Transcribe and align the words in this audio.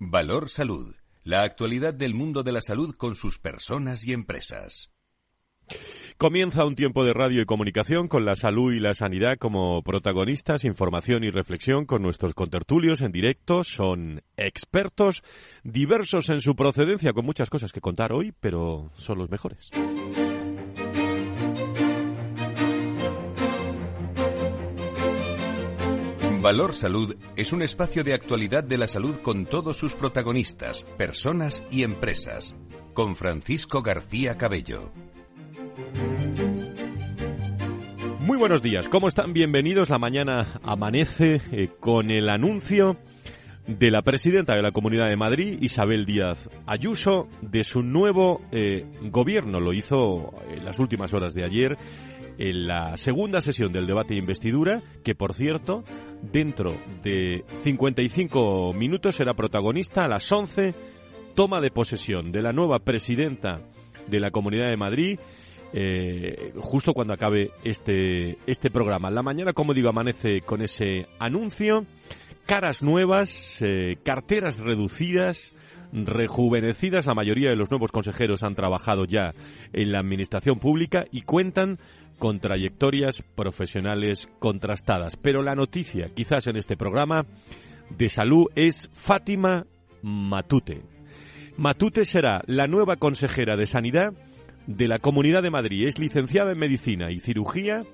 Valor 0.00 0.48
Salud. 0.48 0.94
La 1.24 1.42
actualidad 1.42 1.92
del 1.92 2.14
mundo 2.14 2.44
de 2.44 2.52
la 2.52 2.60
salud 2.60 2.94
con 2.94 3.16
sus 3.16 3.40
personas 3.40 4.06
y 4.06 4.12
empresas. 4.12 4.92
Comienza 6.18 6.64
un 6.64 6.76
tiempo 6.76 7.04
de 7.04 7.12
radio 7.12 7.42
y 7.42 7.46
comunicación 7.46 8.06
con 8.06 8.24
la 8.24 8.36
salud 8.36 8.72
y 8.72 8.78
la 8.78 8.94
sanidad 8.94 9.38
como 9.38 9.82
protagonistas, 9.82 10.64
información 10.64 11.24
y 11.24 11.30
reflexión 11.30 11.84
con 11.84 12.02
nuestros 12.02 12.34
contertulios 12.34 13.00
en 13.00 13.10
directo. 13.10 13.64
Son 13.64 14.22
expertos, 14.36 15.24
diversos 15.64 16.28
en 16.28 16.42
su 16.42 16.54
procedencia, 16.54 17.12
con 17.12 17.26
muchas 17.26 17.50
cosas 17.50 17.72
que 17.72 17.80
contar 17.80 18.12
hoy, 18.12 18.32
pero 18.38 18.92
son 18.94 19.18
los 19.18 19.30
mejores. 19.30 19.68
Valor 26.40 26.72
Salud 26.72 27.16
es 27.34 27.52
un 27.52 27.62
espacio 27.62 28.04
de 28.04 28.14
actualidad 28.14 28.62
de 28.62 28.78
la 28.78 28.86
salud 28.86 29.16
con 29.22 29.44
todos 29.44 29.76
sus 29.76 29.94
protagonistas, 29.94 30.84
personas 30.96 31.64
y 31.68 31.82
empresas. 31.82 32.54
Con 32.94 33.16
Francisco 33.16 33.82
García 33.82 34.38
Cabello. 34.38 34.92
Muy 38.20 38.38
buenos 38.38 38.62
días, 38.62 38.88
¿cómo 38.88 39.08
están? 39.08 39.32
Bienvenidos. 39.32 39.90
La 39.90 39.98
mañana 39.98 40.60
amanece 40.62 41.40
eh, 41.50 41.70
con 41.80 42.12
el 42.12 42.28
anuncio 42.28 42.96
de 43.66 43.90
la 43.90 44.02
presidenta 44.02 44.54
de 44.54 44.62
la 44.62 44.70
Comunidad 44.70 45.08
de 45.08 45.16
Madrid, 45.16 45.58
Isabel 45.60 46.06
Díaz 46.06 46.48
Ayuso, 46.66 47.28
de 47.42 47.64
su 47.64 47.82
nuevo 47.82 48.42
eh, 48.52 48.86
gobierno. 49.10 49.58
Lo 49.58 49.72
hizo 49.72 50.34
en 50.50 50.64
las 50.64 50.78
últimas 50.78 51.12
horas 51.12 51.34
de 51.34 51.44
ayer 51.44 51.76
en 52.38 52.68
la 52.68 52.96
segunda 52.96 53.40
sesión 53.40 53.72
del 53.72 53.86
debate 53.86 54.14
de 54.14 54.20
investidura, 54.20 54.82
que 55.02 55.14
por 55.14 55.34
cierto, 55.34 55.84
dentro 56.22 56.76
de 57.02 57.44
55 57.62 58.72
minutos 58.72 59.16
será 59.16 59.34
protagonista 59.34 60.04
a 60.04 60.08
las 60.08 60.30
11, 60.30 60.74
toma 61.34 61.60
de 61.60 61.70
posesión 61.70 62.32
de 62.32 62.42
la 62.42 62.52
nueva 62.52 62.78
presidenta 62.78 63.60
de 64.06 64.20
la 64.20 64.30
Comunidad 64.30 64.70
de 64.70 64.76
Madrid. 64.76 65.18
Eh, 65.74 66.54
justo 66.56 66.94
cuando 66.94 67.12
acabe 67.12 67.50
este, 67.62 68.38
este 68.46 68.70
programa. 68.70 69.10
La 69.10 69.22
mañana, 69.22 69.52
como 69.52 69.74
digo, 69.74 69.90
amanece 69.90 70.40
con 70.40 70.62
ese 70.62 71.06
anuncio, 71.18 71.84
caras 72.46 72.82
nuevas, 72.82 73.60
eh, 73.60 73.98
carteras 74.02 74.58
reducidas, 74.60 75.54
rejuvenecidas. 75.92 77.06
La 77.06 77.14
mayoría 77.14 77.50
de 77.50 77.56
los 77.56 77.70
nuevos 77.70 77.92
consejeros 77.92 78.42
han 78.42 78.54
trabajado 78.54 79.04
ya 79.04 79.34
en 79.72 79.92
la 79.92 80.00
administración 80.00 80.58
pública 80.58 81.04
y 81.10 81.22
cuentan 81.22 81.78
con 82.18 82.40
trayectorias 82.40 83.22
profesionales 83.34 84.28
contrastadas. 84.38 85.16
Pero 85.16 85.42
la 85.42 85.54
noticia, 85.54 86.06
quizás 86.14 86.46
en 86.46 86.56
este 86.56 86.76
programa 86.76 87.26
de 87.96 88.08
salud, 88.08 88.46
es 88.54 88.90
Fátima 88.92 89.66
Matute. 90.02 90.82
Matute 91.56 92.04
será 92.04 92.42
la 92.46 92.66
nueva 92.66 92.96
consejera 92.96 93.56
de 93.56 93.66
Sanidad 93.66 94.12
de 94.66 94.86
la 94.86 94.98
Comunidad 94.98 95.42
de 95.42 95.50
Madrid. 95.50 95.88
Es 95.88 95.98
licenciada 95.98 96.52
en 96.52 96.58
Medicina 96.58 97.10
y 97.10 97.20
Cirugía, 97.20 97.84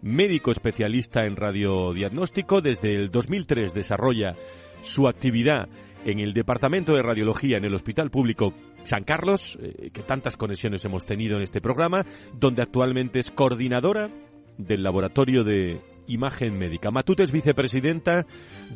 médico 0.00 0.52
especialista 0.52 1.26
en 1.26 1.36
radiodiagnóstico. 1.36 2.60
Desde 2.60 2.94
el 2.94 3.10
2003 3.10 3.74
desarrolla 3.74 4.36
su 4.82 5.08
actividad 5.08 5.68
en 6.04 6.20
el 6.20 6.34
Departamento 6.34 6.94
de 6.94 7.02
Radiología 7.02 7.56
en 7.56 7.64
el 7.64 7.74
Hospital 7.74 8.10
Público 8.10 8.54
San 8.84 9.04
Carlos, 9.04 9.58
eh, 9.60 9.90
que 9.92 10.02
tantas 10.02 10.36
conexiones 10.36 10.84
hemos 10.84 11.04
tenido 11.04 11.36
en 11.36 11.42
este 11.42 11.60
programa, 11.60 12.04
donde 12.34 12.62
actualmente 12.62 13.18
es 13.18 13.30
coordinadora 13.30 14.10
del 14.58 14.82
Laboratorio 14.82 15.44
de 15.44 15.80
Imagen 16.06 16.58
Médica. 16.58 16.90
Matute 16.90 17.22
es 17.22 17.32
vicepresidenta 17.32 18.26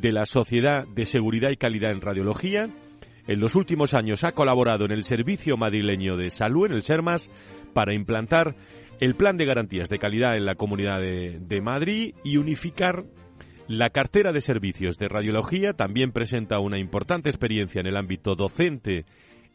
de 0.01 0.13
la 0.13 0.27
Sociedad 0.27 0.87
de 0.89 1.07
Seguridad 1.07 1.51
y 1.51 1.57
Calidad 1.57 1.93
en 1.93 2.01
Radiología. 2.01 2.69
En 3.27 3.41
los 3.41 3.55
últimos 3.55 3.93
años 3.93 4.25
ha 4.25 4.33
colaborado 4.33 4.87
en 4.87 4.93
el 4.93 5.05
Servicio 5.05 5.59
Madrileño 5.59 6.17
de 6.17 6.31
Salud, 6.31 6.67
en 6.67 6.73
el 6.73 6.83
SERMAS, 6.83 7.31
para 7.75 7.95
implantar 7.95 8.57
el 9.01 9.15
Plan 9.15 9.37
de 9.37 9.45
Garantías 9.45 9.91
de 9.91 9.99
Calidad 9.99 10.37
en 10.37 10.47
la 10.47 10.55
Comunidad 10.55 11.01
de, 11.01 11.39
de 11.39 11.61
Madrid 11.61 12.15
y 12.25 12.39
unificar 12.39 13.05
la 13.69 13.91
cartera 13.91 14.33
de 14.33 14.41
servicios 14.41 14.97
de 14.97 15.09
radiología 15.09 15.75
también 15.75 16.11
presenta 16.11 16.59
una 16.59 16.79
importante 16.79 17.29
experiencia 17.29 17.81
en 17.81 17.87
el 17.87 17.99
ámbito 17.99 18.35
docente 18.35 19.05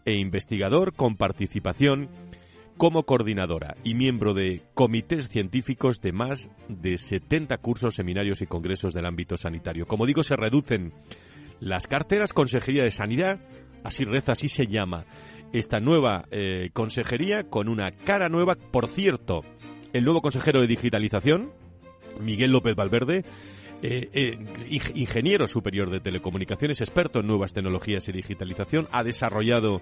e 0.06 0.14
investigador 0.14 0.94
con 0.94 1.18
participación 1.18 2.10
como 2.78 3.04
coordinadora 3.04 3.76
y 3.84 3.96
miembro 3.96 4.36
de 4.36 4.62
comités 4.76 5.30
científicos 5.30 6.00
de 6.00 6.12
más 6.12 6.52
de 6.68 7.00
70 7.00 7.58
cursos, 7.58 7.96
seminarios 7.96 8.42
y 8.42 8.46
congresos 8.46 8.94
del 8.94 9.08
ámbito 9.08 9.36
sanitario. 9.36 9.88
Como 9.88 10.06
digo, 10.06 10.24
se 10.24 10.36
reducen 10.36 10.94
las 11.60 11.88
carteras 11.88 12.34
Consejería 12.34 12.84
de 12.84 12.92
Sanidad, 12.92 13.40
así 13.84 14.06
reza, 14.06 14.34
así 14.34 14.48
se 14.48 14.68
llama 14.68 15.06
esta 15.54 15.80
nueva 15.80 16.26
eh, 16.30 16.70
consejería 16.74 17.44
con 17.44 17.68
una 17.68 17.92
cara 17.92 18.30
nueva. 18.30 18.56
Por 18.56 18.88
cierto, 18.88 19.42
el 19.92 20.04
nuevo 20.04 20.22
consejero 20.22 20.62
de 20.62 20.68
digitalización, 20.68 21.52
Miguel 22.20 22.52
López 22.52 22.76
Valverde, 22.76 23.24
eh, 23.86 24.10
eh, 24.14 24.38
ingeniero 24.96 25.46
superior 25.46 25.90
de 25.90 26.00
telecomunicaciones, 26.00 26.80
experto 26.80 27.20
en 27.20 27.28
nuevas 27.28 27.52
tecnologías 27.52 28.08
y 28.08 28.14
digitalización, 28.14 28.88
ha 28.94 29.04
desarrollado 29.04 29.82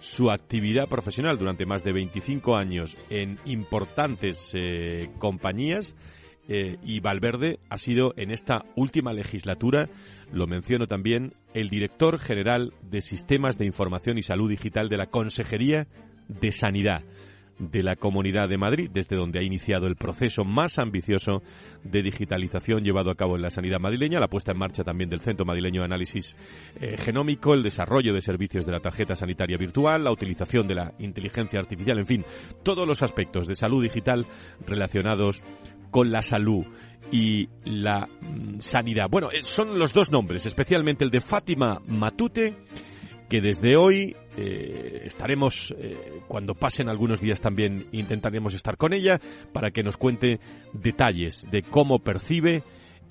su 0.00 0.30
actividad 0.30 0.88
profesional 0.88 1.36
durante 1.36 1.66
más 1.66 1.84
de 1.84 1.92
25 1.92 2.56
años 2.56 2.96
en 3.10 3.38
importantes 3.44 4.50
eh, 4.54 5.10
compañías 5.18 5.94
y 6.46 7.00
Valverde 7.00 7.58
ha 7.70 7.78
sido 7.78 8.12
en 8.18 8.30
esta 8.30 8.66
última 8.76 9.14
legislatura, 9.14 9.88
lo 10.30 10.46
menciono 10.46 10.86
también, 10.86 11.32
el 11.54 11.70
director 11.70 12.18
general 12.18 12.74
de 12.82 13.00
Sistemas 13.00 13.56
de 13.56 13.64
Información 13.64 14.18
y 14.18 14.22
Salud 14.22 14.50
Digital 14.50 14.90
de 14.90 14.98
la 14.98 15.06
Consejería 15.06 15.86
de 16.28 16.52
Sanidad 16.52 17.02
de 17.58 17.82
la 17.82 17.96
Comunidad 17.96 18.48
de 18.48 18.58
Madrid, 18.58 18.90
desde 18.92 19.16
donde 19.16 19.38
ha 19.38 19.42
iniciado 19.42 19.86
el 19.86 19.96
proceso 19.96 20.44
más 20.44 20.78
ambicioso 20.78 21.42
de 21.82 22.02
digitalización 22.02 22.82
llevado 22.82 23.10
a 23.10 23.14
cabo 23.14 23.36
en 23.36 23.42
la 23.42 23.50
sanidad 23.50 23.80
madrileña, 23.80 24.20
la 24.20 24.28
puesta 24.28 24.52
en 24.52 24.58
marcha 24.58 24.82
también 24.82 25.10
del 25.10 25.20
Centro 25.20 25.46
Madrileño 25.46 25.80
de 25.80 25.86
Análisis 25.86 26.36
eh, 26.80 26.96
Genómico, 26.96 27.54
el 27.54 27.62
desarrollo 27.62 28.12
de 28.12 28.20
servicios 28.20 28.66
de 28.66 28.72
la 28.72 28.80
tarjeta 28.80 29.14
sanitaria 29.14 29.56
virtual, 29.56 30.04
la 30.04 30.12
utilización 30.12 30.66
de 30.66 30.74
la 30.74 30.94
inteligencia 30.98 31.60
artificial, 31.60 31.98
en 31.98 32.06
fin, 32.06 32.24
todos 32.62 32.86
los 32.86 33.02
aspectos 33.02 33.46
de 33.46 33.54
salud 33.54 33.82
digital 33.82 34.26
relacionados 34.66 35.42
con 35.90 36.10
la 36.10 36.22
salud 36.22 36.66
y 37.12 37.48
la 37.64 38.08
mm, 38.20 38.60
sanidad. 38.60 39.08
Bueno, 39.08 39.30
eh, 39.30 39.42
son 39.42 39.78
los 39.78 39.92
dos 39.92 40.10
nombres, 40.10 40.46
especialmente 40.46 41.04
el 41.04 41.10
de 41.10 41.20
Fátima 41.20 41.80
Matute, 41.86 42.56
que 43.28 43.40
desde 43.40 43.76
hoy 43.76 44.16
eh, 44.36 45.02
estaremos, 45.04 45.74
eh, 45.78 46.20
cuando 46.28 46.54
pasen 46.54 46.88
algunos 46.88 47.20
días 47.20 47.40
también 47.40 47.86
intentaremos 47.92 48.54
estar 48.54 48.76
con 48.76 48.92
ella 48.92 49.20
para 49.52 49.70
que 49.70 49.82
nos 49.82 49.96
cuente 49.96 50.40
detalles 50.72 51.46
de 51.50 51.62
cómo 51.62 52.00
percibe 52.00 52.62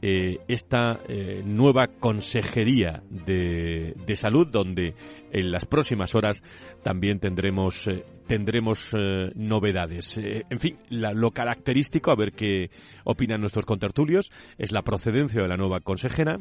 eh, 0.05 0.39
esta 0.49 0.99
nueva 1.45 1.87
consejería 1.87 3.01
de, 3.09 3.93
de, 4.05 4.15
salud 4.17 4.45
donde 4.45 4.95
en 5.31 5.49
las 5.49 5.65
próximas 5.65 6.13
horas 6.13 6.43
también 6.83 7.19
tendremos 7.19 7.89
tendremos 8.27 8.91
novedades. 9.35 10.17
En 10.17 10.59
fin 10.59 10.77
lo 10.89 11.31
característico 11.31 12.11
a 12.11 12.17
ver 12.17 12.33
qué 12.33 12.69
opinan 13.05 13.39
nuestros 13.39 13.65
contertulios 13.65 14.29
es 14.57 14.73
la 14.73 14.81
procedencia 14.81 15.41
de 15.41 15.47
la 15.47 15.55
nueva 15.55 15.79
consejera 15.79 16.37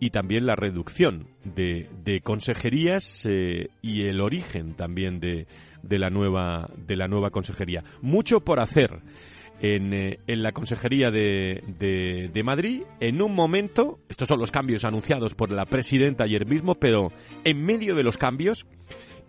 y 0.00 0.10
también 0.10 0.46
la 0.46 0.56
reducción 0.56 1.28
de, 1.44 1.88
de 2.04 2.20
consejerías 2.20 3.26
eh, 3.28 3.68
y 3.82 4.02
el 4.02 4.20
origen 4.20 4.74
también 4.74 5.20
de, 5.20 5.46
de, 5.82 5.98
la 5.98 6.10
nueva, 6.10 6.68
de 6.76 6.96
la 6.96 7.08
nueva 7.08 7.30
consejería. 7.30 7.82
Mucho 8.02 8.40
por 8.40 8.60
hacer 8.60 9.00
en, 9.60 9.94
eh, 9.94 10.18
en 10.26 10.42
la 10.42 10.52
consejería 10.52 11.10
de, 11.10 11.62
de, 12.32 12.42
Madrid 12.42 12.82
en 13.00 13.22
un 13.22 13.34
momento, 13.34 13.98
estos 14.08 14.28
son 14.28 14.38
los 14.38 14.50
cambios 14.50 14.84
anunciados 14.84 15.34
por 15.34 15.50
la 15.50 15.64
presidenta 15.64 16.24
ayer 16.24 16.46
mismo, 16.46 16.74
pero 16.74 17.10
en 17.44 17.64
medio 17.64 17.94
de 17.94 18.02
los 18.02 18.18
cambios 18.18 18.66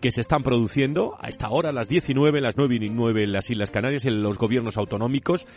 que 0.01 0.11
se 0.11 0.21
están 0.21 0.43
produciendo 0.43 1.15
a 1.19 1.27
esta 1.27 1.49
hora, 1.49 1.71
las 1.71 1.87
19, 1.87 2.41
las 2.41 2.57
9 2.57 2.75
y 2.75 2.89
9 2.89 3.23
en 3.23 3.31
las 3.31 3.49
Islas 3.49 3.71
Canarias, 3.71 4.05
en 4.05 4.21
los 4.21 4.37
gobiernos 4.37 4.77
autonómicos, 4.77 5.47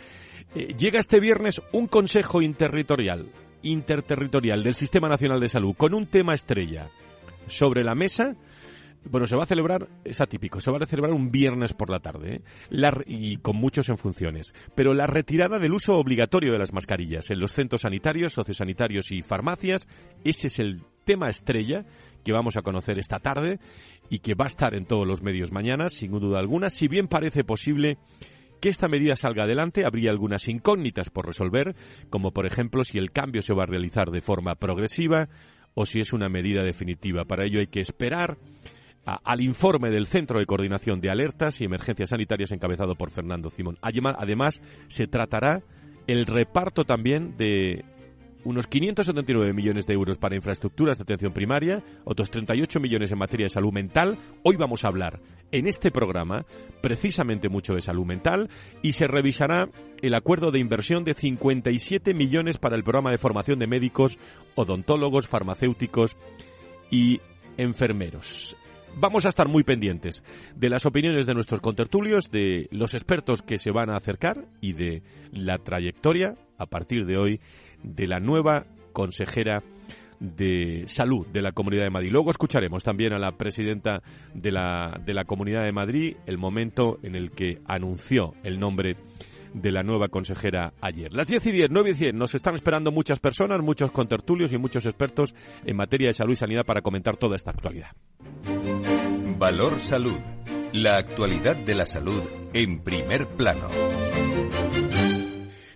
eh, 0.55 0.73
llega 0.77 0.99
este 0.99 1.19
viernes 1.19 1.61
un 1.71 1.87
consejo 1.87 2.41
interterritorial 2.41 3.29
interterritorial 3.63 4.63
del 4.63 4.75
Sistema 4.75 5.07
Nacional 5.07 5.39
de 5.39 5.49
Salud 5.49 5.75
con 5.75 5.93
un 5.93 6.07
tema 6.07 6.33
estrella 6.33 6.89
sobre 7.47 7.83
la 7.83 7.95
mesa, 7.95 8.35
bueno, 9.03 9.25
se 9.25 9.35
va 9.35 9.43
a 9.43 9.47
celebrar, 9.47 9.87
es 10.03 10.21
atípico, 10.21 10.61
se 10.61 10.71
va 10.71 10.77
a 10.79 10.85
celebrar 10.85 11.13
un 11.13 11.31
viernes 11.31 11.73
por 11.73 11.89
la 11.89 11.99
tarde 11.99 12.41
¿eh? 12.69 12.91
y 13.07 13.37
con 13.37 13.55
muchos 13.55 13.89
en 13.89 13.97
funciones. 13.97 14.53
Pero 14.75 14.93
la 14.93 15.07
retirada 15.07 15.57
del 15.59 15.73
uso 15.73 15.95
obligatorio 15.95 16.51
de 16.51 16.59
las 16.59 16.71
mascarillas 16.71 17.29
en 17.31 17.39
los 17.39 17.51
centros 17.51 17.81
sanitarios, 17.81 18.33
sociosanitarios 18.33 19.11
y 19.11 19.21
farmacias, 19.21 19.87
ese 20.23 20.47
es 20.47 20.59
el 20.59 20.81
tema 21.03 21.29
estrella 21.29 21.85
que 22.23 22.31
vamos 22.31 22.57
a 22.57 22.61
conocer 22.61 22.99
esta 22.99 23.19
tarde 23.19 23.59
y 24.09 24.19
que 24.19 24.35
va 24.35 24.45
a 24.45 24.49
estar 24.49 24.75
en 24.75 24.85
todos 24.85 25.07
los 25.07 25.23
medios 25.23 25.51
mañana, 25.51 25.89
sin 25.89 26.11
duda 26.11 26.39
alguna, 26.39 26.69
si 26.69 26.87
bien 26.87 27.07
parece 27.07 27.43
posible 27.43 27.97
que 28.61 28.69
esta 28.69 28.87
medida 28.87 29.15
salga 29.15 29.43
adelante, 29.43 29.85
habría 29.85 30.11
algunas 30.11 30.47
incógnitas 30.47 31.09
por 31.09 31.25
resolver, 31.25 31.75
como 32.09 32.31
por 32.31 32.45
ejemplo 32.45 32.83
si 32.83 32.97
el 32.97 33.11
cambio 33.11 33.41
se 33.41 33.53
va 33.53 33.63
a 33.63 33.65
realizar 33.65 34.11
de 34.11 34.21
forma 34.21 34.55
progresiva 34.55 35.27
o 35.73 35.85
si 35.85 35.99
es 35.99 36.13
una 36.13 36.29
medida 36.29 36.63
definitiva. 36.63 37.25
Para 37.25 37.45
ello 37.45 37.59
hay 37.59 37.67
que 37.67 37.81
esperar 37.81 38.37
al 39.03 39.41
informe 39.41 39.89
del 39.89 40.05
Centro 40.05 40.39
de 40.39 40.45
Coordinación 40.45 41.01
de 41.01 41.09
Alertas 41.09 41.59
y 41.59 41.65
Emergencias 41.65 42.09
Sanitarias 42.09 42.51
encabezado 42.51 42.95
por 42.95 43.09
Fernando 43.09 43.49
Simón. 43.49 43.77
Además, 43.81 44.61
se 44.87 45.07
tratará 45.07 45.63
el 46.07 46.25
reparto 46.25 46.85
también 46.85 47.35
de 47.37 47.83
unos 48.43 48.67
579 48.67 49.53
millones 49.53 49.85
de 49.85 49.93
euros 49.93 50.17
para 50.17 50.35
infraestructuras 50.35 50.97
de 50.97 51.03
atención 51.03 51.33
primaria, 51.33 51.83
otros 52.03 52.29
38 52.31 52.79
millones 52.79 53.11
en 53.11 53.17
materia 53.17 53.45
de 53.45 53.49
salud 53.49 53.71
mental. 53.71 54.17
Hoy 54.43 54.55
vamos 54.55 54.83
a 54.83 54.87
hablar 54.87 55.19
en 55.51 55.67
este 55.67 55.91
programa 55.91 56.45
precisamente 56.81 57.49
mucho 57.49 57.73
de 57.73 57.81
salud 57.81 58.05
mental 58.05 58.49
y 58.81 58.93
se 58.93 59.07
revisará 59.07 59.69
el 60.01 60.13
acuerdo 60.15 60.51
de 60.51 60.59
inversión 60.59 61.03
de 61.03 61.13
57 61.13 62.13
millones 62.13 62.57
para 62.57 62.75
el 62.75 62.83
programa 62.83 63.11
de 63.11 63.17
formación 63.17 63.59
de 63.59 63.67
médicos, 63.67 64.17
odontólogos, 64.55 65.27
farmacéuticos 65.27 66.15
y 66.89 67.21
enfermeros. 67.57 68.55
Vamos 68.97 69.25
a 69.25 69.29
estar 69.29 69.47
muy 69.47 69.63
pendientes 69.63 70.21
de 70.55 70.69
las 70.69 70.85
opiniones 70.85 71.25
de 71.25 71.33
nuestros 71.33 71.61
contertulios, 71.61 72.29
de 72.29 72.67
los 72.71 72.93
expertos 72.93 73.41
que 73.41 73.57
se 73.57 73.71
van 73.71 73.89
a 73.89 73.95
acercar 73.95 74.45
y 74.59 74.73
de 74.73 75.01
la 75.31 75.57
trayectoria 75.59 76.35
a 76.57 76.65
partir 76.65 77.05
de 77.05 77.17
hoy 77.17 77.39
de 77.83 78.07
la 78.07 78.19
nueva 78.19 78.65
consejera 78.93 79.63
de 80.19 80.83
salud 80.85 81.25
de 81.27 81.41
la 81.41 81.51
Comunidad 81.51 81.83
de 81.83 81.89
Madrid. 81.89 82.11
Luego 82.11 82.29
escucharemos 82.29 82.83
también 82.83 83.11
a 83.13 83.19
la 83.19 83.37
presidenta 83.37 84.03
de 84.33 84.51
la, 84.51 85.01
de 85.03 85.13
la 85.13 85.25
Comunidad 85.25 85.63
de 85.63 85.71
Madrid 85.71 86.15
el 86.27 86.37
momento 86.37 86.99
en 87.01 87.15
el 87.15 87.31
que 87.31 87.59
anunció 87.65 88.35
el 88.43 88.59
nombre 88.59 88.97
de 89.53 89.71
la 89.71 89.83
nueva 89.83 90.07
consejera 90.07 90.73
ayer. 90.79 91.13
Las 91.13 91.27
10 91.27 91.47
y 91.47 91.51
10, 91.51 91.69
9 91.71 91.89
y 91.89 91.93
10, 91.93 92.13
nos 92.13 92.35
están 92.35 92.55
esperando 92.55 92.91
muchas 92.91 93.19
personas, 93.19 93.61
muchos 93.61 93.91
contertulios 93.91 94.53
y 94.53 94.57
muchos 94.57 94.85
expertos 94.85 95.33
en 95.65 95.75
materia 95.75 96.07
de 96.07 96.13
salud 96.13 96.33
y 96.33 96.37
sanidad 96.37 96.65
para 96.65 96.81
comentar 96.81 97.17
toda 97.17 97.35
esta 97.35 97.51
actualidad. 97.51 97.91
Valor 99.37 99.79
Salud. 99.79 100.17
La 100.73 100.97
actualidad 100.97 101.57
de 101.57 101.75
la 101.75 101.85
salud 101.85 102.21
en 102.53 102.81
primer 102.81 103.27
plano. 103.27 103.69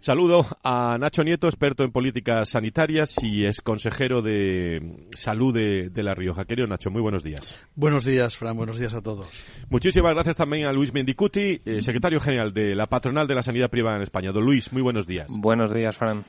Saludo 0.06 0.46
a 0.64 1.00
Nacho 1.00 1.24
Nieto, 1.24 1.48
experto 1.48 1.84
en 1.84 1.92
políticas 1.92 2.50
sanitarias 2.50 3.16
y 3.24 3.44
es 3.44 3.60
consejero 3.60 4.22
de 4.22 5.00
salud 5.16 5.52
de, 5.52 6.04
La 6.04 6.14
Rioja. 6.14 6.46
Querido 6.46 6.68
Nacho, 6.68 6.92
muy 6.92 7.02
buenos 7.02 7.24
días. 7.24 7.60
Buenos 7.74 8.06
días, 8.06 8.38
Fran. 8.38 8.56
Buenos 8.56 8.78
días 8.78 8.94
a 8.94 9.02
todos. 9.02 9.28
Muchísimas 9.68 10.14
gracias 10.14 10.38
también 10.38 10.68
a 10.68 10.74
Luis 10.74 10.94
Mendicuti, 10.94 11.60
eh, 11.66 11.82
secretario 11.82 12.20
general 12.20 12.54
de 12.54 12.76
la 12.76 12.86
Patronal 12.86 13.28
de 13.28 13.34
la 13.34 13.42
Sanidad 13.42 13.72
Privada 13.72 13.98
en 13.98 14.04
España. 14.04 14.32
Don 14.32 14.46
Luis, 14.46 14.72
muy 14.72 14.84
buenos 14.84 15.08
días. 15.08 15.26
Buenos 15.28 15.74
días, 15.74 15.98
Fran. 15.98 16.24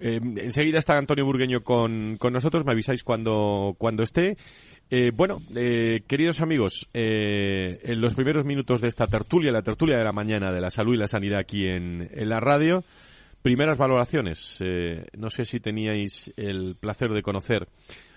Eh, 0.00 0.20
enseguida 0.36 0.78
está 0.78 0.96
Antonio 0.96 1.26
Burgueño 1.26 1.62
con, 1.62 2.18
con 2.18 2.32
nosotros. 2.32 2.64
Me 2.64 2.70
avisáis 2.70 3.02
cuando, 3.02 3.74
cuando 3.78 4.04
esté. 4.04 4.36
Eh, 4.94 5.10
bueno, 5.10 5.38
eh, 5.56 6.02
queridos 6.06 6.42
amigos, 6.42 6.86
eh, 6.92 7.80
en 7.82 8.02
los 8.02 8.12
primeros 8.12 8.44
minutos 8.44 8.82
de 8.82 8.88
esta 8.88 9.06
tertulia, 9.06 9.50
la 9.50 9.62
tertulia 9.62 9.96
de 9.96 10.04
la 10.04 10.12
mañana 10.12 10.52
de 10.52 10.60
la 10.60 10.68
salud 10.68 10.92
y 10.92 10.98
la 10.98 11.06
sanidad 11.06 11.38
aquí 11.38 11.66
en, 11.66 12.10
la 12.28 12.40
radio, 12.40 12.84
primeras 13.40 13.78
valoraciones. 13.78 14.58
no 15.16 15.30
sé 15.30 15.46
si 15.46 15.60
teníais 15.60 16.30
el 16.36 16.76
placer 16.78 17.08
de 17.14 17.22
conocer 17.22 17.68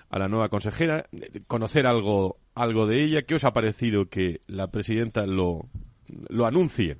a 0.10 0.20
la 0.20 0.28
nueva 0.28 0.50
consejera, 0.50 1.06
conocer 1.48 1.88
algo, 1.88 2.40
algo 2.56 2.88
de 2.88 3.06
ella. 3.06 3.22
¿Qué 3.22 3.36
os 3.36 3.46
ha 3.46 3.54
parecido 3.54 4.10
que 4.10 4.42
la 4.46 4.68
presidenta 4.68 5.26
lo, 5.26 5.70
lo 6.28 6.46
anuncie 6.46 6.98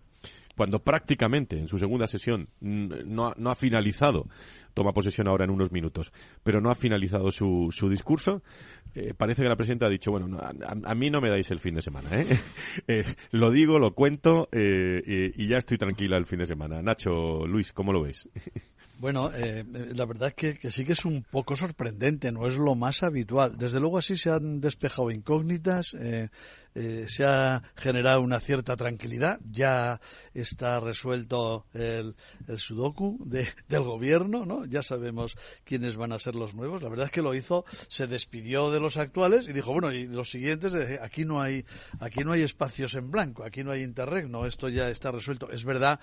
cuando 0.56 0.80
prácticamente 0.80 1.58
en 1.58 1.68
su 1.68 1.78
segunda 1.78 2.08
sesión 2.08 2.50
no 2.60 3.34
no 3.38 3.52
ha 3.52 3.56
finalizado 3.56 4.28
toma 4.76 4.94
posesión 4.94 5.28
ahora 5.28 5.46
en 5.46 5.52
unos 5.52 5.72
minutos, 5.72 6.12
pero 6.44 6.62
no 6.62 6.70
ha 6.70 6.76
finalizado 6.76 7.32
su, 7.32 7.70
su 7.72 7.90
discurso. 7.90 8.44
Eh, 8.94 9.14
parece 9.18 9.42
que 9.42 9.50
la 9.50 9.56
presidenta 9.56 9.88
ha 9.88 9.90
dicho, 9.90 10.12
bueno, 10.12 10.38
a, 10.38 10.96
mí 10.96 11.10
no 11.10 11.22
me 11.22 11.30
dais 11.30 11.50
el 11.50 11.60
fin 11.60 11.76
de 11.76 11.82
semana, 11.82 12.10
¿eh? 12.14 12.28
eh 12.88 13.04
lo 13.32 13.50
digo, 13.52 13.80
lo 13.80 13.96
cuento 13.96 14.48
eh, 14.52 15.32
y, 15.36 15.48
ya 15.48 15.58
estoy 15.58 15.78
tranquila 15.78 16.18
el 16.18 16.26
fin 16.26 16.40
de 16.40 16.46
semana. 16.46 16.82
Nacho, 16.82 17.48
Luis, 17.48 17.74
¿cómo 17.74 17.92
lo 17.92 18.04
ves? 18.04 18.30
Bueno, 18.98 19.30
eh, 19.36 19.66
la 19.94 20.06
verdad 20.06 20.30
es 20.30 20.58
que, 20.58 20.72
sí 20.72 20.86
que 20.86 20.94
es 20.94 21.04
un 21.04 21.24
poco 21.30 21.58
sorprendente, 21.58 22.32
no 22.32 22.48
es 22.48 22.56
lo 22.56 22.76
más 22.76 23.04
habitual. 23.04 23.58
Desde 23.58 23.82
luego 23.82 23.98
así 23.98 24.16
se 24.16 24.30
han 24.30 24.62
despejado 24.62 25.12
incógnitas, 25.12 25.98
eh, 26.76 27.06
se 27.08 27.26
ha 27.26 27.64
generado 27.76 28.22
una 28.22 28.40
cierta 28.40 28.76
tranquilidad, 28.76 29.40
ya 29.50 30.02
está 30.34 30.80
resuelto 30.82 31.66
el, 31.74 32.16
sudoku 32.58 33.18
del 33.26 33.84
gobierno, 33.84 34.46
¿no? 34.46 34.66
Ya 34.66 34.84
sabemos 34.84 35.38
quiénes 35.64 35.96
van 35.96 36.12
a 36.12 36.20
ser 36.20 36.36
los 36.36 36.54
nuevos. 36.54 36.84
La 36.84 36.90
verdad 36.90 37.06
es 37.06 37.12
que 37.12 37.22
lo 37.22 37.34
hizo, 37.34 37.64
se 37.88 38.08
despidió 38.08 38.72
de 38.72 38.82
los 38.82 38.98
actuales 38.98 39.48
y 39.48 39.54
dijo, 39.54 39.72
bueno, 39.72 39.92
y 39.92 40.06
los 40.06 40.30
siguientes, 40.30 40.74
aquí 41.02 41.24
no 41.24 41.42
hay, 41.42 41.66
aquí 42.00 42.24
no 42.26 42.34
hay 42.34 42.42
espacios 42.42 42.96
en 42.96 43.10
blanco, 43.10 43.46
aquí 43.46 43.64
no 43.64 43.72
hay 43.72 43.82
interregno, 43.82 44.46
esto 44.46 44.68
ya 44.68 44.90
está 44.90 45.12
resuelto. 45.12 45.50
Es 45.50 45.64
verdad 45.64 46.00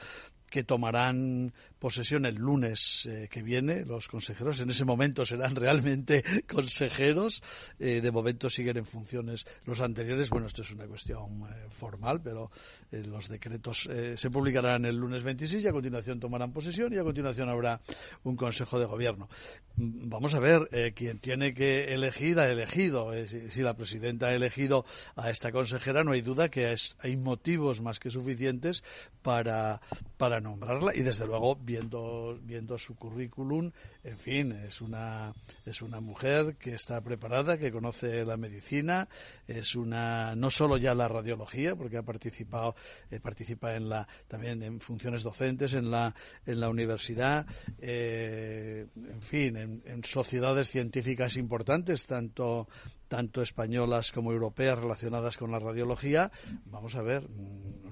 que 0.52 0.64
tomarán 0.64 1.54
posesión 1.78 2.26
el 2.26 2.34
lunes 2.34 3.06
eh, 3.06 3.26
que 3.30 3.42
viene 3.42 3.86
los 3.86 4.06
consejeros. 4.06 4.60
En 4.60 4.68
ese 4.68 4.84
momento 4.84 5.24
serán 5.24 5.56
realmente 5.56 6.22
consejeros. 6.46 7.42
Eh, 7.80 8.02
de 8.02 8.12
momento 8.12 8.50
siguen 8.50 8.76
en 8.76 8.84
funciones 8.84 9.46
los 9.64 9.80
anteriores. 9.80 10.28
Bueno, 10.28 10.46
es 10.62 10.72
una 10.72 10.86
cuestión 10.86 11.42
eh, 11.42 11.68
formal, 11.70 12.20
pero 12.22 12.50
los 12.90 13.28
decretos 13.28 13.88
se 14.16 14.30
publicarán 14.30 14.84
el 14.84 14.96
lunes 14.96 15.22
26 15.22 15.64
y 15.64 15.68
a 15.68 15.72
continuación 15.72 16.20
tomarán 16.20 16.52
posesión 16.52 16.92
y 16.92 16.98
a 16.98 17.04
continuación 17.04 17.48
habrá 17.48 17.80
un 18.24 18.36
consejo 18.36 18.78
de 18.78 18.86
gobierno. 18.86 19.28
Mm, 19.76 20.08
vamos 20.08 20.34
a 20.34 20.40
ver, 20.40 20.68
quien 20.94 21.18
tiene 21.18 21.54
que 21.54 21.94
elegir 21.94 22.38
ha 22.38 22.50
elegido. 22.50 23.12
si 23.26 23.62
la 23.62 23.74
presidenta 23.74 24.28
ha 24.28 24.34
elegido 24.34 24.84
a 25.16 25.30
esta 25.30 25.52
consejera, 25.52 26.02
no 26.02 26.12
hay 26.12 26.20
duda 26.20 26.50
que 26.50 26.74
hay 27.00 27.16
motivos 27.16 27.80
más 27.80 27.98
que 27.98 28.10
suficientes 28.10 28.82
para, 29.22 29.80
para 30.16 30.40
nombrarla 30.40 30.94
y 30.94 31.02
desde 31.02 31.26
luego 31.26 31.56
viendo 31.56 32.38
viendo 32.42 32.78
su 32.78 32.94
currículum 32.94 33.70
en 34.04 34.18
fin 34.18 34.52
es 34.52 34.80
una 34.80 35.32
es 35.64 35.82
una 35.82 36.00
mujer 36.00 36.56
que 36.56 36.74
está 36.74 37.00
preparada 37.00 37.58
que 37.58 37.72
conoce 37.72 38.24
la 38.24 38.36
medicina 38.36 39.08
es 39.46 39.74
una 39.76 40.34
no 40.34 40.50
solo 40.52 40.76
ya 40.76 40.94
la 40.94 41.08
radiología 41.08 41.74
porque 41.76 41.96
ha 41.98 42.02
participado 42.02 42.74
eh, 43.10 43.20
participa 43.20 43.74
en 43.74 43.88
la 43.88 44.06
también 44.28 44.62
en 44.62 44.80
funciones 44.80 45.22
docentes 45.22 45.74
en 45.74 45.90
la 45.90 46.14
en 46.46 46.60
la 46.60 46.68
universidad 46.68 47.46
eh, 47.78 48.86
en 48.96 49.22
fin 49.22 49.56
en, 49.56 49.82
en 49.86 50.04
sociedades 50.04 50.70
científicas 50.70 51.36
importantes 51.36 52.06
tanto 52.06 52.68
tanto 53.12 53.42
españolas 53.42 54.10
como 54.10 54.32
europeas 54.32 54.78
relacionadas 54.78 55.36
con 55.36 55.50
la 55.50 55.58
radiología, 55.58 56.32
vamos 56.64 56.96
a 56.96 57.02
ver, 57.02 57.28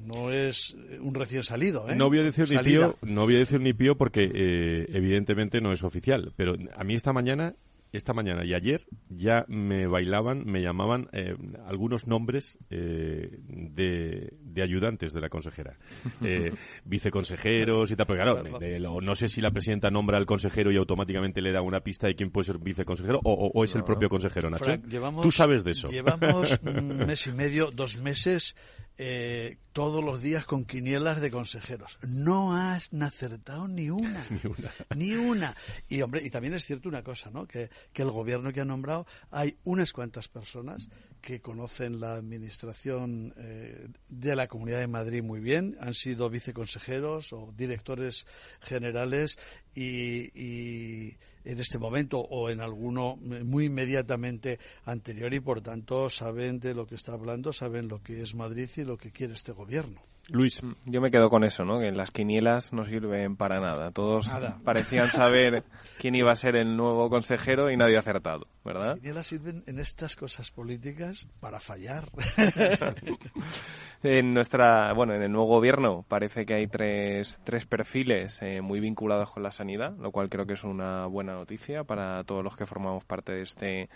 no 0.06 0.32
es 0.32 0.74
un 0.98 1.14
recién 1.14 1.42
salido. 1.42 1.86
¿eh? 1.90 1.94
No 1.94 2.08
voy 2.08 2.20
a 2.20 2.22
decir 2.22 2.48
ni 2.48 2.56
pío, 2.62 2.96
no 3.02 3.24
voy 3.26 3.36
a 3.36 3.40
decir 3.40 3.60
ni 3.60 3.74
pío 3.74 3.98
porque 3.98 4.22
eh, 4.22 4.86
evidentemente 4.88 5.60
no 5.60 5.72
es 5.72 5.82
oficial, 5.82 6.32
pero 6.36 6.54
a 6.74 6.84
mí 6.84 6.94
esta 6.94 7.12
mañana 7.12 7.54
esta 7.92 8.12
mañana 8.12 8.44
y 8.44 8.54
ayer 8.54 8.86
ya 9.08 9.44
me 9.48 9.86
bailaban, 9.86 10.44
me 10.46 10.62
llamaban 10.62 11.08
eh, 11.12 11.36
algunos 11.66 12.06
nombres 12.06 12.58
eh, 12.70 13.38
de, 13.48 14.34
ayudantes 14.58 15.12
de 15.12 15.20
la 15.20 15.28
consejera, 15.28 15.76
eh, 16.24 16.52
viceconsejeros 16.84 17.90
y 17.90 17.96
tal, 17.96 18.06
pero 18.06 18.22
claro, 18.22 19.00
no 19.00 19.14
sé 19.14 19.28
si 19.28 19.40
la 19.40 19.50
presidenta 19.50 19.90
nombra 19.90 20.18
al 20.18 20.26
consejero 20.26 20.72
y 20.72 20.76
automáticamente 20.76 21.40
le 21.40 21.52
da 21.52 21.62
una 21.62 21.80
pista 21.80 22.06
de 22.06 22.14
quién 22.14 22.30
puede 22.30 22.46
ser 22.46 22.58
viceconsejero 22.58 23.20
o, 23.24 23.64
es 23.64 23.74
el 23.74 23.84
propio 23.84 24.08
consejero, 24.08 24.50
Nacho. 24.50 24.78
Tú 25.22 25.30
sabes 25.30 25.64
de 25.64 25.72
eso. 25.72 25.88
Llevamos 25.88 26.58
un 26.64 27.06
mes 27.06 27.26
y 27.26 27.32
medio, 27.32 27.70
dos 27.70 27.96
meses 27.98 28.54
eh, 29.02 29.56
todos 29.72 30.04
los 30.04 30.20
días 30.20 30.44
con 30.44 30.66
quinielas 30.66 31.22
de 31.22 31.30
consejeros. 31.30 31.98
No 32.06 32.54
has 32.54 32.90
acertado 32.92 33.66
ni 33.66 33.88
una. 33.88 34.26
ni 34.94 35.12
una. 35.12 35.56
Y 35.88 36.02
hombre, 36.02 36.22
y 36.22 36.28
también 36.28 36.52
es 36.52 36.66
cierto 36.66 36.88
una 36.88 37.02
cosa, 37.02 37.30
¿no? 37.30 37.46
Que, 37.46 37.70
el 37.94 38.10
gobierno 38.10 38.52
que 38.52 38.60
ha 38.60 38.64
nombrado 38.66 39.06
hay 39.30 39.56
unas 39.64 39.92
cuantas 39.92 40.28
personas 40.28 40.90
que 41.20 41.40
conocen 41.40 42.00
la 42.00 42.14
administración 42.14 43.34
eh, 43.36 43.88
de 44.08 44.36
la 44.36 44.48
Comunidad 44.48 44.80
de 44.80 44.86
Madrid 44.86 45.22
muy 45.22 45.40
bien, 45.40 45.76
han 45.80 45.94
sido 45.94 46.30
viceconsejeros 46.30 47.32
o 47.32 47.52
directores 47.56 48.26
generales 48.60 49.38
y 49.74 51.16
en 51.44 51.58
este 51.58 51.78
momento 51.78 52.20
o 52.20 52.50
en 52.50 52.60
alguno 52.60 53.16
muy 53.16 53.66
inmediatamente 53.66 54.58
anterior 54.84 55.32
y 55.32 55.40
por 55.40 55.62
tanto 55.62 56.10
saben 56.10 56.60
de 56.60 56.74
lo 56.74 56.86
que 56.86 56.94
está 56.94 57.12
hablando, 57.12 57.52
saben 57.52 57.88
lo 57.88 58.02
que 58.02 58.22
es 58.22 58.34
Madrid 58.34 58.68
y 58.76 58.84
lo 58.84 58.98
que 58.98 59.10
quiere 59.10 59.34
este 59.34 59.52
gobierno. 59.52 60.09
Luis. 60.32 60.62
Yo 60.84 61.00
me 61.00 61.10
quedo 61.10 61.28
con 61.28 61.44
eso, 61.44 61.64
¿no? 61.64 61.80
Que 61.80 61.90
las 61.90 62.10
quinielas 62.10 62.72
no 62.72 62.84
sirven 62.84 63.36
para 63.36 63.60
nada. 63.60 63.90
Todos 63.90 64.30
parecían 64.64 65.10
saber 65.10 65.64
quién 65.98 66.14
iba 66.14 66.30
a 66.30 66.36
ser 66.36 66.56
el 66.56 66.76
nuevo 66.76 67.08
consejero 67.10 67.70
y 67.70 67.76
nadie 67.76 67.96
ha 67.96 68.00
acertado, 68.00 68.46
¿verdad? 68.64 68.88
Las 68.88 68.96
quinielas 68.96 69.26
sirven 69.26 69.64
en 69.66 69.78
estas 69.78 70.16
cosas 70.16 70.50
políticas 70.50 71.26
para 71.40 71.60
fallar. 71.60 72.08
en 74.02 74.30
nuestra, 74.30 74.92
bueno, 74.92 75.14
en 75.14 75.22
el 75.22 75.32
nuevo 75.32 75.48
gobierno 75.48 76.04
parece 76.06 76.46
que 76.46 76.54
hay 76.54 76.66
tres, 76.66 77.40
tres 77.44 77.66
perfiles 77.66 78.40
eh, 78.42 78.60
muy 78.60 78.80
vinculados 78.80 79.30
con 79.30 79.42
la 79.42 79.52
sanidad, 79.52 79.96
lo 79.98 80.12
cual 80.12 80.28
creo 80.28 80.46
que 80.46 80.54
es 80.54 80.64
una 80.64 81.06
buena 81.06 81.34
noticia 81.34 81.84
para 81.84 82.22
todos 82.24 82.44
los 82.44 82.56
que 82.56 82.66
formamos 82.66 83.04
parte 83.04 83.32
de 83.32 83.42
este 83.42 83.88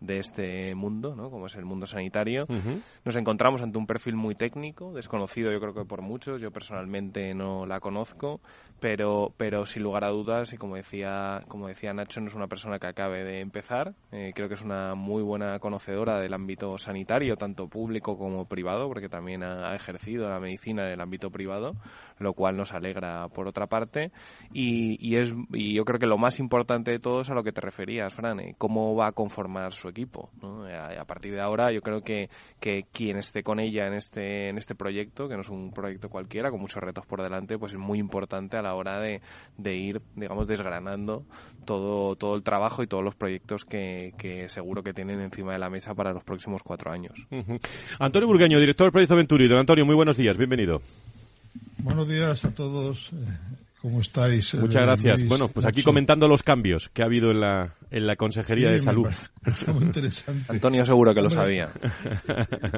de 0.00 0.18
este 0.18 0.74
mundo, 0.74 1.14
¿no? 1.14 1.30
como 1.30 1.46
es 1.46 1.56
el 1.56 1.64
mundo 1.64 1.86
sanitario. 1.86 2.46
Nos 3.04 3.16
encontramos 3.16 3.62
ante 3.62 3.78
un 3.78 3.86
perfil 3.86 4.14
muy 4.14 4.34
técnico, 4.34 4.92
desconocido 4.92 5.52
yo 5.52 5.60
creo 5.60 5.74
que 5.74 5.84
por 5.84 6.02
muchos, 6.02 6.40
yo 6.40 6.50
personalmente 6.50 7.34
no 7.34 7.66
la 7.66 7.80
conozco, 7.80 8.40
pero, 8.80 9.32
pero 9.36 9.66
sin 9.66 9.82
lugar 9.82 10.04
a 10.04 10.08
dudas, 10.08 10.52
y 10.52 10.56
como 10.56 10.76
decía, 10.76 11.42
como 11.48 11.68
decía 11.68 11.92
Nacho, 11.92 12.20
no 12.20 12.28
es 12.28 12.34
una 12.34 12.46
persona 12.46 12.78
que 12.78 12.86
acabe 12.86 13.24
de 13.24 13.40
empezar, 13.40 13.94
eh, 14.12 14.32
creo 14.34 14.48
que 14.48 14.54
es 14.54 14.62
una 14.62 14.94
muy 14.94 15.22
buena 15.22 15.58
conocedora 15.58 16.20
del 16.20 16.34
ámbito 16.34 16.78
sanitario, 16.78 17.36
tanto 17.36 17.68
público 17.68 18.16
como 18.16 18.46
privado, 18.46 18.88
porque 18.88 19.08
también 19.08 19.42
ha, 19.42 19.74
ejercido 19.74 20.28
la 20.28 20.40
medicina 20.40 20.86
en 20.86 20.92
el 20.92 21.00
ámbito 21.00 21.30
privado, 21.30 21.74
lo 22.18 22.32
cual 22.34 22.56
nos 22.56 22.72
alegra 22.72 23.28
por 23.28 23.48
otra 23.48 23.66
parte, 23.66 24.12
y, 24.52 24.96
y, 25.06 25.16
es, 25.16 25.32
y 25.52 25.74
yo 25.74 25.84
creo 25.84 25.98
que 25.98 26.06
lo 26.06 26.18
más 26.18 26.38
importante 26.38 26.90
de 26.90 26.98
todo 26.98 27.20
es 27.20 27.30
a 27.30 27.34
lo 27.34 27.42
que 27.42 27.52
te 27.52 27.60
referías, 27.60 28.12
Fran, 28.14 28.40
eh, 28.40 28.54
cómo 28.58 28.94
va 28.94 29.08
a 29.08 29.12
conformar 29.12 29.72
su 29.72 29.87
equipo. 29.88 30.30
A, 30.42 31.04
partir 31.04 31.32
de 31.34 31.40
ahora, 31.40 31.72
yo 31.72 31.80
creo 31.80 32.02
que, 32.02 32.30
que 32.60 32.84
quien 32.92 33.16
esté 33.16 33.42
con 33.42 33.60
ella 33.60 33.86
en 33.86 33.94
este, 33.94 34.48
en 34.48 34.58
este 34.58 34.74
proyecto, 34.74 35.28
que 35.28 35.34
no 35.34 35.40
es 35.40 35.48
un 35.48 35.72
proyecto 35.72 36.08
cualquiera, 36.08 36.50
con 36.50 36.60
muchos 36.60 36.82
retos 36.82 37.06
por 37.06 37.22
delante, 37.22 37.58
pues 37.58 37.72
es 37.72 37.78
muy 37.78 37.98
importante 37.98 38.56
a 38.56 38.62
la 38.62 38.74
hora 38.74 39.00
de, 39.00 39.20
de 39.56 39.76
ir, 39.76 40.00
digamos, 40.14 40.46
desgranando 40.46 41.24
todo, 41.64 42.16
todo 42.16 42.34
el 42.34 42.42
trabajo 42.42 42.82
y 42.82 42.86
todos 42.86 43.04
los 43.04 43.14
proyectos 43.14 43.64
que, 43.64 44.14
que 44.18 44.48
seguro 44.48 44.82
que 44.82 44.92
tienen 44.92 45.20
encima 45.20 45.52
de 45.52 45.58
la 45.58 45.70
mesa 45.70 45.94
para 45.94 46.12
los 46.12 46.24
próximos 46.24 46.62
cuatro 46.62 46.90
años. 46.90 47.14
Antonio 47.98 48.26
Burgueño, 48.26 48.58
director 48.58 48.86
del 48.86 48.92
proyecto 48.92 49.16
Venturido. 49.16 49.58
Antonio, 49.58 49.84
muy 49.84 49.94
buenos 49.94 50.16
días, 50.16 50.36
bienvenido. 50.36 50.80
Buenos 51.78 52.08
días 52.08 52.44
a 52.44 52.54
todos. 52.54 53.12
¿Cómo 53.80 54.00
estáis? 54.00 54.54
Muchas 54.54 54.82
gracias. 54.82 55.26
bueno, 55.26 55.48
pues 55.48 55.64
aquí 55.64 55.82
comentando 55.82 56.26
los 56.26 56.42
cambios 56.42 56.90
que 56.92 57.02
ha 57.02 57.04
habido 57.04 57.30
en 57.30 57.40
la, 57.40 57.76
en 57.90 58.06
la 58.06 58.16
Consejería 58.16 58.70
de 58.70 58.80
Salud. 58.80 59.08
Muy 59.72 59.84
interesante. 59.84 60.44
Antonio 60.48 60.84
seguro 60.84 61.14
que 61.14 61.22
lo 61.22 61.30
sabía. 61.30 61.72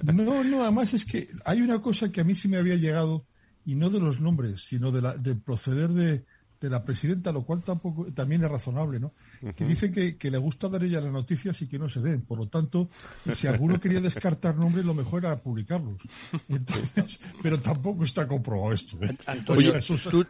No, 0.03 0.45
no, 0.45 0.63
además 0.63 0.93
es 0.95 1.05
que 1.05 1.29
hay 1.45 1.63
una 1.63 1.81
cosa 1.81 2.13
que 2.13 2.21
a 2.21 2.25
mí 2.25 2.35
sí 2.35 2.49
me 2.49 2.59
había 2.59 2.75
llegado, 2.77 3.25
y 3.65 3.75
no 3.75 3.91
de 3.91 4.01
los 4.01 4.21
nombres, 4.21 4.63
sino 4.63 4.91
de 4.91 5.03
la, 5.03 5.17
del 5.17 5.41
proceder 5.41 5.89
de, 5.91 6.25
de 6.61 6.69
la 6.69 6.85
presidenta, 6.85 7.33
lo 7.33 7.43
cual 7.43 7.63
tampoco 7.63 8.13
también 8.13 8.45
es 8.45 8.51
razonable, 8.51 9.01
¿no? 9.01 9.15
Que 9.57 9.65
dice 9.65 9.91
que, 9.91 10.19
que, 10.19 10.31
le 10.31 10.37
gusta 10.37 10.69
dar 10.69 10.85
ella 10.85 11.01
las 11.01 11.13
noticias 11.13 11.61
y 11.63 11.67
que 11.67 11.79
no 11.79 11.89
se 11.89 12.01
den. 12.01 12.21
Por 12.23 12.39
lo 12.39 12.49
tanto, 12.49 12.91
si 13.33 13.47
alguno 13.47 13.81
quería 13.81 14.01
descartar 14.01 14.57
nombres, 14.57 14.85
lo 14.85 14.93
mejor 14.93 15.25
era 15.25 15.41
publicarlos. 15.41 15.97
pero 17.43 17.59
tampoco 17.61 18.05
está 18.05 18.29
comprobado 18.29 18.75
esto. 18.75 19.03
¿eh? 19.03 19.17
Antonio, 19.27 19.73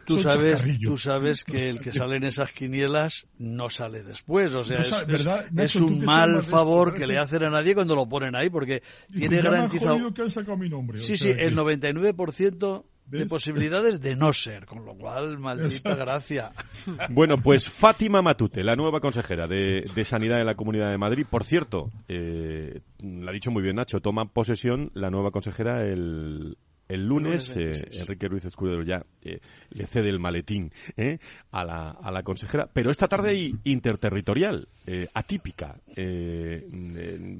tú, 0.05 0.17
sabes, 0.19 0.63
tú 0.81 0.97
sabes 0.97 1.43
que 1.43 1.67
el 1.67 1.81
que 1.81 1.91
sale 1.91 2.15
en 2.15 2.23
esas 2.23 2.53
quinielas 2.53 3.27
no 3.37 3.69
sale 3.69 4.01
después. 4.01 4.53
O 4.55 4.63
sea, 4.63 4.79
es, 4.79 5.75
un 5.75 6.05
mal 6.05 6.43
favor 6.43 6.93
que 6.93 7.07
le 7.07 7.17
hacen 7.17 7.43
a 7.43 7.49
nadie 7.49 7.75
cuando 7.75 7.93
lo 7.93 8.07
ponen 8.07 8.37
ahí, 8.37 8.49
porque 8.49 8.83
tiene 9.11 9.41
garantizado. 9.41 10.13
Que 10.13 10.21
han 10.21 10.29
sacado 10.29 10.55
mi 10.55 10.69
nombre, 10.69 10.97
sí, 10.97 11.17
sí, 11.17 11.29
el 11.29 11.57
99% 11.57 12.85
de 13.11 13.25
posibilidades 13.25 14.01
de 14.01 14.15
no 14.15 14.31
ser, 14.31 14.65
con 14.65 14.85
lo 14.85 14.95
cual, 14.95 15.37
maldita 15.39 15.95
gracia. 15.95 16.51
Bueno, 17.09 17.35
pues 17.35 17.69
Fátima 17.69 18.21
Matute, 18.21 18.63
la 18.63 18.75
nueva 18.75 18.99
consejera 18.99 19.47
de, 19.47 19.85
Sanidad 20.03 20.37
de 20.37 20.45
la 20.45 20.55
Comunidad 20.55 20.89
de 20.89 20.97
Madrid. 20.97 21.25
Por 21.29 21.43
cierto, 21.43 21.91
eh, 22.07 22.81
lo 22.99 23.29
ha 23.29 23.33
dicho 23.33 23.51
muy 23.51 23.61
bien 23.61 23.75
Nacho, 23.75 23.99
toma 23.99 24.25
posesión 24.25 24.91
la 24.93 25.09
nueva 25.09 25.31
consejera 25.31 25.83
el, 25.83 26.57
el 26.91 27.07
lunes, 27.07 27.55
eh, 27.55 27.71
Enrique 27.93 28.27
Ruiz 28.27 28.45
Escudero 28.45 28.83
ya 28.83 29.05
eh, 29.21 29.39
le 29.69 29.85
cede 29.85 30.09
el 30.09 30.19
maletín 30.19 30.71
eh, 30.97 31.19
a, 31.51 31.63
la, 31.63 31.91
a 31.91 32.11
la 32.11 32.23
consejera, 32.23 32.69
pero 32.71 32.91
esta 32.91 33.07
tarde 33.07 33.29
hay 33.29 33.55
interterritorial, 33.63 34.67
atípica. 35.13 35.79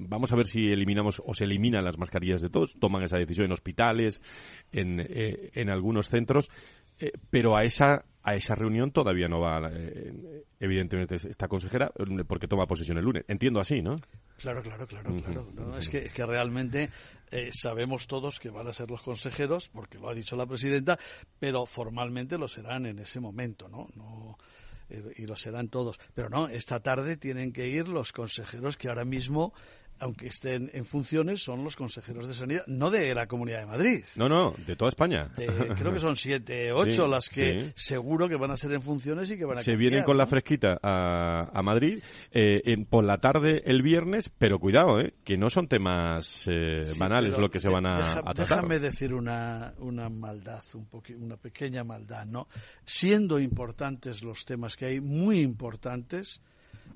vamos 0.07 0.31
a 0.31 0.35
ver 0.35 0.47
si 0.47 0.67
eliminamos 0.67 1.21
o 1.25 1.33
se 1.33 1.43
eliminan 1.43 1.83
las 1.83 1.97
mascarillas 1.97 2.41
de 2.41 2.49
todos, 2.49 2.75
toman 2.79 3.03
esa 3.03 3.17
decisión 3.17 3.47
en 3.47 3.51
hospitales, 3.51 4.21
en, 4.71 5.05
en 5.53 5.69
algunos 5.69 6.07
centros, 6.07 6.49
pero 7.29 7.55
a 7.55 7.63
esa 7.63 8.05
a 8.23 8.35
esa 8.35 8.55
reunión 8.55 8.91
todavía 8.91 9.27
no 9.27 9.39
va, 9.39 9.69
eh, 9.73 10.43
evidentemente, 10.59 11.15
esta 11.15 11.47
consejera, 11.47 11.91
porque 12.27 12.47
toma 12.47 12.67
posesión 12.67 12.97
el 12.97 13.03
lunes. 13.03 13.25
Entiendo 13.27 13.59
así, 13.59 13.81
¿no? 13.81 13.95
Claro, 14.37 14.61
claro, 14.61 14.85
claro. 14.87 15.21
claro. 15.21 15.77
es, 15.77 15.89
que, 15.89 16.09
que 16.09 16.25
realmente 16.25 16.89
eh, 17.31 17.49
sabemos 17.51 18.07
todos 18.07 18.39
que 18.39 18.49
van 18.49 18.67
a 18.67 18.73
ser 18.73 18.89
los 18.91 19.01
consejeros, 19.01 19.69
porque 19.69 19.97
lo 19.97 20.09
ha 20.09 20.13
dicho 20.13 20.35
la 20.35 20.45
presidenta, 20.45 20.99
pero 21.39 21.65
formalmente 21.65 22.37
lo 22.37 22.47
serán 22.47 22.85
en 22.85 22.99
ese 22.99 23.19
momento, 23.19 23.67
¿no? 23.67 23.87
no 23.95 24.37
eh, 24.89 25.13
y 25.17 25.25
lo 25.25 25.35
serán 25.35 25.69
todos. 25.69 25.99
Pero 26.13 26.29
no, 26.29 26.47
esta 26.47 26.79
tarde 26.79 27.17
tienen 27.17 27.51
que 27.53 27.67
ir 27.67 27.87
los 27.87 28.11
consejeros 28.11 28.77
que 28.77 28.89
ahora 28.89 29.05
mismo 29.05 29.53
aunque 30.01 30.27
estén 30.27 30.69
en 30.73 30.83
funciones, 30.83 31.43
son 31.43 31.63
los 31.63 31.75
consejeros 31.75 32.27
de 32.27 32.33
sanidad, 32.33 32.63
no 32.67 32.89
de 32.89 33.13
la 33.13 33.27
Comunidad 33.27 33.59
de 33.59 33.65
Madrid. 33.67 34.03
No, 34.15 34.27
no, 34.27 34.53
de 34.65 34.75
toda 34.75 34.89
España. 34.89 35.29
creo 35.35 35.93
que 35.93 35.99
son 35.99 36.15
siete, 36.15 36.71
ocho 36.73 37.07
las 37.07 37.29
que 37.29 37.71
seguro 37.75 38.27
que 38.27 38.35
van 38.35 38.51
a 38.51 38.57
ser 38.57 38.71
en 38.71 38.81
funciones 38.81 39.29
y 39.29 39.37
que 39.37 39.45
van 39.45 39.59
a 39.59 39.63
Se 39.63 39.75
vienen 39.75 40.03
con 40.03 40.17
la 40.17 40.25
fresquita 40.25 40.79
a, 40.81 41.61
Madrid 41.61 42.01
eh, 42.31 42.85
por 42.89 43.05
la 43.05 43.19
tarde 43.19 43.61
el 43.65 43.83
viernes, 43.83 44.31
pero 44.35 44.59
cuidado, 44.59 44.99
eh, 44.99 45.13
que 45.23 45.37
no 45.37 45.49
son 45.51 45.67
temas 45.67 46.45
eh, 46.47 46.91
banales 46.97 47.37
lo 47.37 47.49
que 47.51 47.59
se 47.59 47.69
van 47.69 47.85
a, 47.85 47.99
tratar. 47.99 48.35
Déjame 48.35 48.79
decir 48.79 49.13
una, 49.13 49.73
una 49.77 50.09
maldad, 50.09 50.63
un 50.73 50.87
una 51.19 51.37
pequeña 51.37 51.83
maldad, 51.83 52.25
¿no? 52.25 52.47
Siendo 52.83 53.39
importantes 53.39 54.23
los 54.23 54.45
temas 54.45 54.75
que 54.75 54.85
hay, 54.85 54.99
muy 54.99 55.41
importantes, 55.41 56.41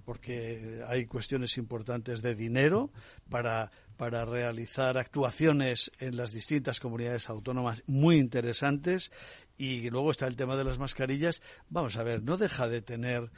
porque 0.06 0.84
hay 0.88 1.06
cuestiones 1.06 1.58
importantes 1.58 2.22
de 2.22 2.36
dinero 2.36 2.92
para, 3.30 3.72
para 3.98 4.24
realizar 4.24 4.98
actuaciones 4.98 5.92
en 6.00 6.16
las 6.16 6.32
distintas 6.32 6.80
comunidades 6.80 7.30
autónomas 7.30 7.84
muy 7.88 8.18
interesantes 8.18 9.12
y 9.58 9.90
luego 9.90 10.12
está 10.12 10.28
el 10.28 10.36
tema 10.36 10.56
de 10.56 10.64
las 10.64 10.80
mascarillas. 10.80 11.42
Vamos 11.70 11.98
a 11.98 12.04
ver, 12.04 12.24
no 12.24 12.38
deja 12.38 12.68
de 12.68 12.82
tener 12.82 13.32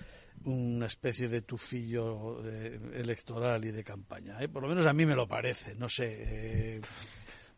una 0.46 0.86
especie 0.86 1.28
de 1.30 1.42
tufillo 1.42 2.46
eh, 2.46 2.80
electoral 2.94 3.66
y 3.66 3.72
de 3.72 3.84
campaña. 3.84 4.42
¿eh? 4.42 4.48
Por 4.48 4.64
lo 4.64 4.70
menos 4.70 4.86
a 4.86 4.94
mí 4.94 5.06
me 5.06 5.16
lo 5.16 5.28
parece. 5.28 5.76
No 5.76 5.90
sé. 5.90 6.06
Eh, 6.10 6.82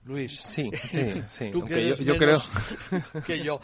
Luis. 0.06 0.40
Sí, 0.40 0.70
sí, 0.86 1.24
sí. 1.28 1.52
Aunque 1.54 1.96
yo, 2.04 2.18
creo 2.18 2.40
que 3.26 3.44
yo. 3.44 3.60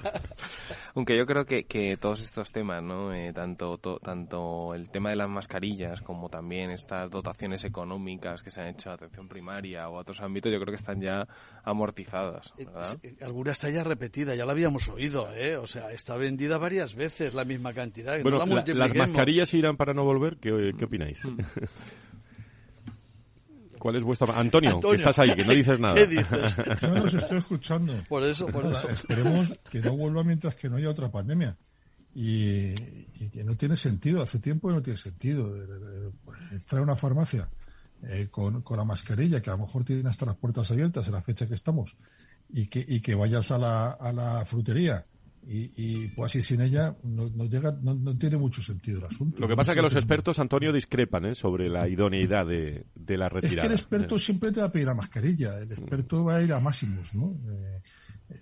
Aunque 0.94 1.16
yo 1.16 1.26
creo 1.26 1.44
que, 1.44 1.64
que 1.64 1.96
todos 1.96 2.20
estos 2.20 2.52
temas, 2.52 2.82
¿no? 2.82 3.12
Eh, 3.14 3.32
tanto 3.32 3.78
tanto 4.02 4.74
el 4.74 4.90
tema 4.90 5.10
de 5.10 5.16
las 5.16 5.28
mascarillas 5.28 6.00
como 6.02 6.28
también 6.28 6.70
estas 6.70 7.10
dotaciones 7.10 7.64
económicas 7.64 8.42
que 8.42 8.50
se 8.50 8.60
han 8.60 8.68
hecho 8.68 8.90
a 8.90 8.94
atención 8.94 9.28
primaria 9.28 9.88
o 9.88 9.96
a 9.96 10.00
otros 10.00 10.20
ámbitos, 10.20 10.52
yo 10.52 10.58
creo 10.58 10.72
que 10.72 10.76
están 10.76 11.00
ya 11.00 11.26
amortizadas. 11.62 12.52
Eh, 12.58 12.66
eh, 13.02 13.16
alguna 13.22 13.52
está 13.52 13.70
ya 13.70 13.84
repetida, 13.84 14.34
ya 14.34 14.44
la 14.44 14.52
habíamos 14.52 14.88
oído, 14.88 15.32
¿eh? 15.34 15.56
O 15.56 15.66
sea, 15.66 15.90
está 15.92 16.16
vendida 16.16 16.58
varias 16.58 16.94
veces 16.94 17.34
la 17.34 17.44
misma 17.44 17.72
cantidad. 17.72 18.20
Bueno, 18.22 18.44
las 18.44 18.94
mascarillas 18.94 19.52
irán 19.54 19.76
para 19.76 19.94
no 19.94 20.04
volver. 20.04 20.36
¿Qué, 20.36 20.72
qué 20.78 20.84
opináis? 20.84 21.20
¿Cuál 23.84 23.96
es 23.96 24.04
vuestra... 24.04 24.40
Antonio, 24.40 24.80
que 24.80 24.96
estás 24.96 25.18
ahí, 25.18 25.34
que 25.34 25.44
no 25.44 25.52
dices 25.52 25.78
nada. 25.78 25.94
¿Qué 25.94 26.06
dices? 26.06 26.56
No 26.80 27.00
los 27.00 27.12
estoy 27.12 27.36
escuchando. 27.36 27.92
Por 28.08 28.22
eso, 28.22 28.46
por 28.46 28.64
eso. 28.64 28.88
Esperemos 28.88 29.52
que 29.70 29.80
no 29.80 29.94
vuelva 29.94 30.24
mientras 30.24 30.56
que 30.56 30.70
no 30.70 30.76
haya 30.76 30.88
otra 30.88 31.12
pandemia. 31.12 31.54
Y, 32.14 32.74
que 33.30 33.44
no 33.44 33.58
tiene 33.58 33.76
sentido, 33.76 34.22
hace 34.22 34.38
tiempo 34.38 34.68
que 34.68 34.74
no 34.76 34.80
tiene 34.80 34.96
sentido. 34.96 35.54
Entrar 36.50 36.80
a 36.80 36.82
una 36.82 36.96
farmacia 36.96 37.50
eh, 38.04 38.28
con, 38.30 38.62
con, 38.62 38.78
la 38.78 38.84
mascarilla, 38.84 39.42
que 39.42 39.50
a 39.50 39.52
lo 39.52 39.66
mejor 39.66 39.84
tiene 39.84 40.08
hasta 40.08 40.24
las 40.24 40.36
puertas 40.36 40.70
abiertas 40.70 41.06
en 41.08 41.12
la 41.12 41.20
fecha 41.20 41.46
que 41.46 41.54
estamos, 41.54 41.98
y 42.48 42.68
que, 42.68 42.82
y 42.88 43.02
que 43.02 43.14
vayas 43.14 43.50
a 43.50 43.58
la, 43.58 43.90
a 43.90 44.14
la 44.14 44.46
frutería 44.46 45.04
y, 45.46 45.70
y, 45.76 46.08
pues 46.08 46.32
así 46.32 46.42
sin 46.42 46.60
ella 46.60 46.96
no, 47.02 47.28
no 47.28 47.44
llega, 47.44 47.76
no, 47.82 48.16
tiene 48.16 48.36
mucho 48.36 48.62
sentido 48.62 48.98
el 48.98 49.06
asunto. 49.06 49.38
Lo 49.38 49.48
que 49.48 49.56
pasa 49.56 49.72
es 49.72 49.76
que 49.76 49.82
los 49.82 49.94
expertos, 49.94 50.38
Antonio, 50.38 50.72
discrepan 50.72 51.26
¿eh? 51.26 51.34
sobre 51.34 51.68
la 51.68 51.88
idoneidad 51.88 52.46
de, 52.46 52.86
de, 52.94 53.16
la 53.18 53.28
retirada. 53.28 53.62
Es 53.62 53.62
que 53.62 53.74
el 53.74 53.80
experto 53.80 54.18
siempre 54.18 54.52
te 54.52 54.60
va 54.60 54.66
a 54.66 54.72
pedir 54.72 54.86
la 54.86 54.94
mascarilla, 54.94 55.58
el 55.58 55.70
experto 55.70 56.24
va 56.24 56.36
a 56.36 56.42
ir 56.42 56.52
a 56.52 56.60
máximos, 56.60 57.14
¿no? 57.14 57.36
Eh, 57.48 57.82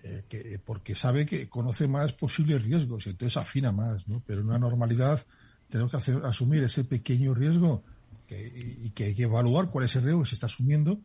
eh, 0.05 0.23
que, 0.29 0.61
porque 0.65 0.95
sabe 0.95 1.27
que 1.27 1.49
conoce 1.49 1.89
más 1.89 2.13
posibles 2.13 2.63
riesgos 2.63 3.07
y 3.07 3.11
entonces 3.11 3.37
afina 3.37 3.73
más, 3.73 4.07
¿no? 4.09 4.23
Pero 4.27 4.41
en 4.41 4.47
una 4.47 4.59
normalidad 4.59 5.25
tenemos 5.69 5.91
que 5.91 5.97
hacer, 5.97 6.25
asumir 6.25 6.63
ese 6.63 6.85
pequeño 6.85 7.35
riesgo 7.35 7.83
que, 8.29 8.51
y 8.79 8.91
que 8.91 9.05
hay 9.07 9.15
que 9.15 9.25
evaluar 9.25 9.71
cuál 9.71 9.87
es 9.87 9.97
el 9.97 10.05
riesgo 10.05 10.23
que 10.23 10.29
se 10.29 10.35
está 10.37 10.47
asumiendo 10.47 11.01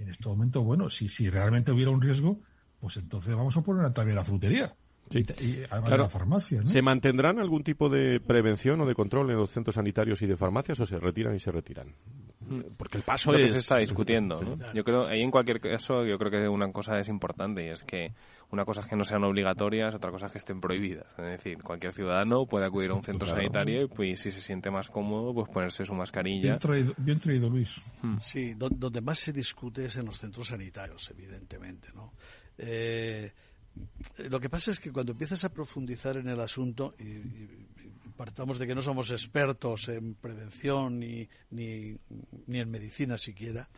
y 0.00 0.02
en 0.02 0.10
este 0.10 0.28
momento, 0.28 0.62
bueno, 0.62 0.88
si, 0.88 1.08
si 1.08 1.28
realmente 1.28 1.72
hubiera 1.72 1.90
un 1.90 2.00
riesgo, 2.00 2.40
pues 2.80 2.96
entonces 2.96 3.34
vamos 3.34 3.56
a 3.56 3.62
poner 3.62 3.92
también 3.92 4.16
la 4.16 4.24
frutería. 4.24 4.74
Sí. 5.10 5.24
Y, 5.40 5.58
además 5.68 5.90
de 5.90 5.98
la 5.98 6.08
farmacia, 6.08 6.60
¿no? 6.60 6.66
¿Se 6.66 6.80
mantendrán 6.82 7.38
algún 7.40 7.62
tipo 7.64 7.88
de 7.88 8.20
prevención 8.20 8.80
o 8.80 8.86
de 8.86 8.94
control 8.94 9.30
en 9.30 9.36
los 9.36 9.50
centros 9.50 9.74
sanitarios 9.74 10.22
y 10.22 10.26
de 10.26 10.36
farmacias 10.36 10.78
o 10.80 10.86
se 10.86 10.98
retiran 10.98 11.34
y 11.34 11.40
se 11.40 11.50
retiran? 11.50 11.92
Porque 12.76 12.96
el 12.98 13.02
paso 13.04 13.30
Lo 13.32 13.38
que 13.38 13.44
es... 13.44 13.52
se 13.52 13.58
está 13.58 13.78
discutiendo. 13.78 14.40
¿no? 14.42 14.56
Yo 14.72 14.82
creo, 14.82 15.06
ahí 15.06 15.20
en 15.20 15.30
cualquier 15.30 15.60
caso, 15.60 16.04
yo 16.04 16.16
creo 16.18 16.30
que 16.30 16.48
una 16.48 16.72
cosa 16.72 16.98
es 16.98 17.08
importante 17.08 17.66
y 17.66 17.68
es 17.70 17.82
que 17.82 18.12
una 18.50 18.64
cosa 18.64 18.80
es 18.80 18.88
que 18.88 18.96
no 18.96 19.04
sean 19.04 19.22
obligatorias, 19.22 19.94
otra 19.94 20.10
cosa 20.10 20.26
es 20.26 20.32
que 20.32 20.38
estén 20.38 20.60
prohibidas. 20.60 21.06
Es 21.18 21.24
decir, 21.24 21.58
cualquier 21.62 21.92
ciudadano 21.92 22.46
puede 22.46 22.66
acudir 22.66 22.90
a 22.90 22.94
un 22.94 23.04
centro 23.04 23.26
Claro. 23.26 23.40
sanitario 23.42 23.82
y 23.82 23.88
pues, 23.88 24.20
si 24.20 24.30
se 24.32 24.40
siente 24.40 24.70
más 24.70 24.88
cómodo, 24.90 25.32
pues 25.34 25.48
ponerse 25.50 25.84
su 25.84 25.94
mascarilla. 25.94 26.42
Bien 26.50 26.58
traído, 26.58 26.94
bien 26.98 27.18
traído, 27.20 27.48
Luis. 27.50 27.80
Sí, 28.20 28.54
do- 28.54 28.70
donde 28.70 29.00
más 29.00 29.18
se 29.20 29.32
discute 29.32 29.84
es 29.86 29.96
en 29.96 30.06
los 30.06 30.18
centros 30.18 30.48
sanitarios, 30.48 31.08
evidentemente, 31.10 31.88
¿no? 31.94 32.12
Eh, 32.58 33.32
lo 34.28 34.40
que 34.40 34.50
pasa 34.50 34.70
es 34.70 34.80
que 34.80 34.92
cuando 34.92 35.12
empiezas 35.12 35.44
a 35.44 35.52
profundizar 35.52 36.16
en 36.16 36.28
el 36.28 36.40
asunto, 36.40 36.94
y, 36.98 37.20
partamos 38.16 38.58
de 38.58 38.66
que 38.66 38.74
no 38.74 38.82
somos 38.82 39.10
expertos 39.10 39.88
en 39.88 40.14
prevención 40.14 40.98
ni, 40.98 41.26
ni, 41.50 41.96
ni 42.46 42.58
en 42.58 42.70
medicina 42.70 43.16
siquiera, 43.16 43.68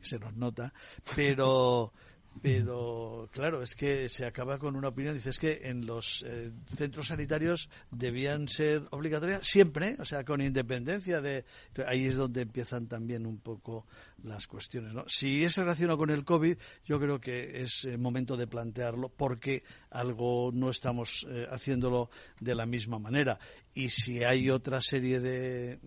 se 0.00 0.18
nos 0.20 0.36
nota, 0.36 0.72
pero 1.16 1.92
pero 2.42 3.28
claro, 3.32 3.62
es 3.62 3.74
que 3.74 4.08
se 4.08 4.24
acaba 4.24 4.58
con 4.58 4.76
una 4.76 4.88
opinión, 4.88 5.14
dice, 5.14 5.30
es 5.30 5.38
que 5.38 5.60
en 5.64 5.86
los 5.86 6.24
eh, 6.26 6.50
centros 6.76 7.08
sanitarios 7.08 7.68
debían 7.90 8.48
ser 8.48 8.82
obligatorias 8.90 9.46
siempre, 9.46 9.96
o 9.98 10.04
sea, 10.04 10.24
con 10.24 10.40
independencia 10.40 11.20
de... 11.20 11.44
Ahí 11.86 12.06
es 12.06 12.16
donde 12.16 12.42
empiezan 12.42 12.86
también 12.86 13.26
un 13.26 13.38
poco 13.38 13.86
las 14.22 14.46
cuestiones, 14.46 14.94
¿no? 14.94 15.04
Si 15.08 15.44
es 15.44 15.56
relacionado 15.56 15.98
con 15.98 16.10
el 16.10 16.24
COVID, 16.24 16.56
yo 16.84 16.98
creo 16.98 17.20
que 17.20 17.62
es 17.62 17.84
eh, 17.84 17.96
momento 17.96 18.36
de 18.36 18.46
plantearlo 18.46 19.08
porque 19.08 19.62
algo 19.90 20.50
no 20.52 20.70
estamos 20.70 21.26
eh, 21.30 21.46
haciéndolo 21.50 22.10
de 22.40 22.54
la 22.54 22.66
misma 22.66 22.98
manera. 22.98 23.38
Y 23.78 23.90
si 23.90 24.24
hay 24.24 24.50
otra 24.50 24.80
serie 24.80 25.20
de 25.20 25.78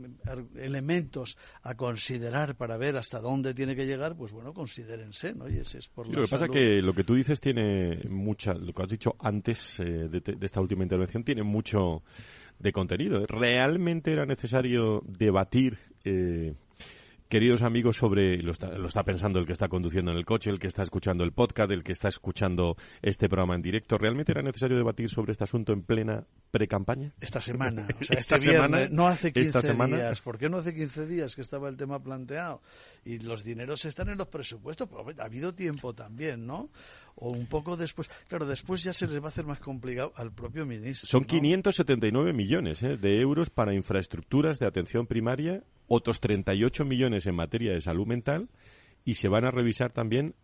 elementos 0.55 1.37
a 1.61 1.75
considerar 1.75 2.55
para 2.55 2.77
ver 2.77 2.95
hasta 2.95 3.19
dónde 3.19 3.53
tiene 3.53 3.75
que 3.75 3.85
llegar, 3.85 4.15
pues 4.15 4.31
bueno, 4.31 4.53
considérense, 4.53 5.33
¿no? 5.33 5.49
Y 5.49 5.57
ese 5.57 5.79
es 5.79 5.89
por 5.89 6.07
la 6.07 6.13
lo 6.15 6.21
que 6.21 6.29
pasa 6.29 6.45
es 6.45 6.51
salud. 6.51 6.53
que 6.53 6.81
lo 6.81 6.93
que 6.93 7.03
tú 7.03 7.15
dices 7.15 7.41
tiene 7.41 8.01
mucha, 8.07 8.53
lo 8.53 8.71
que 8.71 8.83
has 8.83 8.89
dicho 8.89 9.17
antes 9.19 9.77
eh, 9.81 10.07
de, 10.09 10.21
de 10.21 10.45
esta 10.45 10.61
última 10.61 10.83
intervención 10.83 11.25
tiene 11.25 11.43
mucho 11.43 12.01
de 12.59 12.71
contenido. 12.71 13.25
¿Realmente 13.27 14.13
era 14.13 14.25
necesario 14.25 15.03
debatir, 15.05 15.77
eh, 16.05 16.53
queridos 17.31 17.61
amigos, 17.61 17.95
sobre, 17.95 18.41
lo 18.43 18.51
está, 18.51 18.77
lo 18.77 18.87
está 18.87 19.05
pensando 19.05 19.39
el 19.39 19.45
que 19.45 19.53
está 19.53 19.69
conduciendo 19.69 20.11
en 20.11 20.17
el 20.17 20.25
coche, 20.25 20.49
el 20.49 20.59
que 20.59 20.67
está 20.67 20.83
escuchando 20.83 21.23
el 21.23 21.31
podcast, 21.31 21.71
el 21.71 21.81
que 21.81 21.93
está 21.93 22.09
escuchando 22.09 22.75
este 23.01 23.29
programa 23.29 23.55
en 23.55 23.61
directo, 23.61 23.97
¿realmente 23.97 24.33
era 24.33 24.41
necesario 24.41 24.75
debatir 24.75 25.09
sobre 25.09 25.31
este 25.31 25.45
asunto 25.45 25.71
en 25.71 25.81
plena 25.81 26.25
pre-campaña? 26.51 27.13
Esta 27.21 27.39
semana, 27.39 27.87
o 28.01 28.03
sea, 28.03 28.17
Esta 28.19 28.35
este 28.35 28.49
viernes, 28.49 28.81
semana, 28.81 28.87
no 28.91 29.07
hace 29.07 29.31
15 29.31 29.47
esta 29.47 29.61
semana. 29.61 29.95
días. 29.95 30.19
¿Por 30.19 30.37
qué 30.37 30.49
no 30.49 30.57
hace 30.57 30.75
15 30.75 31.07
días 31.07 31.33
que 31.33 31.41
estaba 31.41 31.69
el 31.69 31.77
tema 31.77 32.03
planteado? 32.03 32.61
Y 33.05 33.19
los 33.19 33.45
dineros 33.45 33.85
están 33.85 34.09
en 34.09 34.17
los 34.17 34.27
presupuestos, 34.27 34.89
pero 34.89 34.99
hombre, 34.99 35.15
ha 35.19 35.23
habido 35.23 35.55
tiempo 35.55 35.93
también, 35.95 36.45
¿no? 36.45 36.69
O 37.15 37.31
un 37.31 37.45
poco 37.45 37.77
después. 37.77 38.09
Claro, 38.27 38.45
después 38.45 38.83
ya 38.83 38.93
se 38.93 39.07
les 39.07 39.21
va 39.21 39.25
a 39.25 39.29
hacer 39.29 39.45
más 39.45 39.59
complicado 39.59 40.13
al 40.15 40.31
propio 40.31 40.65
ministro. 40.65 41.07
Son 41.07 41.21
¿no? 41.21 41.27
579 41.27 42.33
millones 42.33 42.81
eh, 42.83 42.97
de 42.97 43.19
euros 43.21 43.49
para 43.49 43.73
infraestructuras 43.73 44.59
de 44.59 44.67
atención 44.67 45.07
primaria, 45.07 45.63
otros 45.87 46.19
38 46.19 46.85
millones 46.85 47.27
en 47.27 47.35
materia 47.35 47.73
de 47.73 47.81
salud 47.81 48.07
mental 48.07 48.49
y 49.03 49.15
se 49.15 49.27
van 49.27 49.45
a 49.45 49.51
revisar 49.51 49.91
también 49.91 50.35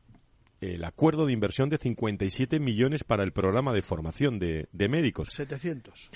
el 0.62 0.84
acuerdo 0.84 1.26
de 1.26 1.34
inversión 1.34 1.70
de 1.70 1.78
57 1.78 2.60
millones 2.60 3.04
para 3.04 3.24
el 3.24 3.32
programa 3.32 3.74
de 3.74 3.82
formación 3.82 4.40
de, 4.40 4.68
de 4.72 4.90
médicos. 4.90 5.30
700. 5.32 6.10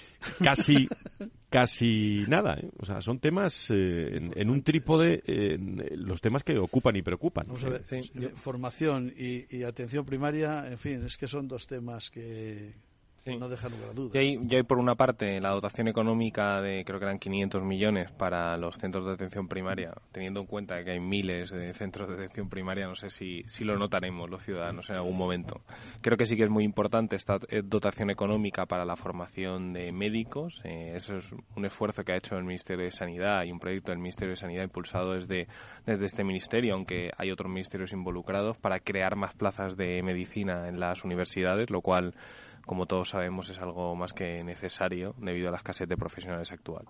Casi, 0.44 0.88
casi 1.50 2.24
nada. 2.28 2.56
¿eh? 2.60 2.70
O 2.80 2.86
sea, 2.86 3.02
son 3.02 3.20
temas 3.20 3.70
eh, 3.72 4.18
en, 4.18 4.32
en 4.36 4.50
un 4.50 4.64
trípode, 4.64 5.22
eh, 5.26 5.54
en 5.56 5.84
los 6.08 6.22
temas 6.22 6.44
que 6.44 6.58
ocupan 6.58 6.96
y 6.96 7.02
preocupan. 7.02 7.48
Vamos 7.48 7.64
a 7.66 7.70
ver, 7.70 7.84
Sí, 7.90 7.96
eh, 7.98 8.10
yo- 8.14 8.30
formación 8.36 9.14
y, 9.18 9.46
y 9.56 9.64
atención 9.64 10.06
primaria, 10.06 10.68
en 10.68 10.78
fin, 10.80 11.04
es 11.06 11.18
que 11.18 11.28
son 11.28 11.48
dos 11.48 11.68
temas 11.68 12.10
que 12.10 12.74
Sí. 13.24 13.38
no 13.38 13.50
dejan 13.50 13.72
lugar 13.72 13.90
a 13.90 13.92
Y 13.92 13.96
dudas. 13.96 14.16
hay, 14.16 14.40
y 14.50 14.56
hay, 14.56 14.64
por 14.64 14.80
una 14.80 14.96
parte 14.96 15.40
la 15.40 15.50
dotación 15.50 15.88
económica 15.88 16.60
de 16.62 16.84
creo 16.86 17.00
que 17.00 17.06
eran 17.06 17.20
500 17.20 17.64
millones 17.64 18.12
para 18.12 18.58
los 18.58 18.78
centros 18.78 19.06
de 19.06 19.14
atención 19.14 19.48
primaria, 19.48 19.94
teniendo 20.12 20.40
en 20.40 20.48
cuenta 20.48 20.84
que 20.84 20.92
hay 20.92 21.00
miles 21.00 21.52
de 21.52 21.74
centros 21.74 22.10
de 22.10 22.16
atención 22.16 22.50
primaria, 22.50 22.88
no 22.88 22.96
sé 22.96 23.10
si, 23.10 23.44
si 23.48 23.64
lo 23.64 23.78
notaremos 23.78 24.30
los 24.30 24.44
ciudadanos 24.44 24.90
en 24.90 24.96
algún 24.96 25.18
momento. 25.18 25.62
Creo 26.02 26.18
que 26.18 26.26
sí 26.26 26.36
que 26.36 26.44
es 26.44 26.50
muy 26.50 26.64
importante 26.64 27.16
esta 27.16 27.40
eh, 27.50 27.62
dotación 27.64 28.10
económica 28.10 28.66
para 28.66 28.86
la 28.86 28.96
formación 28.96 29.74
de 29.74 29.92
médicos. 29.92 30.62
eh, 30.66 30.94
eso 30.96 31.18
es 31.18 31.32
un 31.56 31.66
esfuerzo 31.66 32.04
que 32.04 32.14
ha 32.14 32.18
hecho 32.18 32.36
el 32.36 32.44
Ministerio 32.44 32.86
de 32.86 32.92
Sanidad 32.92 33.44
y 33.44 33.52
un 33.52 33.60
proyecto 33.60 33.92
del 33.92 34.00
Ministerio 34.00 34.32
de 34.32 34.38
Sanidad 34.38 34.64
impulsado 34.64 35.14
desde, 35.14 35.48
desde 35.86 36.06
este 36.06 36.24
ministerio, 36.24 36.74
aunque 36.74 37.12
hay 37.18 37.32
otros 37.32 37.52
ministerios 37.52 37.94
involucrados, 37.94 38.58
para 38.58 38.80
crear 38.80 39.16
más 39.16 39.34
plazas 39.36 39.78
de 39.78 40.02
medicina 40.04 40.68
en 40.68 40.80
las 40.80 41.04
universidades, 41.04 41.70
lo 41.70 41.82
cual 41.82 42.14
como 42.66 42.86
todos 42.86 43.10
sabemos, 43.10 43.50
es 43.50 43.58
algo 43.60 43.96
más 43.96 44.14
que 44.14 44.44
necesario 44.44 45.16
debido 45.18 45.50
a 45.50 45.52
la 45.52 45.58
escasez 45.58 45.88
de 45.88 45.98
profesionales 45.98 46.52
actual. 46.52 46.86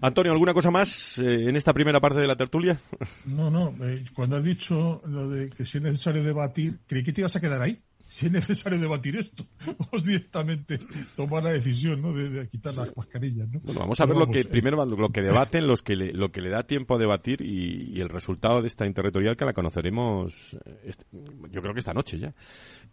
Antonio, 0.00 0.32
¿alguna 0.32 0.54
cosa 0.54 0.70
más 0.70 1.18
eh, 1.18 1.48
en 1.48 1.56
esta 1.56 1.72
primera 1.72 2.00
parte 2.00 2.20
de 2.20 2.26
la 2.26 2.36
tertulia? 2.36 2.78
No, 3.26 3.50
no, 3.50 3.74
eh, 3.84 4.04
cuando 4.14 4.36
has 4.36 4.44
dicho 4.44 5.02
lo 5.06 5.28
de 5.28 5.50
que 5.50 5.64
si 5.64 5.78
es 5.78 5.84
necesario 5.84 6.22
debatir, 6.22 6.78
creí 6.86 7.02
que 7.02 7.12
te 7.12 7.20
ibas 7.22 7.34
a 7.36 7.40
quedar 7.40 7.60
ahí. 7.62 7.80
Si 8.06 8.26
es 8.26 8.32
necesario 8.32 8.78
debatir 8.78 9.16
esto, 9.16 9.44
vamos 9.66 10.04
directamente 10.04 10.78
tomar 11.16 11.42
la 11.42 11.52
decisión, 11.52 12.00
¿no? 12.02 12.12
De, 12.12 12.28
de 12.28 12.48
quitar 12.48 12.74
las 12.74 12.94
mascarillas, 12.96 13.48
¿no? 13.48 13.60
Bueno, 13.60 13.80
vamos 13.80 13.98
a 14.00 14.04
ver 14.06 14.14
lo 14.16 14.26
que 14.26 14.32
vamos, 14.40 14.46
eh, 14.46 14.48
primero 14.50 14.84
lo 14.84 15.08
que 15.08 15.22
debaten, 15.22 15.66
los 15.66 15.80
que 15.82 15.96
le, 15.96 16.12
lo 16.12 16.30
que 16.30 16.42
le 16.42 16.50
da 16.50 16.64
tiempo 16.64 16.94
a 16.94 16.98
debatir 16.98 17.40
y, 17.40 17.92
y 17.96 18.00
el 18.02 18.10
resultado 18.10 18.60
de 18.60 18.68
esta 18.68 18.86
interterritorial 18.86 19.36
que 19.36 19.46
la 19.46 19.54
conoceremos, 19.54 20.56
este- 20.84 21.06
yo 21.50 21.62
creo 21.62 21.72
que 21.72 21.80
esta 21.80 21.94
noche 21.94 22.18
ya. 22.18 22.34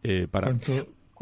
Eh, 0.02 0.28
para 0.32 0.48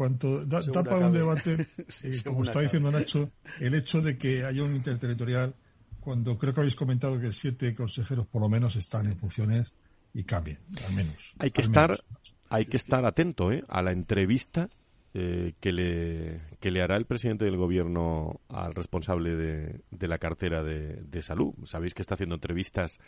cuanto 0.00 0.46
da, 0.46 0.62
para 0.82 1.08
un 1.08 1.12
debate, 1.12 1.66
eh, 2.04 2.22
como 2.24 2.44
está 2.44 2.62
diciendo 2.62 2.90
Nacho, 2.90 3.32
el 3.60 3.74
hecho 3.74 4.00
de 4.00 4.16
que 4.16 4.46
haya 4.46 4.64
un 4.64 4.74
interterritorial, 4.74 5.54
cuando 6.00 6.38
creo 6.38 6.54
que 6.54 6.60
habéis 6.60 6.74
comentado 6.74 7.20
que 7.20 7.30
siete 7.32 7.74
consejeros 7.74 8.26
por 8.26 8.40
lo 8.40 8.48
menos 8.48 8.76
están 8.76 9.08
en 9.08 9.18
funciones 9.18 9.74
y 10.14 10.24
cambien, 10.24 10.58
al 10.86 10.94
menos. 10.94 11.34
hay 11.38 11.50
que 11.50 11.60
estar 11.60 11.90
menos. 11.90 12.04
hay 12.48 12.64
que 12.64 12.78
estar 12.78 13.04
atento 13.04 13.52
¿eh? 13.52 13.62
a 13.68 13.82
la 13.82 13.92
entrevista 13.92 14.70
eh, 15.12 15.52
que 15.60 15.70
le 15.70 16.40
que 16.60 16.70
le 16.70 16.80
hará 16.80 16.96
el 16.96 17.04
presidente 17.04 17.44
del 17.44 17.58
gobierno 17.58 18.40
al 18.48 18.74
responsable 18.74 19.36
de, 19.36 19.82
de 19.90 20.08
la 20.08 20.16
cartera 20.16 20.62
de, 20.62 21.02
de 21.02 21.20
salud. 21.20 21.52
Sabéis 21.64 21.92
que 21.92 22.00
está 22.00 22.14
haciendo 22.14 22.36
entrevistas 22.36 22.98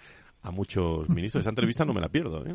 a 0.42 0.50
muchos 0.50 1.08
ministros. 1.08 1.42
Esa 1.42 1.50
entrevista 1.50 1.84
no 1.84 1.92
me 1.92 2.00
la 2.00 2.08
pierdo. 2.08 2.44
¿eh? 2.44 2.54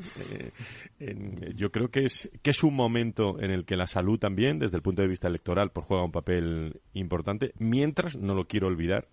Eh, 0.99 1.53
yo 1.55 1.71
creo 1.71 1.89
que 1.89 2.05
es 2.05 2.29
que 2.41 2.51
es 2.51 2.63
un 2.63 2.75
momento 2.75 3.41
en 3.41 3.51
el 3.51 3.65
que 3.65 3.77
la 3.77 3.87
salud 3.87 4.19
también, 4.19 4.59
desde 4.59 4.77
el 4.77 4.83
punto 4.83 5.01
de 5.01 5.07
vista 5.07 5.27
electoral, 5.27 5.71
pues 5.71 5.85
juega 5.85 6.03
un 6.03 6.11
papel 6.11 6.81
importante. 6.93 7.53
Mientras 7.59 8.17
no 8.17 8.35
lo 8.35 8.45
quiero 8.45 8.67
olvidar 8.67 9.07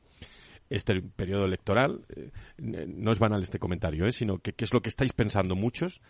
este 0.71 1.03
periodo 1.03 1.45
electoral, 1.45 2.05
eh, 2.17 2.31
no 2.57 3.13
es 3.13 3.19
banal 3.19 3.43
este 3.43 3.61
comentario, 3.61 4.07
¿eh? 4.07 4.13
sino 4.13 4.39
que 4.39 4.55
qué 4.55 4.65
es 4.65 4.73
lo 4.73 4.81
que 4.81 4.89
estáis 4.89 5.13
pensando 5.13 5.55
muchos. 5.55 6.01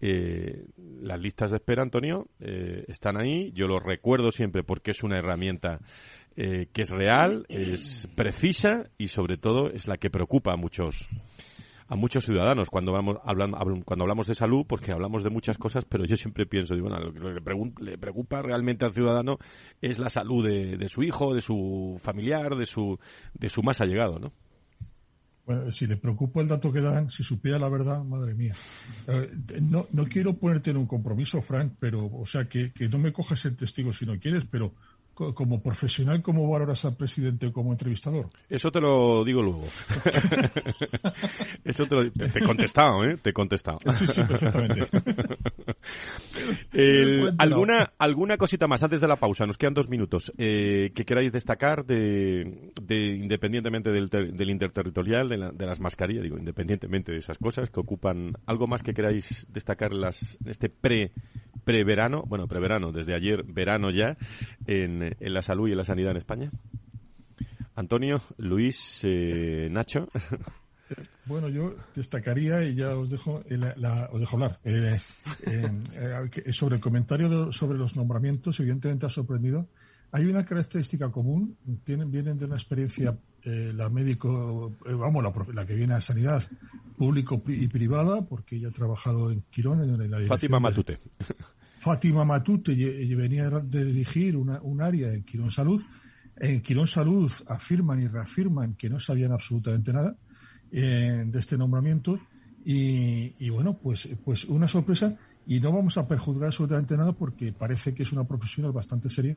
Las 0.00 1.20
listas 1.20 1.50
de 1.50 1.56
espera, 1.56 1.82
Antonio, 1.82 2.28
están 2.38 3.16
ahí. 3.16 3.50
Yo 3.52 3.66
lo 3.66 3.80
recuerdo 3.80 4.30
siempre 4.30 4.62
porque 4.62 4.92
es 4.92 5.02
una 5.02 5.18
herramienta 5.18 5.80
que 6.34 6.68
es 6.74 6.90
real, 6.90 7.46
es 7.48 8.08
precisa 8.14 8.90
y 8.98 9.08
sobre 9.08 9.38
todo 9.38 9.70
es 9.70 9.86
la 9.86 9.96
que 9.96 10.10
preocupa 10.10 10.52
a 10.52 10.56
muchos 10.56 11.08
a 11.92 11.96
muchos 11.96 12.24
ciudadanos 12.24 12.70
cuando 12.70 12.90
vamos 12.92 13.18
hablando 13.22 13.58
habl- 13.58 13.84
cuando 13.84 14.04
hablamos 14.04 14.26
de 14.26 14.34
salud 14.34 14.64
porque 14.66 14.92
hablamos 14.92 15.22
de 15.22 15.28
muchas 15.30 15.58
cosas 15.58 15.84
pero 15.84 16.06
yo 16.06 16.16
siempre 16.16 16.46
pienso 16.46 16.74
digo, 16.74 16.88
bueno 16.88 17.04
lo 17.04 17.12
que 17.12 17.20
le, 17.84 17.98
preocupa 17.98 18.40
realmente 18.40 18.86
al 18.86 18.92
ciudadano 18.92 19.36
es 19.82 19.98
la 19.98 20.08
salud 20.08 20.42
de, 20.46 20.78
de 20.78 20.88
su 20.88 21.02
hijo 21.02 21.34
de 21.34 21.42
su 21.42 21.98
familiar 22.00 22.56
de 22.56 22.64
su 22.64 22.98
de 23.34 23.48
su 23.50 23.62
más 23.62 23.80
allegado 23.82 24.18
no 24.18 24.32
Bueno, 25.44 25.70
si 25.72 25.86
le 25.86 25.96
preocupa 25.96 26.40
el 26.40 26.48
dato 26.48 26.72
que 26.72 26.80
dan, 26.80 27.10
si 27.10 27.24
supiera 27.24 27.58
la 27.58 27.68
verdad, 27.68 28.04
madre 28.04 28.32
mía. 28.34 28.54
Eh, 29.08 29.30
no, 29.60 29.86
no 29.92 30.04
quiero 30.04 30.34
ponerte 30.38 30.70
en 30.70 30.76
un 30.76 30.86
compromiso, 30.86 31.42
Frank, 31.42 31.74
pero, 31.80 32.06
o 32.06 32.24
sea, 32.24 32.48
que, 32.48 32.72
que 32.72 32.88
no 32.88 32.98
me 32.98 33.12
cojas 33.12 33.44
el 33.44 33.56
testigo 33.56 33.92
si 33.92 34.06
no 34.06 34.18
quieres, 34.20 34.46
pero 34.48 34.72
como 35.14 35.62
profesional, 35.62 36.22
¿cómo 36.22 36.48
valoras 36.50 36.84
al 36.84 36.96
presidente 36.96 37.52
como 37.52 37.72
entrevistador? 37.72 38.28
Eso 38.48 38.70
te 38.72 38.80
lo 38.80 39.24
digo 39.24 39.42
luego. 39.42 39.64
Eso 41.64 41.86
te, 41.86 41.94
lo, 41.94 42.10
te, 42.10 42.28
te 42.28 42.38
he 42.38 42.42
contestado, 42.42 43.04
¿eh? 43.04 43.16
Te 43.20 43.30
he 43.30 43.32
contestado. 43.32 43.78
Sí, 43.98 44.06
sí, 44.06 44.22
perfectamente. 44.22 44.88
El-. 46.72 47.34
¿alguna, 47.38 47.92
¿Alguna 47.98 48.36
cosita 48.36 48.66
más 48.66 48.82
antes 48.82 49.00
de 49.00 49.08
la 49.08 49.16
pausa? 49.16 49.46
Nos 49.46 49.58
quedan 49.58 49.74
dos 49.74 49.88
minutos. 49.88 50.32
Eh, 50.38 50.90
que 50.94 51.04
queráis 51.04 51.32
destacar 51.32 51.84
de, 51.84 52.70
de 52.80 53.06
independientemente 53.14 53.90
del, 53.90 54.08
ter- 54.10 54.32
del 54.32 54.50
interterritorial, 54.50 55.28
de, 55.28 55.36
la- 55.38 55.50
de 55.52 55.66
las 55.66 55.80
mascarillas, 55.80 56.22
digo, 56.22 56.38
independientemente 56.38 57.12
de 57.12 57.18
esas 57.18 57.38
cosas 57.38 57.70
que 57.70 57.80
ocupan 57.80 58.32
algo 58.46 58.66
más 58.66 58.82
que 58.82 58.94
queráis 58.94 59.46
destacar 59.50 59.92
en 59.92 60.00
las, 60.00 60.36
en 60.44 60.48
este 60.50 60.68
pre 60.68 61.12
preverano, 61.64 62.24
bueno, 62.26 62.48
preverano, 62.48 62.92
desde 62.92 63.14
ayer, 63.14 63.44
verano 63.44 63.90
ya, 63.90 64.16
en, 64.66 65.01
en 65.02 65.34
la 65.34 65.42
salud 65.42 65.68
y 65.68 65.72
en 65.72 65.78
la 65.78 65.84
sanidad 65.84 66.12
en 66.12 66.16
España? 66.16 66.50
Antonio, 67.74 68.20
Luis, 68.38 69.00
eh, 69.04 69.68
Nacho. 69.70 70.08
Bueno, 71.24 71.48
yo 71.48 71.74
destacaría 71.94 72.64
y 72.64 72.74
ya 72.74 72.96
os 72.96 73.08
dejo, 73.08 73.42
la, 73.48 74.08
os 74.12 74.20
dejo 74.20 74.36
hablar 74.36 74.58
eh, 74.64 75.00
eh, 75.46 76.52
sobre 76.52 76.76
el 76.76 76.80
comentario 76.80 77.52
sobre 77.52 77.78
los 77.78 77.96
nombramientos. 77.96 78.58
Evidentemente 78.60 79.06
ha 79.06 79.10
sorprendido. 79.10 79.68
Hay 80.10 80.26
una 80.26 80.44
característica 80.44 81.10
común. 81.10 81.56
Tienen, 81.84 82.10
vienen 82.10 82.38
de 82.38 82.44
una 82.44 82.56
experiencia 82.56 83.16
eh, 83.44 83.72
la 83.74 83.88
médico, 83.88 84.72
vamos, 84.84 85.24
la, 85.54 85.66
que 85.66 85.74
viene 85.74 85.94
a 85.94 86.00
sanidad 86.00 86.42
público 86.96 87.42
y 87.46 87.66
privada, 87.68 88.22
porque 88.22 88.56
ella 88.56 88.68
ha 88.68 88.72
trabajado 88.72 89.30
en 89.30 89.40
Quirón, 89.50 89.82
en 89.82 90.10
la 90.10 90.20
Fátima 90.26 90.60
Matute. 90.60 91.00
Fátima 91.82 92.24
Matute 92.24 92.76
venía 93.16 93.50
de 93.50 93.84
dirigir 93.84 94.36
una, 94.36 94.60
un 94.62 94.80
área 94.80 95.12
en 95.12 95.24
Quirón 95.24 95.50
Salud. 95.50 95.82
En 96.36 96.62
Quirón 96.62 96.86
Salud 96.86 97.28
afirman 97.48 98.00
y 98.00 98.06
reafirman 98.06 98.74
que 98.76 98.88
no 98.88 99.00
sabían 99.00 99.32
absolutamente 99.32 99.92
nada 99.92 100.16
eh, 100.70 101.24
de 101.26 101.40
este 101.40 101.58
nombramiento 101.58 102.20
y, 102.64 103.50
bueno, 103.50 103.76
pues, 103.78 104.08
pues 104.24 104.44
una 104.44 104.68
sorpresa 104.68 105.16
y 105.44 105.58
no 105.58 105.72
vamos 105.72 105.98
a 105.98 106.06
perjuzgar 106.06 106.50
absolutamente 106.50 106.96
nada 106.96 107.14
porque 107.14 107.52
parece 107.52 107.92
que 107.92 108.04
es 108.04 108.12
una 108.12 108.22
profesional 108.22 108.70
bastante 108.70 109.10
seria, 109.10 109.36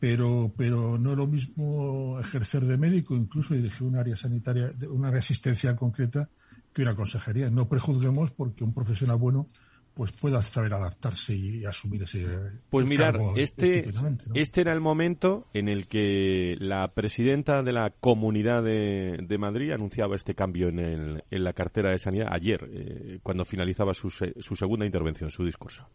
pero, 0.00 0.54
pero 0.56 0.96
no 0.96 1.10
es 1.12 1.18
lo 1.18 1.26
mismo 1.26 2.18
ejercer 2.18 2.64
de 2.64 2.78
médico, 2.78 3.14
incluso 3.14 3.52
dirigir 3.52 3.86
un 3.86 3.96
área 3.96 4.16
sanitaria, 4.16 4.72
una 4.88 5.10
resistencia 5.10 5.76
concreta 5.76 6.30
que 6.72 6.80
una 6.80 6.96
consejería. 6.96 7.50
No 7.50 7.68
prejuzguemos 7.68 8.30
porque 8.30 8.64
un 8.64 8.72
profesional 8.72 9.18
bueno 9.18 9.50
pues 9.94 10.12
pueda 10.12 10.42
saber 10.42 10.72
adaptarse 10.74 11.34
y 11.34 11.64
asumir 11.64 12.02
ese 12.02 12.26
pues 12.68 12.84
mirar 12.84 13.16
este 13.36 13.86
este 14.34 14.60
era 14.60 14.72
el 14.72 14.80
momento 14.80 15.46
en 15.54 15.68
el 15.68 15.86
que 15.86 16.56
la 16.58 16.88
presidenta 16.88 17.62
de 17.62 17.72
la 17.72 17.90
comunidad 17.90 18.62
de, 18.62 19.38
Madrid 19.38 19.72
anunciaba 19.72 20.16
este 20.16 20.34
cambio 20.34 20.68
en, 20.68 20.78
el, 20.78 21.24
en 21.30 21.44
la 21.44 21.52
cartera 21.52 21.90
de 21.90 21.98
sanidad 21.98 22.28
ayer 22.30 22.68
eh, 22.72 23.18
cuando 23.22 23.44
finalizaba 23.44 23.94
su, 23.94 24.10
su 24.10 24.56
segunda 24.56 24.86
intervención 24.86 25.30
su 25.30 25.44
discurso. 25.44 25.88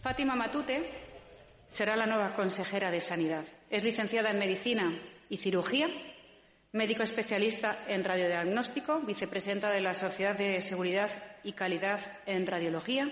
Fátima 0.00 0.34
Matute 0.34 0.90
será 1.66 1.96
la 1.96 2.06
nueva 2.06 2.34
consejera 2.34 2.90
de 2.90 3.00
sanidad. 3.00 3.44
Es 3.70 3.84
licenciada 3.84 4.30
en 4.30 4.38
medicina 4.38 4.98
y 5.28 5.38
cirugía 5.38 5.88
médico 6.72 7.02
especialista 7.02 7.84
en 7.86 8.02
radiodiagnóstico, 8.02 9.00
vicepresidenta 9.00 9.70
de 9.70 9.82
la 9.82 9.94
Sociedad 9.94 10.36
de 10.36 10.60
Seguridad 10.62 11.10
y 11.44 11.52
Calidad 11.52 12.00
en 12.26 12.46
Radiología. 12.46 13.10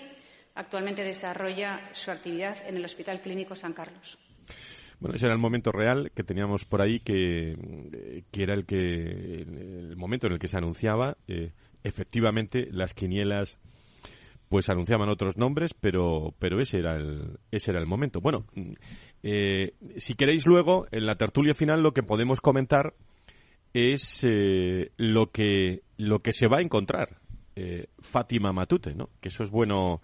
Actualmente 0.55 1.05
desarrolla 1.05 1.91
su 1.93 2.11
actividad 2.11 2.57
en 2.67 2.77
el 2.77 2.85
Hospital 2.85 3.21
Clínico 3.21 3.55
San 3.55 3.73
Carlos. 3.73 4.19
Bueno, 4.99 5.15
ese 5.15 5.27
era 5.27 5.35
el 5.35 5.41
momento 5.41 5.73
real 5.73 6.11
que 6.15 6.25
teníamos 6.25 6.65
por 6.65 6.83
ahí, 6.83 7.01
que, 7.01 7.57
era 8.33 8.55
el 8.55 8.67
que 8.67 8.77
el 8.77 9.97
momento 9.97 10.27
en 10.27 10.35
el 10.35 10.39
que 10.39 10.49
se 10.49 10.57
anunciaba. 10.57 11.17
Eh, 11.29 11.53
efectivamente, 11.83 12.69
las 12.71 12.93
quinielas 12.93 13.59
pues 14.49 14.69
anunciaban 14.69 15.09
otros 15.09 15.37
nombres, 15.37 15.75
pero 15.75 16.35
pero 16.39 16.61
ese 16.61 16.79
era 16.79 16.97
el 16.97 17.39
ese 17.51 17.71
era 17.71 17.81
el 17.81 17.87
momento. 17.87 18.21
Bueno, 18.21 18.45
eh, 19.23 19.75
si 19.97 20.15
queréis 20.15 20.45
luego 20.45 20.87
en 20.91 21.07
la 21.07 21.15
tertulia 21.15 21.55
final 21.55 21.83
lo 21.83 21.93
que 21.93 22.03
podemos 22.03 22.41
comentar 22.41 22.95
es 23.73 24.21
eh, 24.25 24.93
lo 24.97 25.31
que 25.31 25.83
lo 25.97 26.21
que 26.21 26.33
se 26.33 26.49
va 26.49 26.59
a 26.59 26.63
encontrar 26.63 27.19
eh, 27.55 27.87
Fátima 27.99 28.53
Matute, 28.53 28.95
¿no? 28.95 29.11
Que 29.21 29.29
eso 29.29 29.43
es 29.43 29.51
bueno 29.51 30.01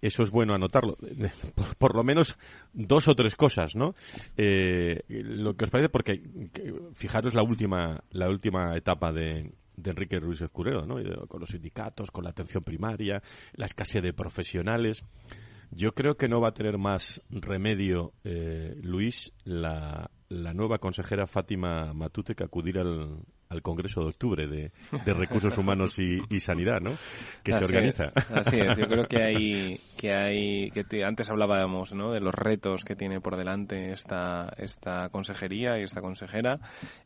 eso 0.00 0.22
es 0.22 0.30
bueno 0.30 0.54
anotarlo. 0.54 0.98
Por, 1.78 1.94
lo 1.94 2.02
menos 2.02 2.36
dos 2.72 3.08
o 3.08 3.14
tres 3.14 3.36
cosas, 3.36 3.74
¿no? 3.74 3.94
Eh, 4.36 5.02
lo 5.08 5.56
que 5.56 5.64
os 5.64 5.70
parece, 5.70 5.88
porque 5.88 6.22
fijaros 6.92 7.34
la 7.34 7.42
última 7.42 8.02
la 8.10 8.28
última 8.28 8.76
etapa 8.76 9.12
de, 9.12 9.50
de 9.76 9.90
Enrique 9.90 10.18
Ruiz 10.18 10.42
Escurero, 10.42 10.84
¿no? 10.86 10.96
Con 11.26 11.40
los 11.40 11.50
sindicatos, 11.50 12.10
con 12.10 12.24
la 12.24 12.30
atención 12.30 12.64
primaria, 12.64 13.22
la 13.54 13.66
escasez 13.66 14.02
de 14.02 14.12
profesionales. 14.12 15.04
Yo 15.70 15.92
creo 15.92 16.16
que 16.16 16.28
no 16.28 16.40
va 16.40 16.50
a 16.50 16.54
tener 16.54 16.78
más 16.78 17.20
remedio, 17.30 18.12
Luis, 18.82 19.32
la, 19.42 20.08
la 20.42 20.52
nueva 20.52 20.78
consejera 20.78 21.26
Fátima 21.26 21.92
Matute 21.92 22.34
que 22.34 22.44
acudir 22.44 22.78
al, 22.78 23.18
al 23.48 23.62
Congreso 23.62 24.00
de 24.00 24.08
Octubre 24.08 24.46
de, 24.46 24.70
Recursos 25.14 25.56
Humanos 25.56 25.98
y, 25.98 26.40
Sanidad, 26.40 26.80
¿no? 26.80 26.90
Que 27.42 27.52
se 27.52 27.64
organiza. 27.64 28.12
así 28.34 28.58
es, 28.58 28.76
yo 28.76 28.86
creo 28.86 29.06
que 29.06 29.22
hay, 29.22 29.80
que 29.96 30.12
hay, 30.12 30.70
que 30.70 31.04
antes 31.04 31.30
hablábamos, 31.30 31.94
¿no? 31.94 32.12
De 32.12 32.20
los 32.20 32.34
retos 32.34 32.84
que 32.84 32.96
tiene 32.96 33.20
por 33.20 33.36
delante 33.36 33.92
esta, 33.92 34.52
esta 34.56 35.08
consejería 35.08 35.78
y 35.78 35.84
esta 35.84 36.00
consejera. 36.00 36.58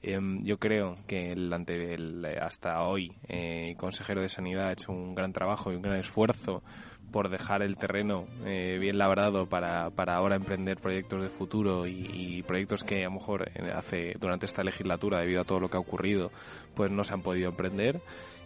Em, 0.03 0.43
yo 0.45 0.59
creo 0.59 0.95
que 1.07 1.33
el, 1.33 1.53
ante 1.53 1.95
el, 1.95 2.25
hasta 2.41 2.83
hoy, 2.83 3.13
eh, 3.29 3.71
el 3.71 3.77
consejero 3.77 4.23
de 4.23 4.29
Sanidad 4.29 4.69
ha 4.69 4.73
hecho 4.73 4.91
un 4.91 5.15
gran 5.15 5.33
trabajo 5.33 5.71
y 5.71 5.77
un 5.77 5.83
gran 5.83 5.99
esfuerzo 5.99 6.63
por 7.11 7.31
dejar 7.31 7.63
el 7.63 7.77
terreno 7.77 8.27
eh, 8.45 8.79
bien 8.81 8.99
labrado 8.99 9.47
para, 9.47 9.91
para 9.91 10.15
ahora 10.15 10.37
emprender 10.37 10.79
proyectos 10.79 11.23
de 11.23 11.29
futuro 11.29 11.87
y, 11.87 12.43
proyectos 12.47 12.85
que 12.85 13.03
a 13.03 13.09
lo 13.09 13.13
mejor 13.13 13.51
eh, 13.55 13.71
hace 13.75 14.15
durante 14.19 14.47
esta 14.47 14.63
legislatura 14.63 15.21
debido 15.21 15.41
a 15.41 15.45
todo 15.45 15.61
lo 15.61 15.69
que 15.69 15.77
ha 15.77 15.81
ocurrido 15.81 16.31
pues 16.75 16.91
no 16.91 17.05
se 17.05 17.13
han 17.15 17.23
podido 17.23 17.51
emprender. 17.51 18.01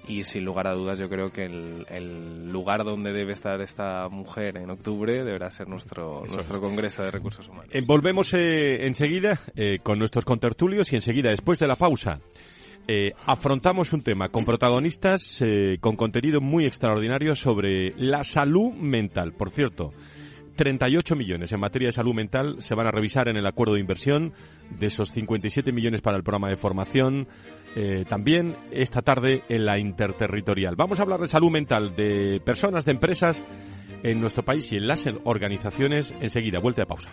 Y 0.08 0.24
sin 0.24 0.44
lugar 0.44 0.66
a 0.66 0.72
dudas 0.72 0.98
yo 0.98 1.08
creo 1.08 1.30
que 1.30 1.44
el, 1.44 2.50
lugar 2.50 2.82
donde 2.82 3.12
debe 3.12 3.32
estar 3.32 3.60
esta 3.60 4.08
mujer 4.08 4.56
en 4.56 4.68
octubre 4.70 5.22
deberá 5.22 5.48
ser 5.52 5.68
nuestro 5.68 6.24
nuestro 6.28 6.60
Congreso 6.60 7.04
de 7.04 7.12
Recursos 7.12 7.46
Humanos. 7.46 7.68
Eh, 7.72 7.82
volvemos 7.86 8.32
enseguida 8.32 9.40
con 9.84 10.00
nuestros 10.00 10.24
contertulios 10.24 10.92
y 10.92 10.96
enseguida 10.96 11.30
después 11.30 11.60
de 11.60 11.68
la 11.68 11.76
pausa 11.76 12.20
eh, 12.88 13.12
afrontamos 13.26 13.92
un 13.92 14.02
tema 14.02 14.28
con 14.28 14.44
protagonistas 14.44 15.40
eh, 15.40 15.78
con 15.80 15.96
contenido 15.96 16.40
muy 16.40 16.66
extraordinario 16.66 17.36
sobre 17.36 17.94
la 17.96 18.24
salud 18.24 18.72
mental. 18.72 19.32
Por 19.32 19.50
cierto, 19.50 19.92
38 20.56 21.16
millones 21.16 21.52
en 21.52 21.60
materia 21.60 21.88
de 21.88 21.92
salud 21.92 22.14
mental 22.14 22.56
se 22.58 22.74
van 22.74 22.86
a 22.86 22.90
revisar 22.90 23.28
en 23.28 23.36
el 23.36 23.46
acuerdo 23.46 23.74
de 23.74 23.80
inversión, 23.80 24.32
de 24.70 24.86
esos 24.86 25.10
57 25.10 25.72
millones 25.72 26.00
para 26.00 26.16
el 26.16 26.22
programa 26.22 26.48
de 26.48 26.56
formación, 26.56 27.28
eh, 27.76 28.04
también 28.08 28.56
esta 28.70 29.02
tarde 29.02 29.42
en 29.48 29.64
la 29.64 29.78
interterritorial. 29.78 30.76
Vamos 30.76 30.98
a 30.98 31.02
hablar 31.02 31.20
de 31.20 31.28
salud 31.28 31.50
mental 31.50 31.94
de 31.96 32.40
personas, 32.44 32.84
de 32.84 32.92
empresas 32.92 33.44
en 34.02 34.20
nuestro 34.20 34.44
país 34.44 34.70
y 34.72 34.76
en 34.76 34.88
las 34.88 35.04
organizaciones. 35.24 36.12
Enseguida, 36.20 36.58
vuelta 36.58 36.82
de 36.82 36.86
pausa. 36.86 37.12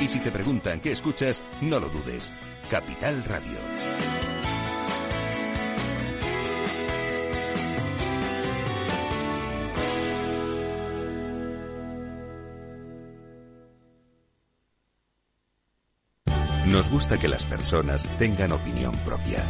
Y 0.00 0.08
si 0.08 0.20
te 0.20 0.30
preguntan 0.30 0.80
qué 0.80 0.92
escuchas, 0.92 1.42
no 1.60 1.80
lo 1.80 1.88
dudes. 1.88 2.32
Capital 2.70 3.24
Radio. 3.24 3.58
Nos 16.66 16.90
gusta 16.90 17.16
que 17.16 17.28
las 17.28 17.46
personas 17.46 18.08
tengan 18.18 18.52
opinión 18.52 18.94
propia. 19.04 19.42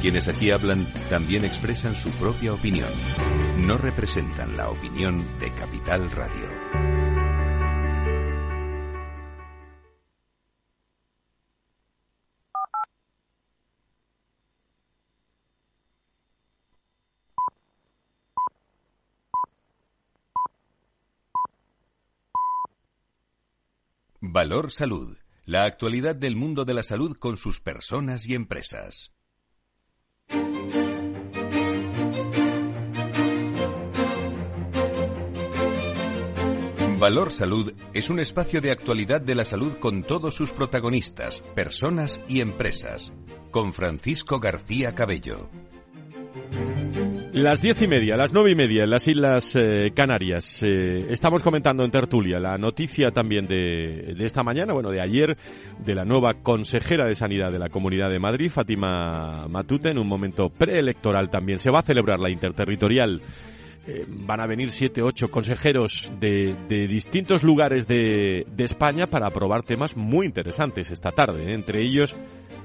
Quienes 0.00 0.28
aquí 0.28 0.50
hablan 0.50 0.86
también 1.10 1.44
expresan 1.44 1.94
su 1.94 2.10
propia 2.12 2.54
opinión. 2.54 2.88
No 3.58 3.76
representan 3.76 4.56
la 4.56 4.70
opinión 4.70 5.22
de 5.38 5.52
Capital 5.52 6.10
Radio. 6.10 6.87
Valor 24.20 24.72
Salud. 24.72 25.16
La 25.44 25.62
actualidad 25.62 26.16
del 26.16 26.34
mundo 26.34 26.64
de 26.64 26.74
la 26.74 26.82
salud 26.82 27.16
con 27.16 27.36
sus 27.36 27.60
personas 27.60 28.26
y 28.26 28.34
empresas. 28.34 29.12
Valor 36.98 37.30
Salud 37.30 37.72
es 37.94 38.10
un 38.10 38.18
espacio 38.18 38.60
de 38.60 38.72
actualidad 38.72 39.20
de 39.20 39.36
la 39.36 39.44
salud 39.44 39.74
con 39.78 40.02
todos 40.02 40.34
sus 40.34 40.52
protagonistas, 40.52 41.40
personas 41.54 42.20
y 42.26 42.40
empresas. 42.40 43.12
Con 43.52 43.72
Francisco 43.72 44.40
García 44.40 44.96
Cabello. 44.96 45.48
Las 47.38 47.60
diez 47.60 47.80
y 47.82 47.86
media, 47.86 48.16
las 48.16 48.32
nueve 48.32 48.50
y 48.50 48.54
media 48.56 48.82
en 48.82 48.90
las 48.90 49.06
Islas 49.06 49.54
eh, 49.54 49.92
Canarias. 49.94 50.60
Eh, 50.64 51.06
estamos 51.08 51.44
comentando 51.44 51.84
en 51.84 51.90
tertulia 51.92 52.40
la 52.40 52.58
noticia 52.58 53.12
también 53.12 53.46
de, 53.46 54.12
de, 54.18 54.26
esta 54.26 54.42
mañana, 54.42 54.72
bueno, 54.72 54.90
de 54.90 55.00
ayer, 55.00 55.36
de 55.78 55.94
la 55.94 56.04
nueva 56.04 56.34
consejera 56.42 57.06
de 57.06 57.14
Sanidad 57.14 57.52
de 57.52 57.60
la 57.60 57.68
Comunidad 57.68 58.10
de 58.10 58.18
Madrid, 58.18 58.50
Fátima 58.50 59.46
Matute, 59.46 59.90
en 59.90 59.98
un 59.98 60.08
momento 60.08 60.48
preelectoral 60.48 61.30
también. 61.30 61.60
Se 61.60 61.70
va 61.70 61.78
a 61.78 61.84
celebrar 61.84 62.18
la 62.18 62.28
interterritorial. 62.28 63.22
Eh, 63.86 64.04
van 64.08 64.40
a 64.40 64.46
venir 64.48 64.72
siete, 64.72 65.00
ocho 65.00 65.30
consejeros 65.30 66.10
de, 66.18 66.56
de 66.68 66.88
distintos 66.88 67.44
lugares 67.44 67.86
de, 67.86 68.46
de, 68.50 68.64
España 68.64 69.06
para 69.06 69.28
aprobar 69.28 69.62
temas 69.62 69.96
muy 69.96 70.26
interesantes 70.26 70.90
esta 70.90 71.12
tarde. 71.12 71.52
Entre 71.54 71.82
ellos, 71.82 72.16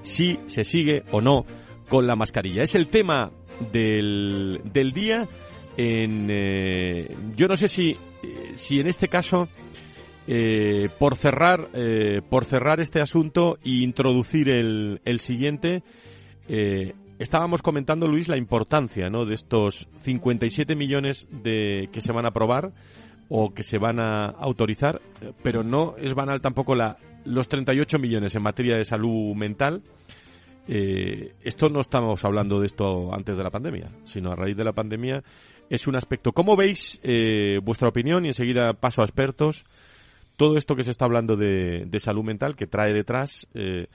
si 0.01 0.39
se 0.47 0.63
sigue 0.63 1.03
o 1.11 1.21
no 1.21 1.45
con 1.89 2.07
la 2.07 2.15
mascarilla. 2.15 2.63
Es 2.63 2.73
el 2.75 2.87
tema 2.87 3.31
del, 3.71 4.61
del 4.71 4.91
día. 4.93 5.27
En, 5.75 6.27
eh, 6.29 7.15
yo 7.35 7.47
no 7.47 7.55
sé 7.55 7.67
si, 7.67 7.97
si 8.53 8.79
en 8.79 8.87
este 8.87 9.07
caso, 9.07 9.47
eh, 10.27 10.89
por 10.99 11.17
cerrar, 11.17 11.69
eh, 11.73 12.21
por 12.29 12.45
cerrar 12.45 12.79
este 12.79 13.01
asunto 13.01 13.57
e 13.63 13.83
introducir 13.83 14.49
el, 14.49 15.01
el 15.03 15.19
siguiente, 15.19 15.83
eh, 16.47 16.93
estábamos 17.19 17.61
comentando 17.61 18.07
Luis 18.07 18.27
la 18.27 18.37
importancia, 18.37 19.09
¿no? 19.09 19.25
De 19.25 19.35
estos 19.35 19.89
57 20.01 20.75
millones 20.75 21.27
de 21.29 21.89
que 21.91 22.01
se 22.01 22.13
van 22.13 22.25
a 22.25 22.29
aprobar 22.29 22.71
o 23.29 23.53
que 23.53 23.63
se 23.63 23.77
van 23.77 23.99
a 23.99 24.25
autorizar, 24.25 25.01
pero 25.41 25.63
no 25.63 25.95
es 25.97 26.13
banal 26.13 26.41
tampoco 26.41 26.75
la 26.75 26.97
los 27.25 27.47
38 27.47 27.99
millones 27.99 28.35
en 28.35 28.43
materia 28.43 28.77
de 28.77 28.83
salud 28.83 29.33
mental 29.33 29.81
eh, 30.67 31.33
esto 31.41 31.69
no 31.69 31.81
estamos 31.81 32.23
hablando 32.23 32.59
de 32.59 32.67
esto 32.67 33.13
antes 33.13 33.35
de 33.35 33.43
la 33.43 33.49
pandemia, 33.49 33.89
sino 34.05 34.31
a 34.31 34.35
raíz 34.35 34.55
de 34.55 34.63
la 34.63 34.73
pandemia. 34.73 35.23
Es 35.69 35.87
un 35.87 35.95
aspecto. 35.95 36.31
¿Cómo 36.31 36.55
veis 36.55 36.99
eh, 37.03 37.59
vuestra 37.63 37.89
opinión? 37.89 38.25
Y 38.25 38.29
enseguida 38.29 38.73
paso 38.73 39.01
a 39.01 39.05
expertos. 39.05 39.65
Todo 40.37 40.57
esto 40.57 40.75
que 40.75 40.83
se 40.83 40.91
está 40.91 41.05
hablando 41.05 41.35
de, 41.35 41.87
salud 41.99 42.23
mental 42.23 42.55
que 42.55 42.65
trae 42.65 42.91
detrás, 42.91 43.47
eh, 43.53 43.87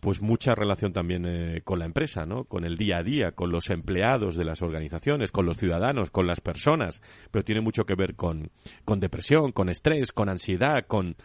pues 0.00 0.20
mucha 0.20 0.54
relación 0.54 0.92
también 0.92 1.24
eh, 1.26 1.60
con 1.64 1.78
la 1.78 1.84
empresa, 1.84 2.26
¿no? 2.26 2.44
Con 2.44 2.64
el 2.64 2.76
día 2.76 2.98
a 2.98 3.02
día, 3.02 3.32
con 3.32 3.50
los 3.50 3.70
empleados 3.70 4.36
de 4.36 4.44
las 4.44 4.62
organizaciones, 4.62 5.30
con 5.32 5.46
los 5.46 5.56
ciudadanos, 5.56 6.10
con 6.10 6.26
las 6.26 6.40
personas. 6.40 7.02
Pero 7.30 7.44
tiene 7.44 7.60
mucho 7.60 7.84
que 7.84 7.94
ver 7.94 8.14
con, 8.14 8.50
con 8.84 9.00
depresión, 9.00 9.52
con 9.52 9.68
estrés, 9.68 10.12
con 10.12 10.28
ansiedad, 10.28 10.86
con 10.86 11.16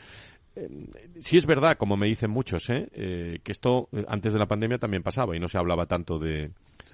sí 1.20 1.38
es 1.38 1.46
verdad, 1.46 1.78
como 1.78 1.98
me 1.98 2.08
dicen 2.08 2.30
muchos, 2.30 2.70
¿eh? 2.70 2.90
Eh, 2.94 3.40
que 3.44 3.52
esto 3.52 3.90
eh, 3.94 4.06
antes 4.08 4.34
de 4.34 4.40
la 4.40 4.48
pandemia 4.48 4.78
también 4.78 5.04
pasaba 5.04 5.36
y 5.36 5.40
no 5.40 5.48
se 5.48 5.58
hablaba 5.58 5.86
tanto 5.86 6.20
de 6.20 6.52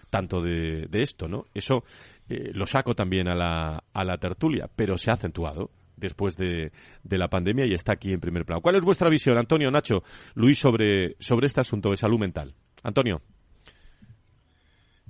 tanto 0.09 0.41
de, 0.41 0.87
esto, 0.93 1.27
¿no? 1.27 1.45
Eso 1.53 1.83
eh, 2.29 2.51
lo 2.53 2.65
saco 2.65 2.95
también 2.95 3.27
a 3.27 3.35
la, 3.35 3.83
a 3.91 4.03
la 4.03 4.17
tertulia, 4.17 4.69
pero 4.73 4.97
se 4.97 5.11
ha 5.11 5.15
acentuado 5.15 5.69
después 5.97 6.37
de, 6.37 6.71
la 7.09 7.27
pandemia 7.27 7.65
y 7.65 7.73
está 7.73 7.93
aquí 7.93 8.13
en 8.13 8.19
primer 8.19 8.45
plano. 8.45 8.61
¿Cuál 8.61 8.75
es 8.75 8.83
vuestra 8.83 9.09
visión, 9.09 9.37
Antonio, 9.37 9.69
Nacho, 9.71 10.03
Luis, 10.35 10.59
sobre, 10.59 11.17
este 11.19 11.61
asunto 11.61 11.89
de 11.89 11.97
salud 11.97 12.19
mental? 12.19 12.53
Antonio. 12.83 13.21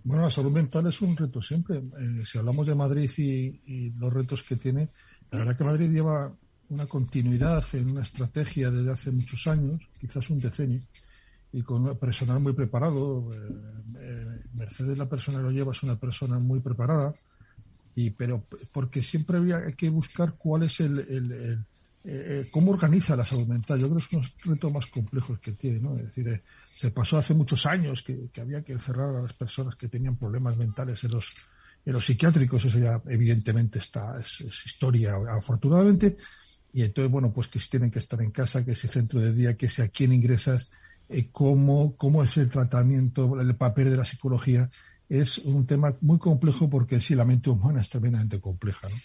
Bueno, 0.04 0.24
la 0.24 0.30
salud 0.30 0.52
mental 0.52 0.88
es 0.88 1.02
un 1.02 1.16
reto 1.16 1.42
siempre. 1.42 1.78
Eh, 1.78 2.26
si 2.26 2.38
hablamos 2.38 2.66
de 2.66 2.76
Madrid 2.76 3.12
y, 3.18 3.62
y, 3.66 3.92
los 4.00 4.12
retos 4.12 4.42
que 4.42 4.56
tiene, 4.56 4.90
la 5.32 5.40
verdad 5.40 5.58
que 5.58 5.64
Madrid 5.66 5.92
lleva 5.92 6.34
una 6.70 6.86
continuidad 6.86 7.64
en 7.74 7.92
una 7.92 8.04
estrategia 8.04 8.70
desde 8.72 8.92
hace 8.92 9.12
muchos 9.12 9.48
años, 9.48 9.82
quizás 10.00 10.30
un 10.30 10.40
decenio, 10.40 10.82
y 11.54 11.62
con 11.62 11.98
personal 11.98 12.40
muy 12.40 12.54
preparado. 12.54 13.32
Eh, 13.34 13.38
eh, 14.00 14.40
Mercedes, 14.54 14.98
la 14.98 15.08
persona 15.08 15.38
que 15.38 15.44
lo 15.46 15.52
lleva, 15.52 15.72
es 15.72 15.84
una 15.84 15.96
persona 15.96 16.40
muy 16.40 16.60
preparada, 16.60 17.14
y 17.96 18.12
pero 18.12 18.44
porque 18.72 19.02
siempre 19.02 19.38
había 19.38 19.72
que 19.72 19.90
buscar 19.90 20.36
cuál 20.38 20.64
es 20.64 20.80
el, 20.80 21.00
el, 21.00 21.32
el 21.32 21.66
eh, 22.10 22.48
cómo 22.52 22.72
organiza 22.72 23.18
la 23.18 23.26
salud 23.26 23.48
mental. 23.48 23.80
Yo 23.80 23.88
creo 23.88 23.98
que 23.98 24.06
es 24.06 24.14
uno 24.14 24.22
de 24.22 24.30
los 24.30 24.46
retos 24.46 24.72
más 24.72 24.86
complejos 24.88 25.40
que 25.40 25.52
tiene, 25.52 25.80
¿no? 25.80 25.98
Es 25.98 26.04
decir, 26.04 26.28
eh, 26.30 26.42
se 26.74 26.92
pasó 26.92 27.18
hace 27.18 27.34
muchos 27.34 27.66
años 27.66 28.02
que, 28.02 28.30
que, 28.32 28.40
había 28.40 28.62
que 28.62 28.72
encerrar 28.72 29.14
a 29.14 29.22
las 29.22 29.34
personas 29.34 29.76
que 29.76 29.90
tenían 29.90 30.16
problemas 30.16 30.56
mentales 30.56 31.04
en 31.04 31.12
los, 31.12 31.36
en 31.86 31.94
los 31.94 32.06
psiquiátricos, 32.06 32.64
eso 32.64 32.80
ya 32.80 33.02
evidentemente 33.08 33.80
está, 33.80 34.18
es, 34.20 34.40
es 34.42 34.66
historia, 34.66 35.16
afortunadamente, 35.30 36.16
y 36.74 36.84
entonces, 36.84 37.12
bueno, 37.12 37.32
pues 37.32 37.48
que 37.48 37.60
si 37.60 37.70
tienen 37.70 37.92
que 37.92 38.00
estar 38.00 38.22
en 38.22 38.32
casa, 38.32 38.64
que 38.64 38.72
ese 38.72 38.88
centro 38.88 39.22
de 39.22 39.34
día, 39.34 39.56
que 39.56 39.70
sea 39.70 39.86
a 39.86 39.90
quién 39.90 40.14
ingresas, 40.14 40.72
eh, 41.10 41.30
cómo, 41.32 41.96
cómo 41.96 42.24
es 42.24 42.36
el 42.38 42.50
tratamiento, 42.50 43.40
el 43.40 43.56
papel 43.56 43.90
de 43.90 43.98
la 43.98 44.06
psicología, 44.06 44.70
es 45.10 45.38
un 45.40 45.66
tema 45.66 45.96
muy 46.02 46.20
complejo 46.20 46.70
porque 46.70 47.00
sí, 47.00 47.16
la 47.16 47.26
mente 47.26 47.50
humana 47.50 47.82
es 47.82 47.90
tremendamente 47.90 48.40
compleja. 48.42 48.88
¿no? 48.90 48.96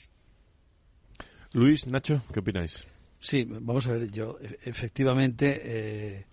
Luis, 1.60 1.86
Nacho, 1.86 2.22
¿qué 2.32 2.40
opináis? 2.40 2.86
Sí, 3.20 3.46
vamos 3.48 3.86
a 3.86 3.92
ver, 3.92 4.10
yo 4.10 4.38
efectivamente 4.64 5.60
eh, 5.64 6.26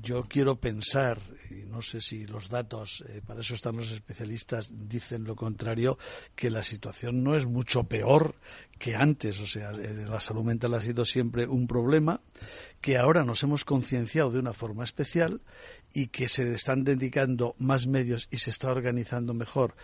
yo 0.00 0.24
quiero 0.28 0.56
pensar, 0.56 1.20
y 1.50 1.66
no 1.66 1.82
sé 1.82 2.00
si 2.00 2.26
los 2.26 2.48
datos, 2.48 3.02
eh, 3.08 3.20
para 3.26 3.40
eso 3.40 3.54
están 3.54 3.76
los 3.76 3.90
especialistas, 3.90 4.68
dicen 4.70 5.24
lo 5.24 5.34
contrario, 5.34 5.98
que 6.34 6.50
la 6.50 6.62
situación 6.62 7.22
no 7.22 7.36
es 7.36 7.46
mucho 7.46 7.84
peor 7.84 8.36
que 8.78 8.94
antes. 8.94 9.40
O 9.40 9.46
sea, 9.46 9.70
eh, 9.72 10.06
la 10.08 10.20
salud 10.20 10.44
mental 10.44 10.74
ha 10.74 10.80
sido 10.80 11.04
siempre 11.04 11.46
un 11.46 11.66
problema, 11.66 12.20
que 12.80 12.96
ahora 12.96 13.24
nos 13.24 13.42
hemos 13.42 13.64
concienciado 13.64 14.30
de 14.30 14.38
una 14.38 14.52
forma 14.52 14.84
especial 14.84 15.40
y 15.92 16.08
que 16.08 16.28
se 16.28 16.52
están 16.52 16.84
dedicando 16.84 17.54
más 17.58 17.86
medios 17.86 18.28
y 18.30 18.38
se 18.38 18.50
está 18.50 18.70
organizando 18.70 19.34
mejor 19.34 19.74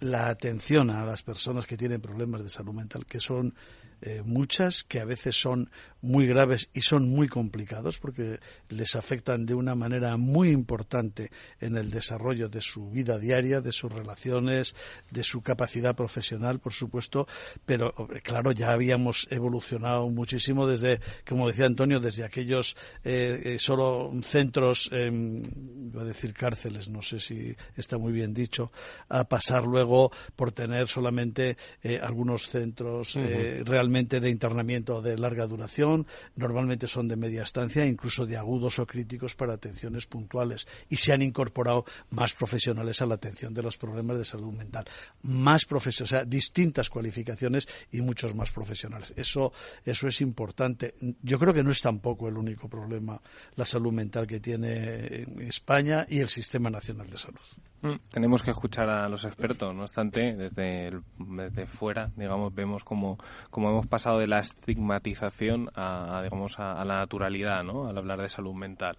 la 0.00 0.28
atención 0.28 0.90
a 0.90 1.06
las 1.06 1.22
personas 1.22 1.66
que 1.66 1.76
tienen 1.76 2.00
problemas 2.00 2.42
de 2.42 2.50
salud 2.50 2.74
mental, 2.74 3.06
que 3.06 3.20
son 3.20 3.54
eh, 4.02 4.22
muchas 4.24 4.84
que 4.84 5.00
a 5.00 5.04
veces 5.04 5.36
son 5.36 5.70
muy 6.02 6.26
graves 6.26 6.68
y 6.72 6.82
son 6.82 7.08
muy 7.08 7.26
complicados 7.26 7.98
porque 7.98 8.38
les 8.68 8.94
afectan 8.94 9.46
de 9.46 9.54
una 9.54 9.74
manera 9.74 10.16
muy 10.16 10.50
importante 10.50 11.30
en 11.60 11.76
el 11.76 11.90
desarrollo 11.90 12.48
de 12.48 12.60
su 12.60 12.90
vida 12.90 13.18
diaria, 13.18 13.60
de 13.60 13.72
sus 13.72 13.92
relaciones, 13.92 14.74
de 15.10 15.24
su 15.24 15.42
capacidad 15.42 15.96
profesional, 15.96 16.60
por 16.60 16.72
supuesto, 16.72 17.26
pero 17.64 17.92
claro, 18.22 18.52
ya 18.52 18.72
habíamos 18.72 19.26
evolucionado 19.30 20.08
muchísimo 20.08 20.66
desde, 20.66 21.00
como 21.28 21.48
decía 21.48 21.66
Antonio, 21.66 21.98
desde 21.98 22.24
aquellos 22.24 22.76
eh, 23.02 23.40
eh 23.44 23.58
solo 23.58 24.10
centros, 24.22 24.88
eh, 24.92 25.10
iba 25.10 26.02
a 26.02 26.04
decir 26.04 26.34
cárceles, 26.34 26.88
no 26.88 27.02
sé 27.02 27.18
si 27.18 27.56
está 27.76 27.98
muy 27.98 28.12
bien 28.12 28.32
dicho, 28.32 28.70
a 29.08 29.24
pasar 29.24 29.64
luego 29.64 30.12
por 30.36 30.52
tener 30.52 30.86
solamente 30.86 31.56
eh, 31.82 31.98
algunos 32.00 32.48
centros 32.48 33.16
uh 33.16 33.20
-huh. 33.20 33.64
realmente 33.64 33.85
de 33.86 34.30
internamiento 34.30 35.00
de 35.00 35.16
larga 35.16 35.46
duración, 35.46 36.06
normalmente 36.34 36.86
son 36.86 37.08
de 37.08 37.16
media 37.16 37.42
estancia, 37.42 37.86
incluso 37.86 38.26
de 38.26 38.36
agudos 38.36 38.78
o 38.78 38.86
críticos 38.86 39.34
para 39.34 39.54
atenciones 39.54 40.06
puntuales 40.06 40.66
y 40.88 40.96
se 40.96 41.12
han 41.12 41.22
incorporado 41.22 41.84
más 42.10 42.34
profesionales 42.34 43.00
a 43.00 43.06
la 43.06 43.14
atención 43.14 43.54
de 43.54 43.62
los 43.62 43.76
problemas 43.76 44.18
de 44.18 44.24
salud 44.24 44.52
mental, 44.52 44.86
más 45.22 45.64
profesionales, 45.64 46.12
o 46.12 46.16
sea, 46.16 46.24
distintas 46.24 46.90
cualificaciones 46.90 47.68
y 47.92 48.00
muchos 48.00 48.34
más 48.34 48.50
profesionales. 48.50 49.12
Eso, 49.16 49.52
eso 49.84 50.06
es 50.08 50.20
importante. 50.20 50.94
Yo 51.22 51.38
creo 51.38 51.54
que 51.54 51.62
no 51.62 51.70
es 51.70 51.80
tampoco 51.80 52.28
el 52.28 52.36
único 52.36 52.68
problema 52.68 53.20
la 53.54 53.64
salud 53.64 53.92
mental 53.92 54.26
que 54.26 54.40
tiene 54.40 55.24
España 55.46 56.06
y 56.08 56.20
el 56.20 56.28
Sistema 56.28 56.70
Nacional 56.70 57.08
de 57.08 57.18
Salud. 57.18 57.40
Mm, 57.82 57.96
tenemos 58.10 58.42
que 58.42 58.50
escuchar 58.50 58.88
a 58.88 59.08
los 59.08 59.24
expertos, 59.24 59.74
no 59.74 59.82
obstante, 59.82 60.34
desde, 60.34 60.88
el, 60.88 61.02
desde 61.18 61.66
fuera, 61.66 62.10
digamos, 62.16 62.54
vemos 62.54 62.84
como, 62.84 63.18
como 63.50 63.68
hemos 63.68 63.86
pasado 63.86 64.18
de 64.18 64.26
la 64.26 64.38
estigmatización 64.38 65.70
a, 65.74 66.22
digamos, 66.24 66.58
a, 66.58 66.84
la 66.84 66.98
naturalidad, 66.98 67.62
¿no? 67.64 67.86
Al 67.86 67.98
hablar 67.98 68.22
de 68.22 68.28
salud 68.28 68.54
mental. 68.54 68.96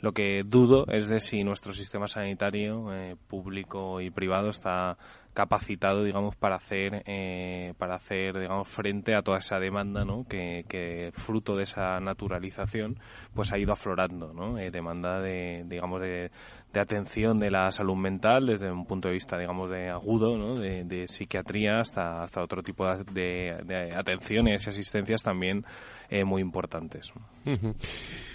Lo 0.00 0.12
que 0.12 0.42
dudo 0.44 0.86
es 0.88 1.08
de 1.08 1.20
si 1.20 1.44
nuestro 1.44 1.72
sistema 1.72 2.08
sanitario 2.08 2.92
eh, 2.92 3.16
público 3.28 4.00
y 4.00 4.10
privado 4.10 4.48
está 4.48 4.98
capacitado, 5.36 6.02
digamos, 6.02 6.34
para 6.34 6.56
hacer, 6.56 7.02
eh, 7.04 7.74
para 7.76 7.96
hacer, 7.96 8.38
digamos, 8.38 8.68
frente 8.68 9.14
a 9.14 9.20
toda 9.20 9.38
esa 9.38 9.60
demanda, 9.60 10.02
¿no? 10.02 10.24
Que, 10.26 10.64
que 10.66 11.12
fruto 11.12 11.54
de 11.56 11.64
esa 11.64 12.00
naturalización, 12.00 12.98
pues 13.34 13.52
ha 13.52 13.58
ido 13.58 13.72
aflorando, 13.72 14.32
¿no? 14.32 14.58
Eh, 14.58 14.70
demanda 14.70 15.20
de, 15.20 15.64
digamos, 15.66 16.00
de, 16.00 16.30
de, 16.76 16.80
atención 16.80 17.38
de 17.38 17.50
la 17.50 17.70
salud 17.72 17.96
mental 17.96 18.46
desde 18.46 18.70
un 18.70 18.86
punto 18.86 19.08
de 19.08 19.14
vista, 19.14 19.38
digamos, 19.38 19.70
de 19.70 19.88
agudo, 19.88 20.36
¿no? 20.36 20.54
De, 20.54 21.06
psiquiatría 21.08 21.80
hasta, 21.80 22.22
hasta 22.22 22.42
otro 22.42 22.62
tipo 22.62 22.86
de, 23.12 23.92
atenciones 23.96 24.66
y 24.66 24.70
asistencias 24.70 25.22
también 25.22 25.64
eh, 26.08 26.24
muy 26.24 26.42
importantes. 26.42 27.12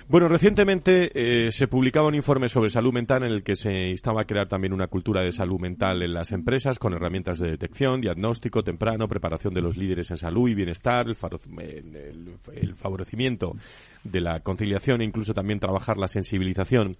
Bueno, 0.08 0.28
recientemente 0.28 1.12
eh, 1.14 1.52
se 1.52 1.68
publicaba 1.68 2.08
un 2.08 2.16
informe 2.16 2.50
sobre 2.50 2.70
salud 2.70 2.92
mental 2.92 3.24
en 3.24 3.32
el 3.32 3.44
que 3.44 3.56
se 3.56 3.88
instaba 3.90 4.22
a 4.22 4.26
crear 4.26 4.48
también 4.48 4.74
una 4.74 4.88
cultura 4.88 5.22
de 5.22 5.32
salud 5.32 5.60
mental 5.60 6.02
en 6.04 6.14
las 6.14 6.34
empresas 6.34 6.80
con 6.80 6.94
herramientas 6.94 7.40
de 7.40 7.52
detección, 7.52 8.02
diagnóstico 8.02 8.62
temprano, 8.62 9.08
preparación 9.08 9.54
de 9.54 9.62
los 9.62 9.78
líderes 9.78 10.12
en 10.12 10.18
salud 10.18 10.50
y 10.50 10.56
bienestar, 10.56 11.06
el, 11.08 11.16
favorecimiento 12.76 13.56
de 14.04 14.22
la 14.22 14.42
conciliación 14.42 15.02
e 15.02 15.06
incluso 15.06 15.34
también 15.34 15.60
trabajar 15.60 15.98
la 15.98 16.08
sensibilización. 16.08 16.98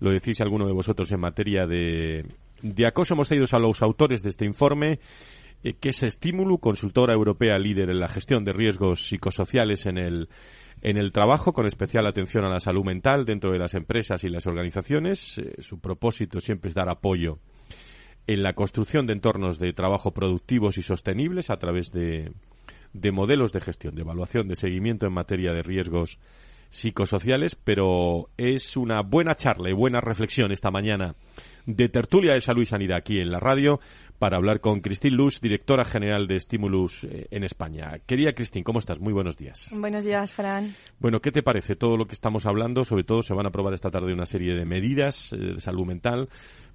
Lo 0.00 0.10
decís 0.10 0.40
alguno 0.40 0.66
de 0.66 0.72
vosotros 0.72 1.10
en 1.12 1.20
materia 1.20 1.66
de, 1.66 2.24
de 2.62 2.86
acoso. 2.86 3.14
Hemos 3.14 3.28
traído 3.28 3.46
a 3.50 3.58
los 3.58 3.82
autores 3.82 4.22
de 4.22 4.30
este 4.30 4.44
informe 4.44 4.98
eh, 5.62 5.74
que 5.74 5.90
es 5.90 6.02
Estímulo, 6.02 6.58
consultora 6.58 7.14
europea 7.14 7.58
líder 7.58 7.90
en 7.90 8.00
la 8.00 8.08
gestión 8.08 8.44
de 8.44 8.52
riesgos 8.52 9.06
psicosociales 9.06 9.86
en 9.86 9.98
el, 9.98 10.28
en 10.82 10.96
el 10.96 11.12
trabajo, 11.12 11.52
con 11.52 11.66
especial 11.66 12.06
atención 12.06 12.44
a 12.44 12.50
la 12.50 12.60
salud 12.60 12.84
mental 12.84 13.24
dentro 13.24 13.52
de 13.52 13.58
las 13.58 13.74
empresas 13.74 14.24
y 14.24 14.28
las 14.28 14.46
organizaciones. 14.46 15.38
Eh, 15.38 15.62
su 15.62 15.80
propósito 15.80 16.40
siempre 16.40 16.68
es 16.68 16.74
dar 16.74 16.88
apoyo 16.88 17.38
en 18.26 18.42
la 18.42 18.54
construcción 18.54 19.06
de 19.06 19.14
entornos 19.14 19.58
de 19.58 19.72
trabajo 19.72 20.12
productivos 20.12 20.78
y 20.78 20.82
sostenibles 20.82 21.48
a 21.50 21.58
través 21.58 21.92
de, 21.92 22.32
de 22.92 23.12
modelos 23.12 23.52
de 23.52 23.60
gestión, 23.60 23.94
de 23.94 24.02
evaluación, 24.02 24.48
de 24.48 24.56
seguimiento 24.56 25.06
en 25.06 25.12
materia 25.12 25.52
de 25.52 25.62
riesgos 25.62 26.18
psicosociales, 26.70 27.56
pero 27.56 28.30
es 28.36 28.76
una 28.76 29.02
buena 29.02 29.34
charla 29.34 29.70
y 29.70 29.72
buena 29.72 30.00
reflexión 30.00 30.52
esta 30.52 30.70
mañana 30.70 31.14
de 31.66 31.88
tertulia 31.88 32.34
de 32.34 32.40
salud 32.40 32.62
y 32.62 32.66
sanidad 32.66 32.98
aquí 32.98 33.18
en 33.18 33.30
la 33.30 33.40
radio 33.40 33.80
para 34.18 34.36
hablar 34.36 34.60
con 34.60 34.80
Cristín 34.80 35.14
Luz, 35.14 35.40
directora 35.40 35.84
general 35.84 36.26
de 36.26 36.40
Stimulus 36.40 37.04
eh, 37.04 37.26
en 37.30 37.44
España. 37.44 37.98
Querida 38.06 38.32
Cristín, 38.32 38.62
¿cómo 38.62 38.78
estás? 38.78 38.98
Muy 38.98 39.12
buenos 39.12 39.36
días. 39.36 39.68
Buenos 39.72 40.04
días, 40.04 40.32
Fran. 40.32 40.74
Bueno, 40.98 41.20
¿qué 41.20 41.32
te 41.32 41.42
parece 41.42 41.76
todo 41.76 41.96
lo 41.96 42.06
que 42.06 42.14
estamos 42.14 42.46
hablando? 42.46 42.84
Sobre 42.84 43.04
todo 43.04 43.20
se 43.22 43.34
van 43.34 43.46
a 43.46 43.50
aprobar 43.50 43.74
esta 43.74 43.90
tarde 43.90 44.12
una 44.12 44.26
serie 44.26 44.54
de 44.54 44.64
medidas 44.64 45.32
eh, 45.32 45.36
de 45.36 45.60
salud 45.60 45.84
mental, 45.84 46.30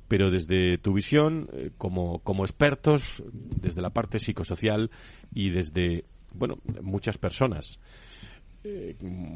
pero 0.07 0.29
desde 0.29 0.77
tu 0.77 0.93
visión, 0.93 1.49
eh, 1.53 1.71
como, 1.77 2.19
como 2.19 2.43
expertos, 2.43 3.23
desde 3.33 3.81
la 3.81 3.89
parte 3.89 4.19
psicosocial 4.19 4.91
y 5.33 5.49
desde, 5.49 6.05
bueno, 6.33 6.57
muchas 6.81 7.17
personas. 7.17 7.79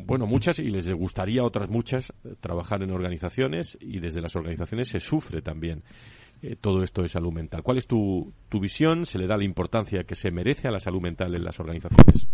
Bueno, 0.05 0.27
muchas 0.27 0.59
y 0.59 0.69
les 0.69 0.91
gustaría 0.91 1.43
otras 1.43 1.69
muchas 1.69 2.13
trabajar 2.39 2.83
en 2.83 2.91
organizaciones 2.91 3.77
y 3.81 3.99
desde 3.99 4.21
las 4.21 4.35
organizaciones 4.35 4.89
se 4.89 4.99
sufre 4.99 5.41
también 5.41 5.83
eh, 6.41 6.55
todo 6.59 6.83
esto 6.83 7.01
de 7.01 7.07
salud 7.07 7.31
mental. 7.31 7.63
¿Cuál 7.63 7.77
es 7.77 7.87
tu, 7.87 8.33
tu 8.49 8.59
visión? 8.59 9.05
¿Se 9.05 9.17
le 9.17 9.25
da 9.25 9.37
la 9.37 9.45
importancia 9.45 10.03
que 10.03 10.15
se 10.15 10.31
merece 10.31 10.67
a 10.67 10.71
la 10.71 10.79
salud 10.79 11.01
mental 11.01 11.33
en 11.33 11.43
las 11.43 11.59
organizaciones? 11.59 12.27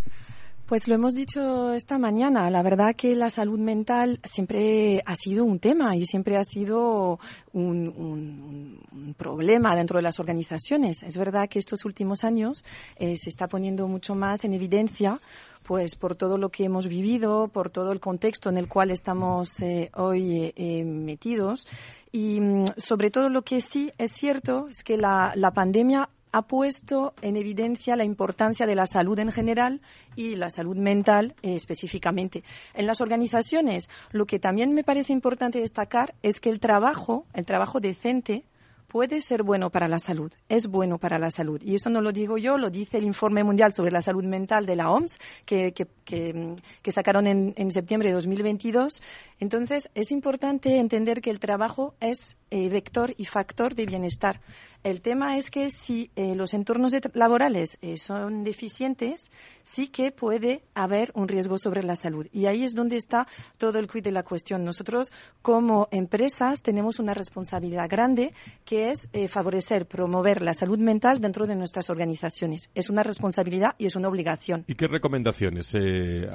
Pues 0.72 0.88
lo 0.88 0.96
hemos 0.96 1.14
dicho 1.14 1.74
esta 1.74 2.00
mañana. 2.00 2.50
La 2.50 2.64
verdad 2.64 2.96
que 2.96 3.14
la 3.14 3.30
salud 3.30 3.60
mental 3.60 4.22
siempre 4.24 5.04
ha 5.06 5.16
sido 5.16 5.44
un 5.44 5.60
tema 5.60 5.98
y 5.98 6.06
siempre 6.06 6.38
ha 6.38 6.46
sido 6.46 7.20
un, 7.52 8.80
problema 9.18 9.76
dentro 9.76 9.98
de 9.98 10.04
las 10.04 10.20
organizaciones. 10.20 11.04
Es 11.04 11.18
verdad 11.18 11.50
que 11.50 11.60
estos 11.60 11.84
últimos 11.84 12.24
años 12.24 12.64
eh, 12.96 13.18
se 13.18 13.30
está 13.30 13.50
poniendo 13.50 13.88
mucho 13.90 14.16
más 14.16 14.46
en 14.46 14.54
evidencia 14.54 15.20
pues 15.64 15.96
por 15.96 16.16
todo 16.16 16.38
lo 16.38 16.50
que 16.50 16.66
hemos 16.66 16.88
vivido, 16.88 17.48
por 17.48 17.70
todo 17.70 17.92
el 17.92 18.00
contexto 18.00 18.50
en 18.50 18.58
el 18.58 18.68
cual 18.68 18.92
estamos 18.92 19.62
eh, 19.62 19.92
hoy 19.96 20.54
eh, 20.56 20.84
metidos 20.84 21.68
y 22.12 22.40
mm, 22.42 22.66
sobre 22.78 23.12
todo 23.12 23.30
lo 23.30 23.44
que 23.44 23.62
sí 23.62 23.92
es 23.98 24.12
cierto 24.12 24.68
es 24.70 24.84
que 24.84 24.98
la, 24.98 25.34
la 25.36 25.52
pandemia 25.52 26.10
ha 26.32 26.44
puesto 26.44 27.14
en 27.22 27.36
evidencia 27.36 27.96
la 27.96 28.06
importancia 28.06 28.66
de 28.66 28.76
la 28.76 28.86
salud 28.86 29.20
en 29.20 29.32
general 29.32 29.82
y 30.16 30.36
la 30.36 30.50
salud 30.50 30.78
mental 30.78 31.36
eh, 31.42 31.56
específicamente. 31.56 32.44
En 32.74 32.88
las 32.88 33.02
organizaciones, 33.02 33.90
lo 34.12 34.26
que 34.26 34.40
también 34.40 34.74
me 34.74 34.84
parece 34.84 35.14
importante 35.14 35.60
destacar 35.60 36.16
es 36.22 36.40
que 36.40 36.50
el 36.50 36.60
trabajo, 36.60 37.26
el 37.34 37.46
trabajo 37.46 37.80
decente, 37.80 38.46
puede 38.92 39.22
ser 39.22 39.44
bueno 39.44 39.70
para 39.70 39.88
la 39.88 40.00
salud, 40.00 40.34
es 40.50 40.68
bueno 40.68 40.98
para 40.98 41.18
la 41.18 41.32
salud. 41.32 41.62
Y 41.64 41.76
eso 41.76 41.90
no 41.90 42.02
lo 42.02 42.12
digo 42.12 42.38
yo, 42.38 42.58
lo 42.58 42.70
dice 42.70 42.98
el 42.98 43.06
Informe 43.06 43.42
Mundial 43.42 43.74
sobre 43.74 43.90
la 43.90 44.02
Salud 44.02 44.26
Mental 44.26 44.66
de 44.66 44.76
la 44.76 44.92
OMS, 44.92 45.18
que, 45.46 45.72
que, 45.72 45.88
que, 46.04 46.92
sacaron 46.92 47.26
en, 47.26 47.54
en, 47.56 47.72
septiembre 47.72 48.10
de 48.10 48.16
2022. 48.16 49.02
Entonces, 49.42 49.90
es 49.96 50.12
importante 50.12 50.78
entender 50.78 51.20
que 51.20 51.32
el 51.32 51.40
trabajo 51.40 51.96
es 52.00 52.38
eh, 52.52 52.70
vector 52.70 53.16
y 53.18 53.26
factor 53.26 53.74
de 53.74 53.88
bienestar. 53.88 54.40
El 54.84 55.02
tema 55.02 55.38
es 55.38 55.50
que 55.50 55.70
si 55.72 56.12
eh, 56.16 56.36
los 56.36 56.54
entornos 56.54 56.94
laborales 57.14 57.78
eh, 57.82 57.98
son 57.98 58.44
deficientes, 58.44 59.32
sí 59.64 59.88
que 59.88 60.12
puede 60.12 60.64
haber 60.76 61.12
un 61.16 61.28
riesgo 61.28 61.58
sobre 61.58 61.82
la 61.82 61.96
salud. 61.96 62.28
Y 62.32 62.46
ahí 62.46 62.64
es 62.64 62.76
donde 62.76 62.98
está 62.98 63.28
todo 63.58 63.80
el 63.80 63.88
quid 63.88 64.04
de 64.04 64.12
la 64.12 64.22
cuestión. 64.22 64.64
Nosotros, 64.64 65.12
como 65.42 65.88
empresas, 65.92 66.62
tenemos 66.62 67.00
una 67.00 67.16
responsabilidad 67.16 67.90
grande 67.90 68.34
que 68.64 68.92
es 68.92 69.10
favorecer, 69.30 69.88
promover 69.88 70.42
la 70.42 70.54
salud 70.54 70.80
mental 70.80 71.20
dentro 71.20 71.48
de 71.48 71.56
nuestras 71.56 71.90
organizaciones. 71.90 72.70
Es 72.76 72.90
una 72.90 73.04
responsabilidad 73.04 73.76
y 73.78 73.86
es 73.86 73.96
una 73.96 74.08
obligación. 74.08 74.66
¿Y 74.68 74.76
qué 74.76 74.88
recomendaciones? 74.88 75.74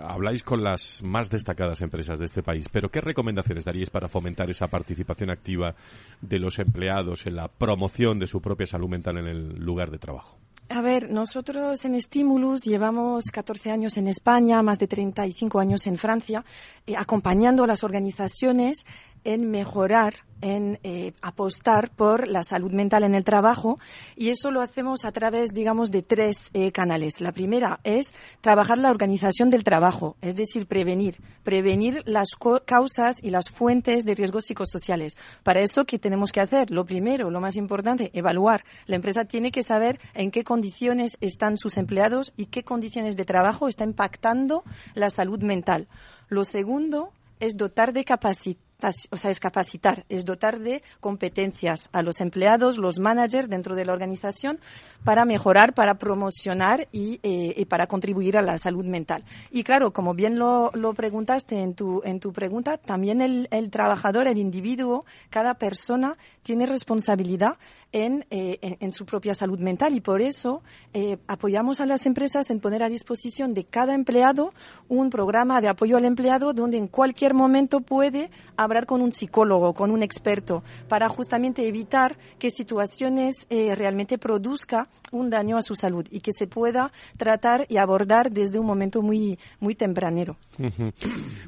habláis 0.03 0.43
con 0.43 0.63
las 0.63 1.03
más 1.03 1.31
destacadas 1.31 1.81
empresas 1.81 2.21
de 2.21 2.27
este 2.27 2.43
país, 2.43 2.69
pero 2.71 2.91
¿qué 2.97 3.03
recomendaciones 3.03 3.67
daríais 3.67 3.91
para 3.91 4.09
fomentar 4.09 4.49
esa 4.49 4.69
participación 4.69 5.29
activa 5.29 5.75
de 6.23 6.39
los 6.39 6.59
empleados 6.59 7.27
en 7.27 7.37
la 7.37 7.47
promoción 7.47 8.19
de 8.19 8.27
su 8.27 8.41
propia 8.41 8.67
salud 8.67 8.89
mental 8.89 9.19
en 9.19 9.27
el 9.27 9.55
lugar 9.63 9.91
de 9.91 9.99
trabajo? 9.99 10.39
A 10.71 10.81
ver, 10.81 11.11
nosotros 11.11 11.85
en 11.85 12.01
Stimulus 12.01 12.65
llevamos 12.65 13.27
14 13.27 13.71
años 13.71 13.99
en 13.99 14.09
España, 14.09 14.63
más 14.63 14.79
de 14.79 14.89
35 14.89 15.61
años 15.61 15.87
en 15.87 15.99
Francia, 15.99 16.43
eh, 16.87 16.95
acompañando 16.97 17.65
a 17.65 17.67
las 17.67 17.85
organizaciones 17.85 18.87
en 19.27 19.51
mejorar, 19.51 20.15
en 20.41 20.79
eh, 20.85 21.13
apostar 21.21 21.91
por 21.91 22.29
la 22.29 22.45
salud 22.45 22.71
mental 22.71 23.03
en 23.03 23.17
el 23.17 23.25
trabajo 23.25 23.79
y 24.15 24.29
eso 24.29 24.53
lo 24.53 24.61
hacemos 24.61 25.05
a 25.05 25.11
través, 25.11 25.51
digamos, 25.53 25.91
de 25.91 26.03
tres 26.03 26.37
eh, 26.53 26.71
canales. 26.71 27.21
La 27.21 27.33
primera 27.33 27.81
es 27.83 28.15
trabajar 28.41 28.79
la 28.79 28.91
organización 28.91 29.51
del 29.51 29.65
trabajo, 29.65 30.17
es 30.23 30.37
decir, 30.37 30.67
prevenir, 30.67 31.17
prevenir 31.43 32.05
las 32.07 32.29
causas 32.65 33.17
y 33.21 33.31
las 33.31 33.51
fuentes 33.51 34.05
de 34.05 34.15
riesgos 34.15 34.45
psicosociales. 34.45 35.17
Para 35.43 35.61
eso, 35.61 35.87
¿qué 35.87 35.99
tenemos 35.99 36.31
que 36.31 36.41
hacer? 36.41 36.71
Lo 36.71 36.85
primero, 36.85 37.31
lo 37.31 37.41
más 37.41 37.57
importante, 37.57 38.13
evaluar. 38.15 38.65
La 38.87 38.95
empresa 38.95 39.25
tiene 39.25 39.51
que 39.51 39.65
saber 39.65 39.99
en 40.15 40.31
qué 40.31 40.45
condiciones 40.45 41.17
están 41.21 41.59
sus 41.59 41.79
empleados 41.79 42.33
y 42.37 42.47
qué 42.47 42.63
condiciones 42.63 43.17
de 43.17 43.25
trabajo 43.25 43.67
está 43.67 43.83
impactando 43.83 44.63
la 44.95 45.11
salud 45.11 45.43
mental. 45.43 45.89
Lo 46.29 46.45
segundo 46.45 47.11
es 47.41 47.57
dotar 47.57 47.93
de 47.93 48.05
capacidad 48.05 48.66
o 49.11 49.17
sea, 49.17 49.31
es 49.31 49.41
capacitar, 49.41 50.05
es 50.09 50.25
dotar 50.25 50.59
de 50.59 50.83
competencias 51.01 51.89
a 51.93 52.03
los 52.03 52.21
empleados, 52.21 52.79
los 52.79 52.99
managers 52.99 53.49
dentro 53.49 53.75
de 53.75 53.85
la 53.85 53.93
organización 53.93 54.59
para 55.05 55.25
mejorar, 55.25 55.75
para 55.75 55.95
promocionar 55.95 56.89
y, 56.93 57.21
eh, 57.23 57.65
para 57.67 57.87
contribuir 57.87 58.37
a 58.37 58.43
la 58.43 58.59
salud 58.59 58.85
mental. 58.85 59.25
Y 59.51 59.63
claro, 59.63 59.93
como 59.93 60.15
bien 60.15 60.39
lo, 60.39 60.71
lo 60.75 60.95
preguntaste 60.95 61.59
en 61.59 61.75
tu, 61.75 62.03
en 62.05 62.21
tu 62.21 62.33
pregunta, 62.33 62.77
también 62.77 63.21
el, 63.21 63.49
el, 63.51 63.71
trabajador, 63.71 64.27
el 64.27 64.39
individuo, 64.39 65.05
cada 65.31 65.55
persona 65.55 66.17
tiene 66.43 66.67
responsabilidad 66.67 67.57
en, 67.97 68.27
eh, 68.29 68.59
en, 68.61 68.93
su 68.93 69.07
propia 69.07 69.33
salud 69.33 69.59
mental 69.59 69.97
y 69.97 70.03
por 70.03 70.21
eso 70.21 70.63
eh, 70.93 71.17
apoyamos 71.27 71.81
a 71.81 71.87
las 71.87 72.05
empresas 72.05 72.51
en 72.51 72.61
poner 72.61 72.83
a 72.83 72.91
disposición 72.91 73.55
de 73.55 73.65
cada 73.65 73.95
empleado 73.95 74.53
un 74.89 75.09
programa 75.09 75.63
de 75.63 75.69
apoyo 75.69 75.97
al 75.97 76.05
empleado 76.05 76.53
donde 76.53 76.77
en 76.77 76.89
cualquier 76.89 77.33
momento 77.33 77.81
puede 77.81 78.31
hablar 78.59 78.85
con 78.85 79.01
un 79.01 79.13
psicólogo, 79.13 79.73
con 79.73 79.91
un 79.91 80.03
experto, 80.03 80.63
para 80.89 81.09
justamente 81.09 81.67
evitar 81.67 82.19
que 82.39 82.51
situaciones 82.51 83.35
eh, 83.49 83.75
realmente 83.75 84.19
produzca 84.19 84.89
un 85.11 85.31
daño 85.31 85.57
a 85.57 85.63
su 85.63 85.75
salud 85.75 86.07
y 86.11 86.21
que 86.21 86.33
se 86.39 86.47
pueda 86.47 86.93
tratar 87.17 87.65
y 87.71 87.79
abordar 87.79 88.31
desde 88.31 88.59
un 88.59 88.67
momento 88.67 89.01
muy, 89.01 89.39
muy 89.59 89.75
tempranero. 89.75 90.37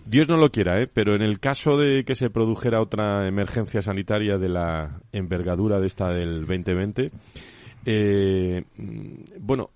Dios 0.06 0.28
no 0.30 0.38
lo 0.38 0.50
quiera, 0.50 0.86
pero 0.94 1.14
en 1.14 1.20
el 1.20 1.40
caso 1.40 1.76
de 1.76 2.04
que 2.04 2.14
se 2.14 2.30
produjera 2.30 2.80
otra 2.80 3.28
emergencia 3.28 3.82
sanitaria 3.82 4.38
de 4.38 4.48
la 4.48 5.02
envergadura 5.12 5.78
de 5.78 5.86
esta 5.86 6.08
del 6.08 6.37
2020, 6.46 7.10
eh, 7.86 8.64
bueno, 9.40 9.70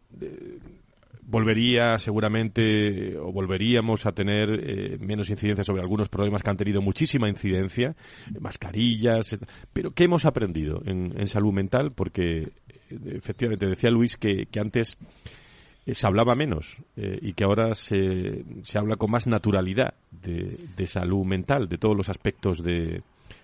volvería 1.22 1.98
seguramente 1.98 3.16
o 3.16 3.32
volveríamos 3.32 4.04
a 4.06 4.12
tener 4.12 4.48
eh, 4.50 4.98
menos 4.98 5.30
incidencia 5.30 5.64
sobre 5.64 5.82
algunos 5.82 6.08
problemas 6.08 6.42
que 6.42 6.50
han 6.50 6.56
tenido 6.56 6.82
muchísima 6.82 7.28
incidencia, 7.28 7.94
mascarillas, 8.38 9.38
pero 9.72 9.90
¿qué 9.92 10.04
hemos 10.04 10.24
aprendido 10.24 10.82
en, 10.84 11.26
salud 11.26 11.52
mental? 11.52 11.92
Porque 11.92 12.50
efectivamente 12.90 13.66
decía 13.66 13.90
Luis 13.90 14.16
que, 14.16 14.46
antes 14.60 14.98
se 15.86 16.06
hablaba 16.06 16.34
menos 16.34 16.76
y 16.96 17.32
que 17.32 17.44
ahora 17.44 17.74
se, 17.74 18.44
se 18.62 18.78
habla 18.78 18.96
con 18.96 19.10
más 19.10 19.26
naturalidad 19.26 19.94
de 20.10 20.86
salud 20.86 21.24
mental, 21.24 21.68
de 21.68 21.78
todos 21.78 21.96
los 21.96 22.08
aspectos 22.08 22.62
de, 22.62 23.02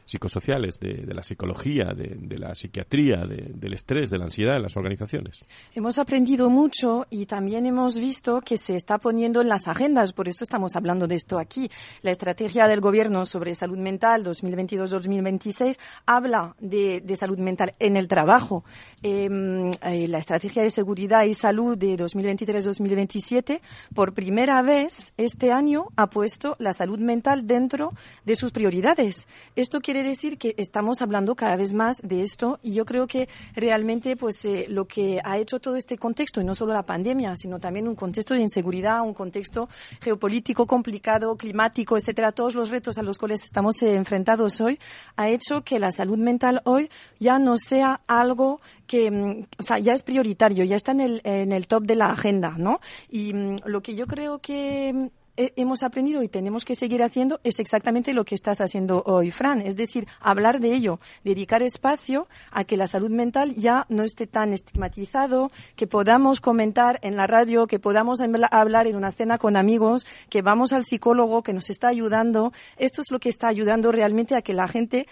psicosociales, 0.08 0.80
de, 0.80 1.04
la 1.14 1.22
psicología, 1.22 1.92
de, 1.94 2.38
la 2.38 2.54
psiquiatría, 2.54 3.26
del 3.26 3.74
estrés, 3.74 4.08
de 4.08 4.16
la 4.16 4.24
ansiedad 4.24 4.56
en 4.56 4.62
las 4.62 4.76
organizaciones. 4.76 5.44
Hemos 5.74 5.98
aprendido 5.98 6.48
mucho 6.48 7.06
y 7.10 7.26
también 7.26 7.66
hemos 7.66 7.98
visto 7.98 8.40
que 8.40 8.56
se 8.56 8.74
está 8.74 8.96
poniendo 8.96 9.42
en 9.42 9.50
las 9.50 9.68
agendas, 9.68 10.14
por 10.14 10.26
eso 10.26 10.38
estamos 10.40 10.74
hablando 10.76 11.06
de 11.06 11.14
esto 11.14 11.38
aquí. 11.38 11.70
La 12.00 12.10
estrategia 12.10 12.66
del 12.66 12.80
Gobierno 12.80 13.26
sobre 13.26 13.54
salud 13.54 13.76
mental 13.76 14.24
2022-2026 14.24 15.78
habla 16.06 16.56
de, 16.58 17.02
salud 17.14 17.38
mental 17.38 17.74
en 17.78 17.98
el 17.98 18.08
trabajo. 18.08 18.64
Em, 19.02 19.72
eh, 19.82 20.08
la 20.08 20.18
estrategia 20.18 20.62
de 20.62 20.70
seguridad 20.70 21.24
y 21.24 21.34
salud 21.34 21.76
de 21.76 21.98
2023-2027, 21.98 23.60
por 23.94 24.14
primera 24.14 24.62
vez 24.62 25.12
este 25.18 25.52
año, 25.52 25.88
ha 25.96 26.08
puesto 26.08 26.56
la 26.58 26.72
salud 26.72 26.98
mental 26.98 27.46
dentro 27.46 27.92
de 28.24 28.36
sus 28.36 28.52
prioridades. 28.52 29.26
Esto 29.54 29.80
quiere 29.80 29.97
decir 30.02 30.38
que 30.38 30.54
estamos 30.56 31.00
hablando 31.02 31.34
cada 31.34 31.56
vez 31.56 31.74
más 31.74 31.96
de 32.02 32.22
esto 32.22 32.58
y 32.62 32.72
yo 32.74 32.84
creo 32.84 33.06
que 33.06 33.28
realmente 33.54 34.16
pues 34.16 34.44
eh, 34.44 34.66
lo 34.68 34.86
que 34.86 35.20
ha 35.24 35.38
hecho 35.38 35.60
todo 35.60 35.76
este 35.76 35.98
contexto 35.98 36.40
y 36.40 36.44
no 36.44 36.54
solo 36.54 36.72
la 36.72 36.84
pandemia, 36.84 37.36
sino 37.36 37.58
también 37.58 37.88
un 37.88 37.94
contexto 37.94 38.34
de 38.34 38.40
inseguridad, 38.40 39.02
un 39.02 39.14
contexto 39.14 39.68
geopolítico 40.00 40.66
complicado, 40.66 41.36
climático, 41.36 41.96
etcétera, 41.96 42.32
todos 42.32 42.54
los 42.54 42.68
retos 42.68 42.98
a 42.98 43.02
los 43.02 43.18
cuales 43.18 43.40
estamos 43.42 43.80
eh, 43.82 43.94
enfrentados 43.94 44.60
hoy, 44.60 44.78
ha 45.16 45.28
hecho 45.28 45.62
que 45.62 45.78
la 45.78 45.90
salud 45.90 46.18
mental 46.18 46.60
hoy 46.64 46.90
ya 47.18 47.38
no 47.38 47.56
sea 47.56 48.00
algo 48.06 48.60
que, 48.86 49.10
mm, 49.10 49.46
o 49.58 49.62
sea, 49.62 49.78
ya 49.78 49.92
es 49.92 50.02
prioritario, 50.02 50.64
ya 50.64 50.76
está 50.76 50.92
en 50.92 51.00
el, 51.00 51.20
en 51.24 51.52
el 51.52 51.66
top 51.66 51.84
de 51.84 51.94
la 51.94 52.06
agenda, 52.06 52.54
¿no? 52.56 52.80
Y 53.10 53.32
mm, 53.34 53.60
lo 53.66 53.82
que 53.82 53.94
yo 53.94 54.06
creo 54.06 54.38
que 54.38 54.92
mm, 54.92 55.17
hemos 55.56 55.82
aprendido 55.82 56.22
y 56.22 56.28
tenemos 56.28 56.64
que 56.64 56.74
seguir 56.74 57.02
haciendo 57.02 57.40
es 57.44 57.60
exactamente 57.60 58.12
lo 58.12 58.24
que 58.24 58.34
estás 58.34 58.60
haciendo 58.60 59.02
hoy, 59.06 59.30
Fran. 59.30 59.60
Es 59.60 59.76
decir, 59.76 60.06
hablar 60.20 60.60
de 60.60 60.74
ello, 60.74 61.00
dedicar 61.24 61.62
espacio 61.62 62.26
a 62.50 62.64
que 62.64 62.76
la 62.76 62.86
salud 62.86 63.10
mental 63.10 63.54
ya 63.54 63.86
no 63.88 64.02
esté 64.02 64.26
tan 64.26 64.52
estigmatizado, 64.52 65.50
que 65.76 65.86
podamos 65.86 66.40
comentar 66.40 66.98
en 67.02 67.16
la 67.16 67.26
radio, 67.26 67.66
que 67.66 67.78
podamos 67.78 68.20
hablar 68.50 68.86
en 68.86 68.96
una 68.96 69.12
cena 69.12 69.38
con 69.38 69.56
amigos, 69.56 70.06
que 70.28 70.42
vamos 70.42 70.72
al 70.72 70.84
psicólogo 70.84 71.42
que 71.42 71.52
nos 71.52 71.70
está 71.70 71.88
ayudando. 71.88 72.52
Esto 72.76 73.00
es 73.00 73.10
lo 73.10 73.20
que 73.20 73.28
está 73.28 73.48
ayudando 73.48 73.92
realmente 73.92 74.34
a 74.34 74.42
que 74.42 74.54
la 74.54 74.68
gente 74.68 75.06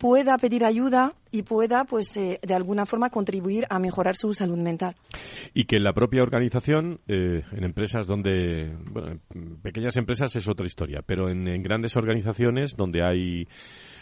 pueda 0.00 0.38
pedir 0.38 0.64
ayuda 0.64 1.12
y 1.30 1.42
pueda, 1.42 1.84
pues, 1.84 2.16
eh, 2.16 2.40
de 2.42 2.54
alguna 2.54 2.86
forma 2.86 3.10
contribuir 3.10 3.66
a 3.68 3.78
mejorar 3.78 4.16
su 4.16 4.32
salud 4.32 4.56
mental. 4.56 4.96
Y 5.52 5.64
que 5.64 5.78
la 5.78 5.92
propia 5.92 6.22
organización, 6.22 7.00
eh, 7.06 7.42
en 7.52 7.64
empresas 7.64 8.06
donde, 8.06 8.74
bueno, 8.90 9.20
en 9.34 9.56
pequeñas 9.60 9.96
empresas 9.98 10.34
es 10.34 10.48
otra 10.48 10.66
historia, 10.66 11.02
pero 11.04 11.28
en, 11.28 11.62
grandes 11.62 11.96
organizaciones 11.96 12.76
donde 12.76 13.02
hay 13.04 13.46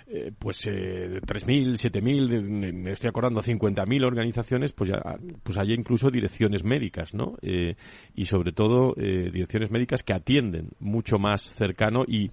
eh, 0.06 0.30
pues 0.38 0.64
eh, 0.66 1.20
3.000, 1.20 1.72
7.000, 1.72 2.72
me 2.72 2.92
estoy 2.92 3.08
acordando, 3.08 3.42
50.000 3.42 4.06
organizaciones, 4.06 4.72
pues 4.72 4.90
ya 4.90 5.02
pues 5.42 5.58
hay 5.58 5.72
incluso 5.72 6.10
direcciones 6.10 6.62
médicas, 6.62 7.12
¿no? 7.12 7.36
y 7.42 8.24
sobre 8.24 8.52
todo 8.52 8.94
direcciones 8.94 9.70
médicas 9.70 10.02
que 10.02 10.14
atienden 10.14 10.70
mucho 10.78 11.18
más 11.18 11.42
cercano 11.42 12.04
y, 12.06 12.30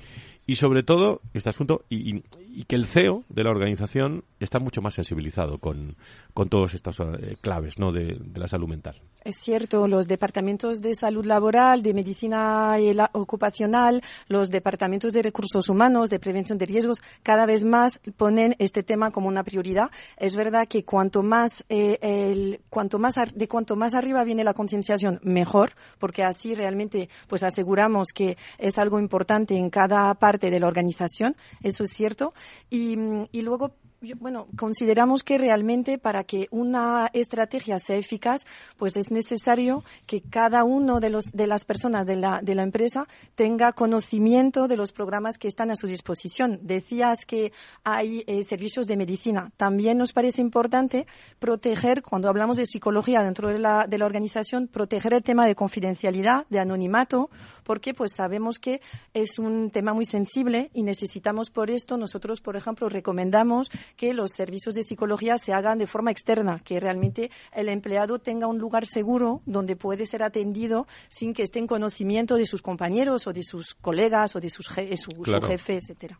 y 0.47 0.55
sobre 0.55 0.83
todo 0.83 1.21
este 1.33 1.49
asunto 1.49 1.83
y, 1.89 2.21
que 2.67 2.75
el 2.75 2.85
CEO 2.85 3.23
de 3.27 3.43
la 3.43 3.49
organización 3.49 4.23
está 4.39 4.59
mucho 4.59 4.81
más 4.81 4.93
sensibilizado 4.93 5.57
con, 5.57 5.97
con 6.33 6.47
todas 6.47 6.73
estas 6.73 6.97
eh, 7.01 7.35
claves 7.41 7.77
¿no? 7.79 7.91
de, 7.91 8.17
la 8.33 8.47
salud 8.47 8.69
mental. 8.69 8.95
Es 9.25 9.37
cierto, 9.41 9.87
los 9.87 10.07
departamentos 10.07 10.79
de 10.79 10.93
salud 10.93 11.25
laboral, 11.25 11.81
de 11.81 11.93
medicina 11.93 12.77
ocupacional, 13.13 14.03
los 14.27 14.51
departamentos 14.51 15.11
de 15.11 15.23
recursos 15.23 15.67
humanos, 15.67 16.09
de 16.09 16.19
prevención 16.19 16.57
de 16.57 16.65
riesgos, 16.65 16.99
cada 17.23 17.45
vez 17.45 17.65
más 17.65 17.99
ponen 18.15 18.55
este 18.59 18.83
tema 18.83 19.11
como 19.11 19.27
una 19.27 19.43
prioridad. 19.43 19.89
Es 20.15 20.35
verdad 20.35 20.67
que 20.67 20.85
cuanto 20.85 21.23
más, 21.23 21.65
eh, 21.69 21.97
el, 22.01 22.61
cuanto 22.69 22.99
más 22.99 23.15
de 23.33 23.47
cuanto 23.47 23.75
más 23.75 23.95
arriba 23.95 24.23
viene 24.23 24.43
la 24.43 24.53
concienciación, 24.53 25.19
mejor, 25.23 25.71
porque 25.99 26.23
así 26.23 26.53
realmente 26.53 27.09
pues 27.27 27.43
aseguramos 27.43 28.09
que 28.13 28.37
es 28.57 28.77
algo 28.77 28.99
importante 28.99 29.55
en 29.55 29.69
cada 29.69 30.13
parte 30.13 30.34
de 30.37 30.59
la 30.59 30.67
organización, 30.67 31.35
eso 31.61 31.83
es 31.83 31.91
cierto. 31.91 32.33
Y, 32.69 32.97
y 33.31 33.41
luego 33.41 33.75
bueno, 34.13 34.47
consideramos 34.57 35.23
que 35.23 35.37
realmente 35.37 35.97
para 35.97 36.23
que 36.23 36.47
una 36.51 37.09
estrategia 37.13 37.79
sea 37.79 37.97
eficaz, 37.97 38.41
pues 38.77 38.95
es 38.97 39.11
necesario 39.11 39.83
que 40.05 40.21
cada 40.21 40.63
uno 40.63 40.99
de, 40.99 41.09
los, 41.09 41.25
de 41.25 41.47
las 41.47 41.65
personas 41.65 42.05
de 42.05 42.15
la, 42.15 42.41
de 42.41 42.55
la 42.55 42.63
empresa 42.63 43.07
tenga 43.35 43.73
conocimiento 43.73 44.67
de 44.67 44.77
los 44.77 44.91
programas 44.91 45.37
que 45.37 45.47
están 45.47 45.71
a 45.71 45.75
su 45.75 45.87
disposición. 45.87 46.59
Decías 46.61 47.25
que 47.25 47.51
hay 47.83 48.23
eh, 48.27 48.43
servicios 48.43 48.87
de 48.87 48.97
medicina. 48.97 49.51
También 49.57 49.97
nos 49.97 50.13
parece 50.13 50.41
importante 50.41 51.07
proteger, 51.39 52.01
cuando 52.01 52.29
hablamos 52.29 52.57
de 52.57 52.65
psicología 52.65 53.23
dentro 53.23 53.49
de 53.49 53.59
la, 53.59 53.87
de 53.87 53.97
la 53.97 54.05
organización, 54.05 54.67
proteger 54.67 55.13
el 55.13 55.23
tema 55.23 55.45
de 55.47 55.55
confidencialidad, 55.55 56.45
de 56.49 56.59
anonimato, 56.59 57.29
porque 57.63 57.93
pues 57.93 58.11
sabemos 58.15 58.59
que 58.59 58.81
es 59.13 59.39
un 59.39 59.71
tema 59.71 59.93
muy 59.93 60.05
sensible 60.05 60.69
y 60.73 60.83
necesitamos 60.83 61.49
por 61.49 61.69
esto, 61.69 61.97
nosotros, 61.97 62.41
por 62.41 62.55
ejemplo, 62.55 62.89
recomendamos 62.89 63.69
que 63.95 64.13
los 64.13 64.31
servicios 64.31 64.75
de 64.75 64.83
psicología 64.83 65.37
se 65.37 65.53
hagan 65.53 65.77
de 65.77 65.87
forma 65.87 66.11
externa, 66.11 66.59
que 66.63 66.79
realmente 66.79 67.31
el 67.53 67.69
empleado 67.69 68.19
tenga 68.19 68.47
un 68.47 68.57
lugar 68.57 68.85
seguro 68.85 69.41
donde 69.45 69.75
puede 69.75 70.05
ser 70.05 70.23
atendido 70.23 70.87
sin 71.07 71.33
que 71.33 71.43
esté 71.43 71.59
en 71.59 71.67
conocimiento 71.67 72.35
de 72.35 72.45
sus 72.45 72.61
compañeros 72.61 73.27
o 73.27 73.33
de 73.33 73.43
sus 73.43 73.75
colegas 73.75 74.35
o 74.35 74.39
de 74.39 74.49
sus 74.49 74.65
su, 74.65 75.41
jefe, 75.41 75.77
etcétera. 75.77 76.19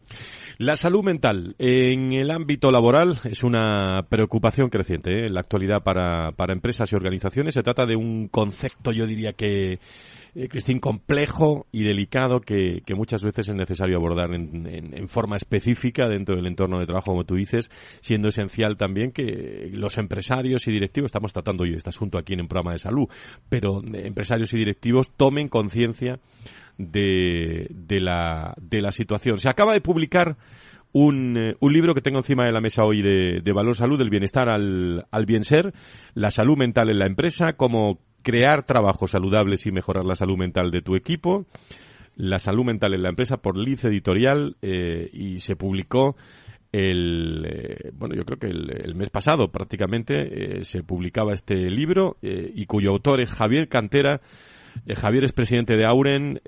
La 0.58 0.76
salud 0.76 1.04
mental 1.04 1.56
en 1.58 2.14
el 2.14 2.32
ámbito 2.32 2.72
laboral 2.72 3.20
es 3.26 3.44
una 3.44 4.06
preocupación 4.10 4.70
creciente 4.70 5.12
¿eh? 5.12 5.28
en 5.28 5.34
la 5.34 5.42
actualidad 5.42 5.84
para, 5.84 6.32
para 6.32 6.54
empresas 6.54 6.92
y 6.92 6.96
organizaciones. 6.96 7.54
Se 7.54 7.64
trata 7.64 7.86
de 7.86 7.96
un 7.96 8.28
concepto, 8.28 8.92
yo 8.92 9.06
diría 9.06 9.34
que 9.34 9.80
eh, 10.36 10.50
Cristín, 10.50 10.80
complejo 10.80 11.66
y 11.72 11.86
delicado 11.86 12.42
que, 12.42 12.82
muchas 12.94 13.24
veces 13.24 13.48
es 13.48 13.56
necesario 13.56 13.96
abordar 13.96 14.34
en, 14.34 15.08
forma 15.08 15.38
específica 15.38 16.10
dentro 16.10 16.36
del 16.36 16.46
entorno 16.46 16.80
de 16.80 16.86
trabajo, 16.86 17.12
como 17.12 17.24
tú 17.24 17.36
dices, 17.36 17.72
siendo 18.02 18.28
esencial 18.28 18.76
también 18.76 19.12
que 19.12 19.70
los 19.72 19.98
empresarios 19.98 20.68
y 20.68 20.72
directivos, 20.72 21.08
estamos 21.08 21.32
tratando 21.32 21.64
hoy 21.64 21.74
este 21.74 21.90
asunto 21.90 22.18
aquí 22.18 22.34
en 22.34 22.42
un 22.42 22.48
programa 22.50 22.74
de 22.74 22.80
salud, 22.80 23.08
pero 23.48 23.82
empresarios 23.94 24.54
y 24.54 24.58
directivos 24.58 25.10
tomen 25.16 25.48
conciencia 25.48 26.20
de, 26.78 27.70
la, 28.02 28.54
de 28.60 28.82
la 28.82 28.92
situación. 28.92 29.40
Se 29.40 29.48
acaba 29.48 29.72
de 29.72 29.80
publicar 29.80 30.36
un, 30.92 31.38
eh, 31.38 31.56
libro 31.62 31.94
que 31.94 32.02
tengo 32.02 32.18
encima 32.18 32.46
de 32.46 32.52
la 32.52 32.60
mesa 32.60 32.84
hoy 32.84 33.02
de, 33.02 33.40
de 33.42 33.54
valor 33.54 33.76
salud, 33.76 33.98
del 33.98 34.10
bienestar 34.10 34.50
al, 34.50 35.06
al 35.12 35.26
bien 35.26 35.46
ser, 35.46 35.74
la 36.14 36.32
salud 36.32 36.58
mental 36.58 36.90
en 36.90 37.00
la 37.00 37.06
empresa, 37.06 37.54
cómo 37.54 38.00
crear 38.26 38.64
trabajos 38.64 39.12
saludables 39.12 39.68
y 39.68 39.72
mejorar 39.72 40.04
la 40.04 40.16
salud 40.16 40.36
mental 40.36 40.72
de 40.72 40.82
tu 40.82 40.96
equipo, 40.96 41.46
la 42.16 42.40
salud 42.40 42.66
mental 42.66 42.96
en 42.96 43.04
la 43.04 43.10
empresa 43.10 43.38
por 43.38 43.56
Liz 43.56 43.86
Editorial 43.86 44.58
eh, 44.64 45.12
y 45.14 45.40
se 45.40 45.56
publicó 45.56 46.16
el 46.72 47.46
eh, 47.48 47.92
bueno 47.94 48.16
yo 48.16 48.26
creo 48.26 48.40
que 48.40 48.48
el, 48.48 48.96
mes 48.96 49.12
pasado 49.12 49.52
prácticamente 49.52 50.58
eh, 50.58 50.64
se 50.64 50.82
publicaba 50.82 51.34
este 51.34 51.70
libro 51.70 52.18
y 52.22 52.66
cuyo 52.66 52.90
autor 52.90 53.22
es 53.22 53.30
Javier 53.30 53.70
Cantera. 53.70 54.22
Javier 54.94 55.24
es 55.24 55.32
presidente 55.32 55.78
de 55.78 55.86
Auren 55.86 56.42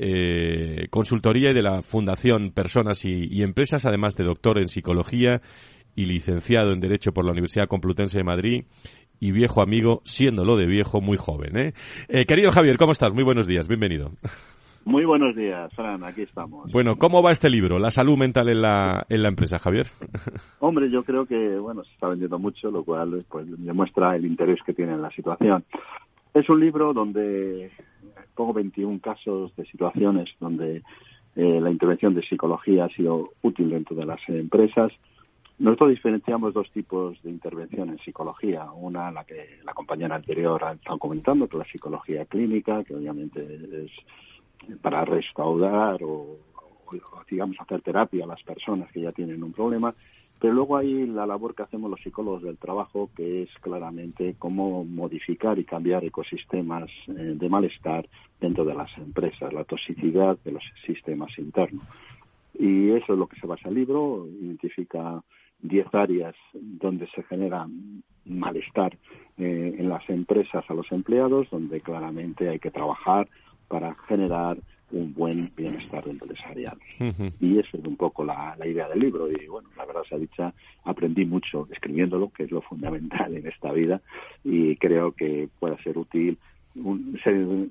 consultoría 0.90 1.52
y 1.52 1.54
de 1.54 1.62
la 1.62 1.82
Fundación 1.82 2.52
Personas 2.52 3.06
y 3.06 3.42
Empresas 3.42 3.86
además 3.86 4.16
de 4.16 4.26
doctor 4.26 4.58
en 4.58 4.68
psicología 4.68 5.42
y 5.96 6.06
licenciado 6.06 6.74
en 6.74 6.80
Derecho 6.80 7.14
por 7.14 7.24
la 7.24 7.32
Universidad 7.32 7.68
Complutense 7.68 8.18
de 8.18 8.24
Madrid 8.24 8.66
y 9.20 9.32
viejo 9.32 9.62
amigo, 9.62 10.02
siéndolo 10.06 10.56
de 10.56 10.66
viejo 10.66 11.02
muy 11.02 11.18
joven. 11.18 11.58
¿eh? 11.58 11.74
¿eh? 12.08 12.26
querido 12.26 12.52
Javier, 12.52 12.78
¿cómo 12.78 12.92
estás? 12.92 13.14
Muy 13.14 13.24
buenos 13.24 13.48
días, 13.48 13.68
bienvenido. 13.68 14.12
Muy 14.86 15.04
buenos 15.04 15.36
días, 15.36 15.74
Fran, 15.74 16.04
aquí 16.06 16.22
estamos. 16.22 16.72
Bueno, 16.72 16.96
¿cómo 16.96 17.22
va 17.22 17.34
este 17.34 17.50
libro, 17.50 17.78
La 17.78 17.92
salud 17.92 18.18
mental 18.18 18.48
en 18.48 18.62
la, 18.62 19.06
en 19.10 19.22
la 19.22 19.28
empresa, 19.28 19.60
Javier? 19.60 19.88
Hombre, 20.60 20.90
yo 20.90 21.04
creo 21.04 21.26
que, 21.26 21.58
bueno, 21.58 21.84
se 21.84 21.92
está 21.92 22.08
vendiendo 22.08 22.40
mucho, 22.40 22.72
lo 22.72 22.86
cual 22.86 23.26
pues, 23.30 23.46
demuestra 23.58 24.16
el 24.16 24.26
interés 24.26 24.60
que 24.66 24.74
tiene 24.74 24.94
en 24.94 25.02
la 25.02 25.12
situación. 25.12 25.66
Es 26.34 26.48
un 26.50 26.62
libro 26.62 26.94
donde 26.94 27.72
pongo 28.34 28.54
21 28.54 29.00
casos 29.02 29.54
de 29.58 29.66
situaciones 29.66 30.30
donde 30.40 30.84
eh, 31.36 31.60
la 31.62 31.70
intervención 31.70 32.16
de 32.16 32.24
psicología 32.24 32.86
ha 32.86 32.90
sido 32.90 33.32
útil 33.42 33.70
dentro 33.70 33.96
de 33.96 34.06
las 34.06 34.22
empresas 34.30 34.92
Nosotros 35.60 35.90
diferenciamos 35.90 36.54
dos 36.54 36.70
tipos 36.72 37.22
de 37.24 37.32
intervención 37.32 37.90
en 37.90 37.98
psicología. 38.00 38.72
Una, 38.72 39.12
la 39.12 39.24
que 39.24 39.60
la 39.64 39.74
compañera 39.74 40.16
anterior 40.16 40.64
ha 40.64 40.74
estado 40.74 41.00
comentando, 41.00 41.48
que 41.48 41.58
es 41.58 41.60
la 41.66 41.72
psicología 41.72 42.26
clínica, 42.26 42.84
que 42.84 42.94
obviamente 42.96 43.86
es 43.86 43.92
para 44.82 45.04
restaurar 45.04 46.04
o, 46.04 46.38
o, 46.86 46.92
digamos, 47.30 47.60
hacer 47.60 47.82
terapia 47.82 48.26
a 48.26 48.28
las 48.28 48.44
personas 48.44 48.92
que 48.92 49.02
ya 49.02 49.12
tienen 49.12 49.44
un 49.44 49.52
problema. 49.52 49.96
Pero 50.40 50.54
luego 50.54 50.78
hay 50.78 51.08
la 51.08 51.26
labor 51.26 51.56
que 51.56 51.64
hacemos 51.64 51.90
los 51.90 52.02
psicólogos 52.02 52.44
del 52.44 52.60
trabajo, 52.60 53.10
que 53.16 53.42
es 53.42 53.50
claramente 53.60 54.36
cómo 54.38 54.84
modificar 54.84 55.58
y 55.58 55.66
cambiar 55.66 56.06
ecosistemas 56.06 56.92
eh, 57.08 57.34
de 57.36 57.50
malestar 57.50 58.08
dentro 58.40 58.64
de 58.64 58.76
las 58.76 58.96
empresas, 59.00 59.52
la 59.52 59.64
toxicidad 59.64 60.38
de 60.46 60.52
los 60.52 60.64
sistemas 60.86 61.36
internos. 61.40 61.84
Y 62.54 62.92
eso 62.92 63.14
es 63.14 63.20
lo 63.20 63.26
que 63.26 63.40
se 63.40 63.48
basa 63.48 63.70
el 63.70 63.76
libro, 63.76 64.28
identifica 64.28 65.24
10 65.62 65.94
áreas 65.94 66.36
donde 66.54 67.08
se 67.08 67.24
genera 67.24 67.68
malestar 68.26 68.98
eh, 69.38 69.76
en 69.78 69.90
las 69.90 70.08
empresas 70.10 70.64
a 70.70 70.74
los 70.74 70.92
empleados, 70.92 71.50
donde 71.50 71.82
claramente 71.82 72.50
hay 72.50 72.60
que 72.60 72.72
trabajar 72.72 73.28
para 73.68 73.96
generar 74.08 74.58
un 74.92 75.14
buen 75.14 75.52
bienestar 75.56 76.08
empresarial. 76.08 76.78
Y 77.42 77.60
esa 77.60 77.78
es 77.78 77.86
un 77.86 77.98
poco 77.98 78.24
la, 78.24 78.56
la, 78.58 78.68
idea 78.68 78.88
del 78.88 79.00
libro. 79.00 79.30
Y 79.30 79.48
bueno, 79.48 79.70
la 79.76 79.86
verdad 79.86 80.04
sea 80.08 80.18
dicha, 80.18 80.54
aprendí 80.86 81.26
mucho 81.26 81.68
escribiéndolo, 81.72 82.30
que 82.30 82.44
es 82.44 82.52
lo 82.52 82.62
fundamental 82.62 83.36
en 83.36 83.46
esta 83.48 83.72
vida, 83.74 84.02
y 84.44 84.78
creo 84.78 85.12
que 85.12 85.50
puede 85.60 85.78
ser 85.84 85.98
útil 85.98 86.38
un, 86.84 87.20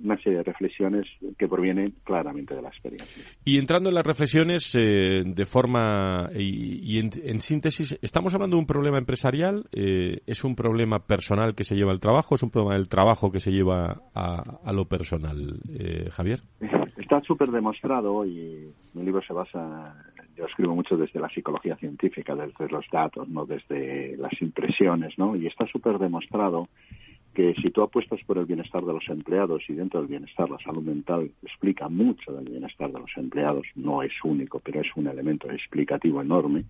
una 0.05 0.17
serie 0.19 0.39
de 0.39 0.43
reflexiones 0.43 1.07
que 1.39 1.49
provienen 1.49 1.95
claramente 2.05 2.55
de 2.55 2.63
la 2.63 2.69
experiencia. 2.69 3.23
Y 3.45 3.59
entrando 3.59 3.89
en 3.89 3.95
las 3.95 4.07
reflexiones 4.07 4.75
eh, 4.75 5.23
de 5.25 5.45
forma 5.45 6.31
y, 6.35 6.95
y 6.95 6.99
en, 6.99 7.11
en, 7.23 7.41
síntesis, 7.41 7.99
¿estamos 8.03 8.35
hablando 8.35 8.57
de 8.57 8.61
un 8.61 8.67
problema 8.67 8.99
empresarial? 8.99 9.67
Eh, 9.73 10.21
¿Es 10.27 10.45
un 10.45 10.55
problema 10.55 11.01
personal 11.01 11.55
que 11.55 11.65
se 11.65 11.75
lleva 11.75 11.93
al 11.93 12.01
trabajo? 12.01 12.35
¿Es 12.35 12.43
un 12.43 12.51
problema 12.51 12.75
del 12.75 12.89
trabajo 12.89 13.31
que 13.31 13.41
se 13.41 13.51
lleva 13.51 14.03
a, 14.15 14.43
a 14.65 14.73
lo 14.73 14.87
personal, 14.87 15.61
eh, 15.69 16.09
Javier? 16.11 16.41
Está 16.97 17.21
súper 17.21 17.51
demostrado 17.51 18.25
y 18.25 18.73
mi 18.95 19.05
libro 19.05 19.23
se 19.23 19.33
basa, 19.33 19.95
yo 20.37 20.47
escribo 20.47 20.75
mucho 20.75 20.97
desde 20.97 21.21
la 21.21 21.29
psicología 21.29 21.77
científica, 21.77 22.35
desde 22.35 22.69
los 22.69 22.85
datos, 22.91 23.29
no 23.29 23.47
desde 23.47 24.17
las 24.17 24.33
impresiones, 24.41 25.17
¿no? 25.17 25.37
Y 25.37 25.47
está 25.47 25.67
súper 25.67 25.99
demostrado 25.99 26.69
que 27.37 27.53
si 27.61 27.71
tú 27.71 27.83
apuestas 27.83 28.19
por 28.25 28.39
el 28.39 28.47
bienestar 28.47 28.83
de 28.83 28.95
los 28.95 29.07
empleados 29.11 29.63
y 29.69 29.75
dentro 29.75 30.01
del 30.01 30.09
bienestar 30.09 30.49
la 30.49 30.59
salud 30.61 30.83
mental 30.83 31.31
explica 31.43 31.87
mucho 31.87 32.33
del 32.33 32.49
bienestar 32.49 32.91
de 32.91 32.99
los 32.99 33.11
empleados, 33.15 33.67
no 33.75 34.03
es 34.03 34.13
único, 34.25 34.59
pero 34.61 34.81
es 34.81 34.89
un 34.97 35.07
elemento 35.07 35.51
explicativo 35.51 36.23
enorme, 36.23 36.65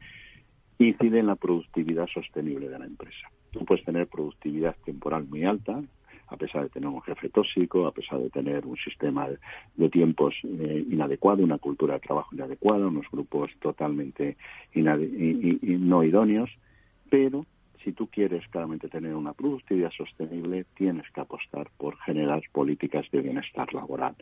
incide 0.80 1.20
en 1.20 1.28
la 1.28 1.36
productividad 1.36 2.08
sostenible 2.08 2.68
de 2.68 2.80
la 2.80 2.84
empresa. 2.84 3.30
Tú 3.52 3.64
puedes 3.64 3.84
tener 3.84 4.08
productividad 4.08 4.74
temporal 4.84 5.24
muy 5.28 5.44
alta, 5.44 5.80
a 6.26 6.36
pesar 6.36 6.64
de 6.64 6.70
tener 6.70 6.88
un 6.88 7.00
jefe 7.02 7.28
tóxico, 7.28 7.86
a 7.86 7.92
pesar 7.92 8.18
de 8.18 8.30
tener 8.30 8.66
un 8.66 8.76
sistema 8.76 9.28
de 9.76 9.88
tiempos 9.88 10.34
eh, 10.42 10.84
inadecuado, 10.90 11.44
una 11.44 11.58
cultura 11.58 11.94
de 11.94 12.00
trabajo 12.00 12.34
inadecuada, 12.34 12.88
unos 12.88 13.06
grupos 13.12 13.52
totalmente 13.60 14.36
no 14.74 16.02
idóneos, 16.02 16.50
pero 17.08 17.46
si 17.86 17.92
tú 17.92 18.08
quieres 18.08 18.42
claramente 18.48 18.88
tener 18.88 19.14
una 19.14 19.32
productividad 19.32 19.92
sostenible, 19.96 20.66
tienes 20.76 21.08
que 21.14 21.20
apostar 21.20 21.70
por 21.78 21.96
generar 21.98 22.42
políticas 22.52 23.06
de 23.12 23.20
bienestar 23.20 23.72
laboral. 23.72 24.16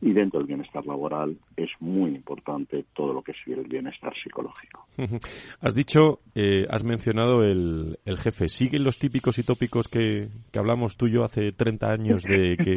Y 0.00 0.14
dentro 0.14 0.40
del 0.40 0.46
bienestar 0.46 0.86
laboral 0.86 1.36
es 1.54 1.68
muy 1.78 2.08
importante 2.08 2.86
todo 2.94 3.12
lo 3.12 3.20
que 3.20 3.32
es 3.32 3.36
el 3.46 3.64
bienestar 3.64 4.14
psicológico. 4.16 4.86
Has 5.60 5.74
dicho, 5.74 6.20
eh, 6.34 6.66
has 6.70 6.84
mencionado 6.84 7.42
el, 7.44 7.98
el, 8.06 8.16
jefe. 8.16 8.48
¿Siguen 8.48 8.82
los 8.82 8.98
típicos 8.98 9.38
y 9.38 9.42
tópicos 9.42 9.88
que, 9.88 10.28
que, 10.50 10.58
hablamos 10.58 10.96
tú 10.96 11.06
y 11.06 11.12
yo 11.12 11.24
hace 11.24 11.52
30 11.52 11.90
años 11.90 12.22
de 12.22 12.56
que 12.64 12.76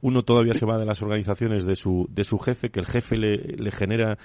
uno 0.00 0.22
todavía 0.22 0.54
se 0.54 0.64
va 0.64 0.78
de 0.78 0.86
las 0.86 1.02
organizaciones 1.02 1.66
de 1.66 1.74
su, 1.74 2.06
de 2.10 2.24
su 2.24 2.38
jefe, 2.38 2.70
que 2.70 2.80
el 2.80 2.86
jefe 2.86 3.16
le, 3.18 3.36
le 3.36 3.70
genera 3.70 4.16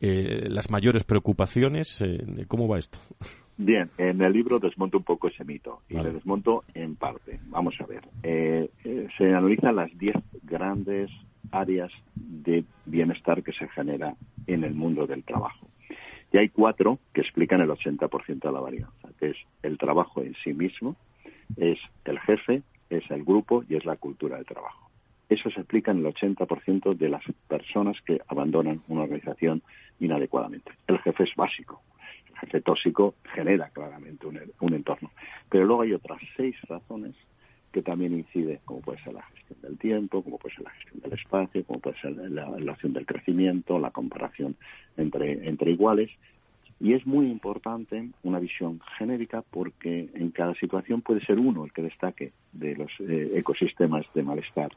eh, 0.00 0.46
las 0.48 0.70
mayores 0.70 1.02
preocupaciones? 1.02 2.00
Eh, 2.02 2.44
¿Cómo 2.46 2.68
va 2.68 2.78
esto? 2.78 2.98
Bien, 3.60 3.90
en 3.98 4.22
el 4.22 4.32
libro 4.32 4.60
desmonto 4.60 4.98
un 4.98 5.04
poco 5.04 5.26
ese 5.26 5.44
mito 5.44 5.82
y 5.88 5.94
vale. 5.94 6.10
le 6.10 6.14
desmonto 6.14 6.62
en 6.74 6.94
parte. 6.94 7.40
Vamos 7.48 7.74
a 7.80 7.86
ver. 7.86 8.02
Eh, 8.22 8.70
eh, 8.84 9.08
se 9.18 9.34
analizan 9.34 9.74
las 9.74 9.90
10 9.98 10.14
grandes 10.44 11.10
áreas 11.50 11.90
de 12.14 12.64
bienestar 12.86 13.42
que 13.42 13.52
se 13.52 13.66
genera 13.68 14.14
en 14.46 14.62
el 14.62 14.74
mundo 14.74 15.08
del 15.08 15.24
trabajo. 15.24 15.66
Y 16.32 16.38
hay 16.38 16.50
cuatro 16.50 17.00
que 17.12 17.20
explican 17.20 17.60
el 17.60 17.68
80% 17.70 18.46
de 18.46 18.52
la 18.52 18.60
varianza, 18.60 19.08
que 19.18 19.30
es 19.30 19.36
el 19.64 19.76
trabajo 19.76 20.22
en 20.22 20.34
sí 20.44 20.54
mismo, 20.54 20.94
es 21.56 21.80
el 22.04 22.20
jefe, 22.20 22.62
es 22.90 23.10
el 23.10 23.24
grupo 23.24 23.64
y 23.68 23.74
es 23.74 23.84
la 23.84 23.96
cultura 23.96 24.38
de 24.38 24.44
trabajo. 24.44 24.88
Eso 25.28 25.50
se 25.50 25.60
explica 25.60 25.90
en 25.90 25.98
el 25.98 26.14
80% 26.14 26.96
de 26.96 27.08
las 27.08 27.24
personas 27.48 28.00
que 28.02 28.20
abandonan 28.28 28.82
una 28.86 29.02
organización 29.02 29.62
inadecuadamente. 29.98 30.70
El 30.86 30.98
jefe 31.00 31.24
es 31.24 31.34
básico, 31.34 31.82
jefe 32.40 32.60
tóxico 32.60 33.14
genera 33.34 33.70
claramente 33.70 34.26
un, 34.26 34.40
un, 34.60 34.74
entorno. 34.74 35.10
Pero 35.48 35.64
luego 35.64 35.82
hay 35.82 35.92
otras 35.92 36.20
seis 36.36 36.56
razones 36.68 37.14
que 37.72 37.82
también 37.82 38.12
inciden, 38.12 38.60
como 38.64 38.80
puede 38.80 39.02
ser 39.02 39.14
la 39.14 39.22
gestión 39.22 39.60
del 39.62 39.78
tiempo, 39.78 40.22
como 40.22 40.38
puede 40.38 40.54
ser 40.54 40.64
la 40.64 40.70
gestión 40.70 41.00
del 41.00 41.12
espacio, 41.12 41.64
como 41.64 41.80
puede 41.80 42.00
ser 42.00 42.12
la, 42.12 42.48
la 42.48 42.72
acción 42.72 42.92
del 42.92 43.06
crecimiento, 43.06 43.78
la 43.78 43.90
comparación 43.90 44.56
entre, 44.96 45.48
entre 45.48 45.72
iguales. 45.72 46.10
Y 46.80 46.92
es 46.92 47.04
muy 47.06 47.26
importante 47.26 48.08
una 48.22 48.38
visión 48.38 48.80
genérica 48.96 49.42
porque 49.50 50.08
en 50.14 50.30
cada 50.30 50.54
situación 50.54 51.02
puede 51.02 51.20
ser 51.24 51.38
uno 51.38 51.64
el 51.64 51.72
que 51.72 51.82
destaque 51.82 52.32
de 52.52 52.76
los 52.76 52.90
eh, 53.00 53.32
ecosistemas 53.34 54.06
de 54.14 54.22
malestar. 54.22 54.70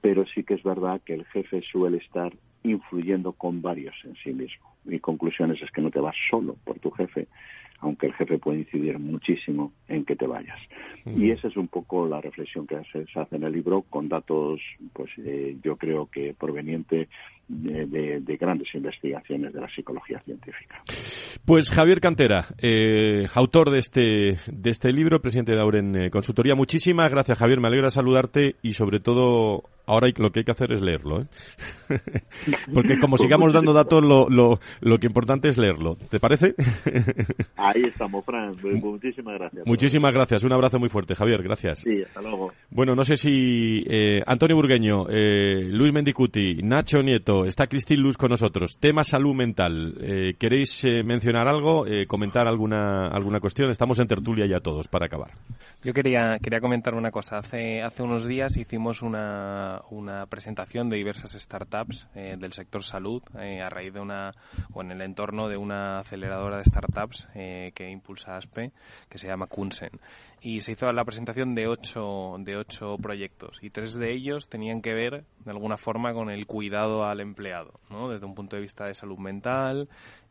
Pero 0.00 0.24
sí 0.26 0.44
que 0.44 0.54
es 0.54 0.62
verdad 0.62 1.00
que 1.04 1.14
el 1.14 1.24
jefe 1.26 1.62
suele 1.62 1.98
estar 1.98 2.32
influyendo 2.70 3.32
con 3.32 3.62
varios 3.62 3.94
en 4.04 4.14
sí 4.16 4.32
mismo. 4.32 4.74
Mi 4.84 5.00
conclusión 5.00 5.50
es 5.52 5.70
que 5.70 5.80
no 5.80 5.90
te 5.90 6.00
vas 6.00 6.16
solo 6.30 6.56
por 6.64 6.78
tu 6.78 6.90
jefe, 6.90 7.26
aunque 7.80 8.06
el 8.06 8.14
jefe 8.14 8.38
puede 8.38 8.60
incidir 8.60 8.98
muchísimo 8.98 9.72
en 9.88 10.04
que 10.04 10.16
te 10.16 10.26
vayas. 10.26 10.58
Mm. 11.04 11.22
Y 11.22 11.30
esa 11.30 11.48
es 11.48 11.56
un 11.56 11.68
poco 11.68 12.06
la 12.06 12.20
reflexión 12.20 12.66
que 12.66 12.80
se, 12.92 13.06
se 13.06 13.20
hace 13.20 13.36
en 13.36 13.44
el 13.44 13.52
libro 13.52 13.82
con 13.82 14.08
datos, 14.08 14.60
pues 14.92 15.10
eh, 15.18 15.56
yo 15.62 15.76
creo 15.76 16.06
que 16.10 16.34
proveniente 16.34 17.08
de, 17.48 17.86
de, 17.86 18.20
de, 18.20 18.36
grandes 18.36 18.74
investigaciones 18.74 19.52
de 19.52 19.60
la 19.60 19.68
psicología 19.68 20.20
científica. 20.20 20.82
Pues 21.44 21.70
Javier 21.70 22.00
Cantera, 22.00 22.46
eh, 22.58 23.26
autor 23.34 23.70
de 23.70 23.78
este, 23.78 24.38
de 24.48 24.70
este 24.70 24.92
libro, 24.92 25.20
presidente 25.20 25.52
de 25.52 25.60
Auren 25.60 25.94
eh, 25.96 26.10
Consultoría. 26.10 26.56
Muchísimas 26.56 27.10
gracias, 27.10 27.38
Javier. 27.38 27.60
Me 27.60 27.68
alegra 27.68 27.90
saludarte 27.90 28.56
y 28.62 28.72
sobre 28.72 28.98
todo 28.98 29.62
ahora 29.86 30.08
lo 30.16 30.32
que 30.32 30.40
hay 30.40 30.44
que 30.44 30.50
hacer 30.50 30.72
es 30.72 30.82
leerlo. 30.82 31.22
¿eh? 31.22 31.26
Porque 32.74 32.98
como 32.98 33.16
sigamos 33.16 33.52
dando 33.52 33.72
datos, 33.72 34.02
lo, 34.02 34.28
lo, 34.28 34.58
lo 34.80 34.98
que 34.98 35.06
importante 35.06 35.48
es 35.48 35.56
leerlo. 35.56 35.96
¿Te 36.10 36.18
parece? 36.18 36.56
Ahí 37.56 37.84
estamos, 37.84 38.24
Fran. 38.24 38.56
Muchísimas 38.62 39.34
gracias. 39.38 39.66
Muchísimas 39.66 40.12
gracias. 40.12 40.42
Un 40.42 40.52
abrazo 40.52 40.80
muy 40.80 40.88
fuerte, 40.88 41.14
Javier. 41.14 41.44
Gracias. 41.44 41.80
Sí, 41.80 42.02
hasta 42.02 42.22
luego. 42.22 42.52
Bueno, 42.70 42.96
no 42.96 43.04
sé 43.04 43.16
si 43.16 43.84
eh, 43.88 44.20
Antonio 44.26 44.56
Burgueño, 44.56 45.04
Luis 45.06 45.92
Mendicuti, 45.92 46.56
Nacho 46.62 47.02
Nieto, 47.02 47.35
está 47.44 47.66
Cristín 47.66 48.00
Luz 48.00 48.16
con 48.16 48.30
nosotros. 48.30 48.78
Tema 48.78 49.04
salud 49.04 49.34
mental. 49.34 49.94
Eh, 50.00 50.34
¿Queréis 50.38 50.84
eh, 50.84 51.02
mencionar 51.02 51.48
algo, 51.48 51.86
eh, 51.86 52.06
comentar 52.06 52.48
alguna, 52.48 53.08
alguna 53.08 53.40
cuestión? 53.40 53.70
Estamos 53.70 53.98
en 53.98 54.06
tertulia 54.06 54.46
ya 54.46 54.60
todos 54.60 54.88
para 54.88 55.06
acabar. 55.06 55.32
Yo 55.82 55.92
quería, 55.92 56.38
quería 56.42 56.60
comentar 56.60 56.94
una 56.94 57.10
cosa. 57.10 57.38
Hace, 57.38 57.82
hace 57.82 58.02
unos 58.02 58.26
días 58.26 58.56
hicimos 58.56 59.02
una, 59.02 59.82
una 59.90 60.26
presentación 60.26 60.88
de 60.88 60.96
diversas 60.96 61.32
startups 61.32 62.08
eh, 62.14 62.36
del 62.38 62.52
sector 62.52 62.82
salud 62.82 63.22
eh, 63.38 63.60
a 63.60 63.68
raíz 63.68 63.92
de 63.92 64.00
una, 64.00 64.32
o 64.72 64.82
en 64.82 64.90
el 64.90 65.02
entorno 65.02 65.48
de 65.48 65.56
una 65.56 66.00
aceleradora 66.00 66.58
de 66.58 66.64
startups 66.64 67.28
eh, 67.34 67.72
que 67.74 67.90
impulsa 67.90 68.36
ASPE, 68.36 68.72
que 69.08 69.18
se 69.18 69.26
llama 69.26 69.46
Kunsen. 69.46 69.92
Y 70.40 70.60
se 70.60 70.72
hizo 70.72 70.92
la 70.92 71.04
presentación 71.04 71.54
de 71.54 71.66
ocho, 71.66 72.36
de 72.38 72.56
ocho 72.56 72.96
proyectos 72.98 73.58
y 73.62 73.70
tres 73.70 73.94
de 73.94 74.12
ellos 74.12 74.48
tenían 74.48 74.82
que 74.82 74.94
ver 74.94 75.24
de 75.44 75.50
alguna 75.50 75.76
forma 75.76 76.12
con 76.12 76.30
el 76.30 76.46
cuidado 76.46 77.04
al 77.04 77.20
empleado, 77.26 77.80
¿no? 77.90 78.08
desde 78.08 78.26
un 78.26 78.34
punto 78.34 78.56
de 78.56 78.62
vista 78.62 78.86
de 78.86 78.94
salud 78.94 79.18
mental, 79.18 79.88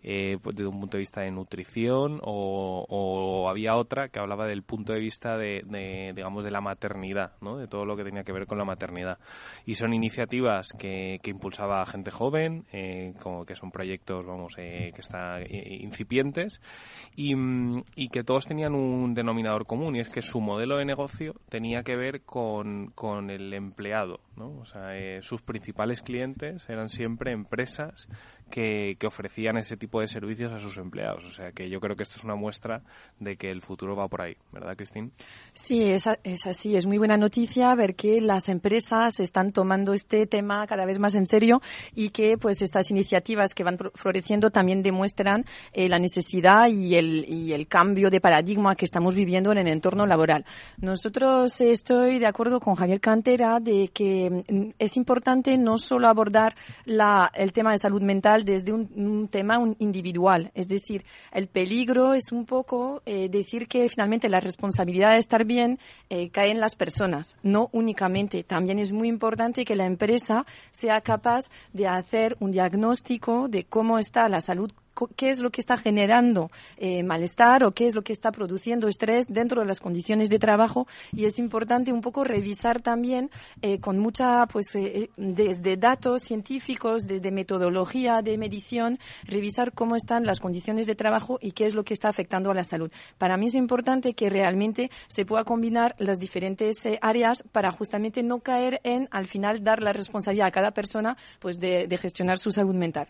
eh, 0.08 0.38
desde 0.44 0.68
un 0.68 0.80
punto 0.80 0.98
de 0.98 1.02
vista 1.02 1.22
de 1.22 1.32
nutrición 1.32 2.20
o, 2.22 3.48
había 3.50 3.76
otra 3.76 4.10
que 4.10 4.20
hablaba 4.20 4.46
del 4.46 4.62
punto 4.62 4.94
de 4.94 5.00
vista 5.00 5.36
de, 5.36 5.64
digamos 6.16 6.44
de 6.44 6.52
la 6.52 6.62
maternidad 6.62 7.34
¿no? 7.42 7.58
de 7.58 7.68
todo 7.68 7.86
lo 7.86 7.98
que 7.98 8.04
tenía 8.04 8.24
que 8.24 8.32
ver 8.32 8.46
con 8.46 8.60
la 8.60 8.66
maternidad 8.66 9.18
y 9.66 9.76
son 9.76 9.94
iniciativas 9.94 10.74
que, 10.78 11.20
que 11.24 11.32
impulsaba 11.32 11.84
gente 11.88 12.12
joven 12.12 12.66
eh, 12.72 13.14
como 13.22 13.46
que 13.46 13.56
son 13.56 13.72
proyectos 13.72 14.28
vamos 14.28 14.54
eh, 14.60 14.92
que 14.94 15.02
están 15.02 15.44
incipientes 15.50 16.62
y, 17.16 17.34
y, 17.96 18.10
que 18.10 18.24
todos 18.24 18.46
tenían 18.46 18.76
un 18.76 19.16
denominador 19.16 19.66
común 19.66 19.96
y 19.96 20.02
es 20.02 20.10
que 20.10 20.22
su 20.22 20.40
modelo 20.40 20.78
de 20.78 20.86
negocio 20.86 21.34
tenía 21.50 21.82
que 21.82 21.96
ver 21.96 22.22
con, 22.22 22.92
con 22.92 23.32
el 23.32 23.52
empleado 23.56 24.20
¿no? 24.36 24.58
O 24.60 24.66
sea, 24.66 24.98
eh, 24.98 25.22
sus 25.22 25.42
principales 25.42 26.02
clientes 26.02 26.70
eran 26.70 26.90
siempre 26.90 27.32
empresas 27.32 28.08
que, 28.50 28.96
que, 29.00 29.08
ofrecían 29.08 29.58
ese 29.58 29.78
tipo 29.78 30.02
de 30.02 30.08
servicios 30.08 30.52
a 30.52 30.60
sus 30.60 30.78
empleados. 30.78 31.24
O 31.26 31.30
sea, 31.30 31.52
que 31.52 31.70
yo 31.70 31.80
creo 31.80 31.96
que 31.96 32.04
esto 32.04 32.16
es 32.18 32.24
una 32.24 32.36
muestra 32.36 32.82
de 33.20 33.38
que 33.38 33.52
el 33.52 33.62
futuro 33.62 33.96
va 33.96 34.08
por 34.08 34.22
ahí, 34.22 34.38
¿verdad, 34.52 34.76
Cristín? 34.76 35.12
Sí, 35.54 35.84
es, 35.84 36.08
es 36.24 36.46
así. 36.46 36.76
Es 36.76 36.86
muy 36.86 36.98
buena 36.98 37.18
noticia 37.18 37.74
ver 37.76 37.96
que 37.96 38.22
las 38.22 38.50
empresas 38.50 39.20
están 39.20 39.52
tomando 39.52 39.94
este 39.94 40.28
tema 40.28 40.68
cada 40.68 40.86
vez 40.86 41.00
más 41.00 41.16
en 41.16 41.26
serio 41.26 41.62
y 41.94 42.10
que 42.10 42.38
pues 42.38 42.62
estas 42.62 42.92
iniciativas 42.92 43.54
que 43.54 43.64
van 43.64 43.78
floreciendo 43.94 44.52
también 44.52 44.84
demuestran 44.84 45.46
eh, 45.74 45.90
la 45.90 46.00
necesidad 46.00 46.68
y 46.68 46.96
el, 46.96 47.26
y 47.28 47.54
el 47.54 47.68
cambio 47.68 48.10
de 48.10 48.22
paradigma 48.22 48.76
que 48.76 48.86
estamos 48.86 49.16
viviendo 49.16 49.52
en 49.52 49.60
el 49.60 49.68
entorno 49.68 50.06
laboral. 50.06 50.46
Nosotros 50.78 51.60
estoy 51.62 52.20
de 52.20 52.28
acuerdo 52.28 52.60
con 52.60 52.76
Javier 52.76 53.00
Cantera 53.00 53.60
de 53.60 53.90
que 53.94 54.30
mm, 54.50 54.70
es 54.80 54.98
importante 54.98 55.58
no 55.58 55.78
solo 55.78 56.08
abordar 56.08 56.56
la, 56.86 57.32
el 57.34 57.54
tema 57.54 57.72
de 57.72 57.78
salud 57.78 58.02
mental 58.02 58.35
desde 58.44 58.74
un, 58.74 59.30
tema 59.30 59.60
individual, 59.80 60.52
es 60.54 60.68
decir, 60.68 61.06
el 61.32 61.48
peligro 61.48 62.14
es 62.14 62.32
un 62.32 62.46
poco 62.46 63.02
eh, 63.06 63.30
decir 63.30 63.68
que 63.68 63.88
finalmente 63.88 64.30
la 64.30 64.40
responsabilidad 64.40 65.12
de 65.12 65.20
estar 65.20 65.46
bien 65.46 65.80
eh, 66.10 66.30
cae 66.30 66.52
en 66.52 66.60
las 66.60 66.76
personas, 66.76 67.38
no 67.44 67.70
únicamente. 67.72 68.44
También 68.44 68.80
es 68.80 68.92
muy 68.92 69.08
importante 69.08 69.64
que 69.64 69.76
la 69.76 69.86
empresa 69.86 70.46
sea 70.72 71.02
capaz 71.02 71.46
de 71.72 71.88
hacer 71.88 72.36
un 72.40 72.52
diagnóstico 72.52 73.48
de 73.48 73.64
cómo 73.64 74.00
está 74.00 74.28
la 74.28 74.42
salud 74.42 74.72
qué 75.16 75.30
es 75.30 75.40
lo 75.40 75.50
que 75.52 75.62
está 75.62 75.78
generando 75.78 76.52
eh, 76.78 77.04
malestar 77.04 77.64
o 77.64 77.72
qué 77.72 77.88
es 77.88 77.96
lo 77.96 78.02
que 78.02 78.14
está 78.14 78.32
produciendo 78.32 78.88
estrés 78.88 79.26
dentro 79.28 79.62
de 79.62 79.68
las 79.68 79.80
condiciones 79.80 80.30
de 80.30 80.40
trabajo. 80.40 80.88
Y 81.12 81.26
es 81.26 81.40
importante 81.40 81.92
un 81.92 82.02
poco 82.02 82.24
revisar 82.24 82.82
también 82.82 83.30
eh, 83.62 83.80
con 83.80 84.00
mucha 84.00 84.46
pues 84.48 84.68
eh, 84.76 85.04
eh, 85.04 85.10
desde 85.18 85.78
datos 85.78 86.22
científicos 86.22 87.04
desde 87.04 87.32
metodología 87.32 88.22
de 88.22 88.38
medición 88.38 89.00
revisar 89.24 89.74
cómo 89.74 89.96
están 89.96 90.26
las 90.26 90.40
condiciones 90.40 90.88
de 90.88 90.96
trabajo 90.96 91.40
y 91.42 91.52
qué 91.52 91.66
es 91.66 91.76
lo 91.76 91.84
que 91.84 91.94
está 91.94 92.10
afectando 92.10 92.52
a 92.52 92.54
la 92.54 92.64
salud. 92.64 92.92
Para 93.18 93.38
mí 93.38 93.48
es 93.48 93.56
importante 93.56 94.14
que 94.14 94.30
realmente 94.30 94.90
se 95.08 95.26
pueda 95.26 95.44
combinar 95.44 95.96
las 95.98 96.20
diferentes 96.20 96.86
eh, 96.86 97.00
áreas 97.02 97.44
para 97.52 97.72
justamente 97.72 98.24
no 98.24 98.40
caer 98.40 98.82
en 98.84 99.08
al 99.12 99.28
final 99.28 99.64
dar 99.64 99.82
la 99.82 99.94
responsabilidad 99.94 100.48
a 100.48 100.52
cada 100.52 100.72
persona 100.72 101.18
pues 101.40 101.60
de, 101.60 101.88
de 101.88 101.98
gestionar 101.98 102.38
su 102.38 102.52
salud 102.52 102.76
mental. 102.76 103.08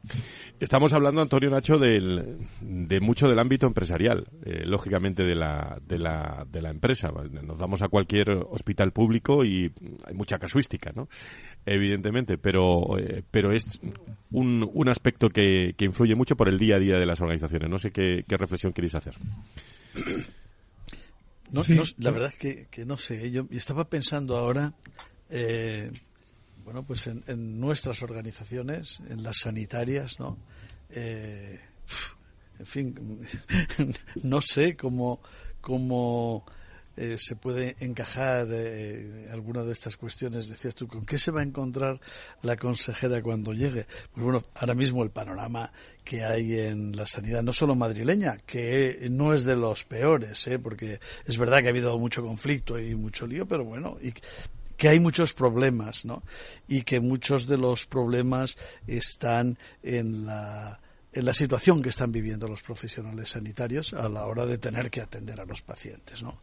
Estamos 0.59 0.93
hablando 0.93 1.21
Antonio 1.21 1.49
Nacho 1.49 1.74
del, 1.77 2.37
de 2.61 2.99
mucho 2.99 3.27
del 3.27 3.39
ámbito 3.39 3.67
empresarial, 3.67 4.27
eh, 4.45 4.63
lógicamente 4.65 5.23
de 5.23 5.35
la, 5.35 5.79
de, 5.85 5.99
la, 5.99 6.45
de 6.49 6.61
la 6.61 6.69
empresa. 6.69 7.11
Nos 7.43 7.57
vamos 7.57 7.81
a 7.81 7.89
cualquier 7.89 8.29
hospital 8.31 8.91
público 8.91 9.43
y 9.43 9.71
hay 10.05 10.13
mucha 10.13 10.39
casuística, 10.39 10.91
¿no? 10.95 11.07
Evidentemente, 11.65 12.37
pero, 12.37 12.97
eh, 12.97 13.23
pero 13.29 13.51
es 13.51 13.65
un, 14.31 14.69
un 14.73 14.89
aspecto 14.89 15.29
que, 15.29 15.73
que, 15.77 15.85
influye 15.85 16.15
mucho 16.15 16.35
por 16.35 16.49
el 16.49 16.57
día 16.57 16.75
a 16.75 16.79
día 16.79 16.97
de 16.97 17.05
las 17.05 17.21
organizaciones. 17.21 17.69
No 17.69 17.79
sé 17.79 17.91
qué, 17.91 18.23
qué 18.27 18.37
reflexión 18.37 18.73
queréis 18.73 18.95
hacer. 18.95 19.15
No, 21.51 21.63
no, 21.67 21.83
la 21.97 22.11
verdad 22.11 22.29
es 22.33 22.39
que, 22.39 22.67
que, 22.69 22.85
no 22.85 22.97
sé. 22.97 23.31
Yo 23.31 23.47
estaba 23.51 23.89
pensando 23.89 24.37
ahora, 24.37 24.73
eh, 25.29 25.91
bueno, 26.63 26.83
pues 26.83 27.07
en, 27.07 27.23
en, 27.27 27.59
nuestras 27.59 28.03
organizaciones, 28.03 28.99
en 29.09 29.23
las 29.23 29.37
sanitarias, 29.39 30.19
¿no? 30.19 30.37
Eh, 30.89 31.59
en 32.59 32.65
fin, 32.65 33.21
no 34.23 34.41
sé 34.41 34.75
cómo, 34.75 35.21
cómo 35.61 36.45
eh, 36.97 37.17
se 37.17 37.35
puede 37.35 37.75
encajar 37.81 38.47
eh, 38.51 39.27
alguna 39.29 39.63
de 39.63 39.73
estas 39.73 39.97
cuestiones. 39.97 40.47
Decías 40.47 40.75
tú, 40.75 40.87
¿con 40.87 41.05
qué 41.05 41.17
se 41.17 41.31
va 41.31 41.41
a 41.41 41.43
encontrar 41.43 41.99
la 42.41 42.55
consejera 42.55 43.21
cuando 43.21 43.51
llegue? 43.51 43.85
Pues 44.13 44.23
bueno, 44.23 44.41
ahora 44.55 44.75
mismo 44.75 45.03
el 45.03 45.09
panorama 45.09 45.71
que 46.05 46.23
hay 46.23 46.57
en 46.57 46.95
la 46.95 47.05
sanidad, 47.05 47.43
no 47.43 47.51
solo 47.51 47.75
madrileña, 47.75 48.37
que 48.45 49.07
no 49.09 49.33
es 49.33 49.43
de 49.43 49.57
los 49.57 49.83
peores, 49.83 50.47
¿eh? 50.47 50.57
porque 50.57 50.99
es 51.25 51.37
verdad 51.37 51.59
que 51.59 51.67
ha 51.67 51.71
habido 51.71 51.97
mucho 51.97 52.23
conflicto 52.23 52.79
y 52.79 52.95
mucho 52.95 53.27
lío, 53.27 53.45
pero 53.45 53.65
bueno, 53.65 53.97
y, 54.01 54.13
que 54.77 54.89
hay 54.89 54.99
muchos 54.99 55.33
problemas, 55.33 56.05
¿no? 56.05 56.23
Y 56.67 56.81
que 56.83 56.99
muchos 56.99 57.47
de 57.47 57.57
los 57.57 57.85
problemas 57.85 58.57
están 58.87 59.57
en 59.83 60.25
la 60.25 60.79
en 61.15 61.23
la 61.23 61.33
situación 61.33 61.81
que 61.81 61.89
están 61.89 62.11
viviendo 62.11 62.45
los 62.45 62.61
profesionales 62.61 63.29
sanitarios 63.29 63.93
a 63.93 64.09
la 64.09 64.25
hora 64.25 64.45
de 64.45 64.57
tener 64.57 64.91
que 64.91 64.99
atender 64.99 65.39
a 65.39 65.45
los 65.45 65.61
pacientes, 65.61 66.21
¿no? 66.21 66.37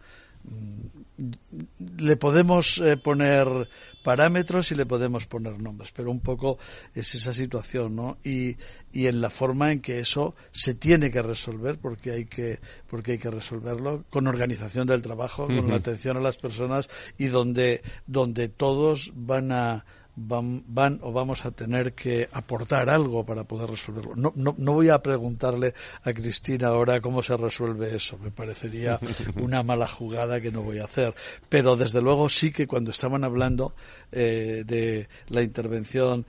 Le 1.99 2.17
podemos 2.17 2.79
eh, 2.79 2.97
poner 2.97 3.69
parámetros 4.03 4.73
y 4.73 4.75
le 4.75 4.87
podemos 4.87 5.27
poner 5.27 5.59
nombres, 5.61 5.93
pero 5.93 6.11
un 6.11 6.21
poco 6.21 6.59
es 6.95 7.15
esa 7.15 7.33
situación, 7.33 7.95
¿no? 7.95 8.19
Y, 8.25 8.57
y 8.93 9.07
en 9.07 9.21
la 9.21 9.31
forma 9.31 9.73
en 9.73 9.81
que 9.81 10.01
eso 10.01 10.35
se 10.51 10.75
tiene 10.75 11.11
que 11.11 11.23
resolver, 11.23 11.79
porque 11.79 12.11
hay 12.11 12.25
que, 12.27 12.59
porque 12.89 13.13
hay 13.13 13.19
que 13.19 13.31
resolverlo 13.31 14.05
con 14.11 14.27
organización 14.27 14.87
del 14.87 15.03
trabajo, 15.03 15.47
con 15.47 15.59
uh 15.59 15.63
-huh. 15.63 15.71
la 15.71 15.77
atención 15.77 16.17
a 16.17 16.21
las 16.21 16.37
personas 16.37 16.89
y 17.19 17.27
donde, 17.27 17.83
donde 18.07 18.49
todos 18.49 19.13
van 19.15 19.53
a, 19.53 19.85
van, 20.17 20.63
van 20.67 20.99
o 21.03 21.13
vamos 21.13 21.45
a 21.47 21.51
tener 21.51 21.95
que 21.95 22.29
aportar 22.33 22.91
algo 22.91 23.25
para 23.25 23.45
poder 23.45 23.71
resolverlo. 23.71 24.15
No, 24.15 24.33
no, 24.37 24.55
no 24.59 24.73
voy 24.73 24.91
a 24.91 25.03
preguntarle 25.03 25.75
a 26.03 26.13
Cristina 26.13 26.69
ahora 26.69 27.01
cómo 27.01 27.23
se 27.23 27.37
resuelve 27.37 27.95
eso, 27.95 28.19
me 28.19 28.31
parecería 28.31 29.01
una 29.41 29.63
mala 29.63 29.87
jugada 29.87 30.41
que 30.41 30.51
no 30.51 30.63
voy 30.63 30.79
a 30.79 30.85
hacer. 30.85 31.15
Pero 31.49 31.77
desde 31.77 32.01
luego 32.01 32.29
sí 32.29 32.53
que 32.53 32.67
cuando 32.67 32.91
estaban 32.91 33.25
hablando 33.25 33.75
eh, 34.11 34.63
de 34.67 35.09
la 35.29 35.43
intervención 35.43 36.27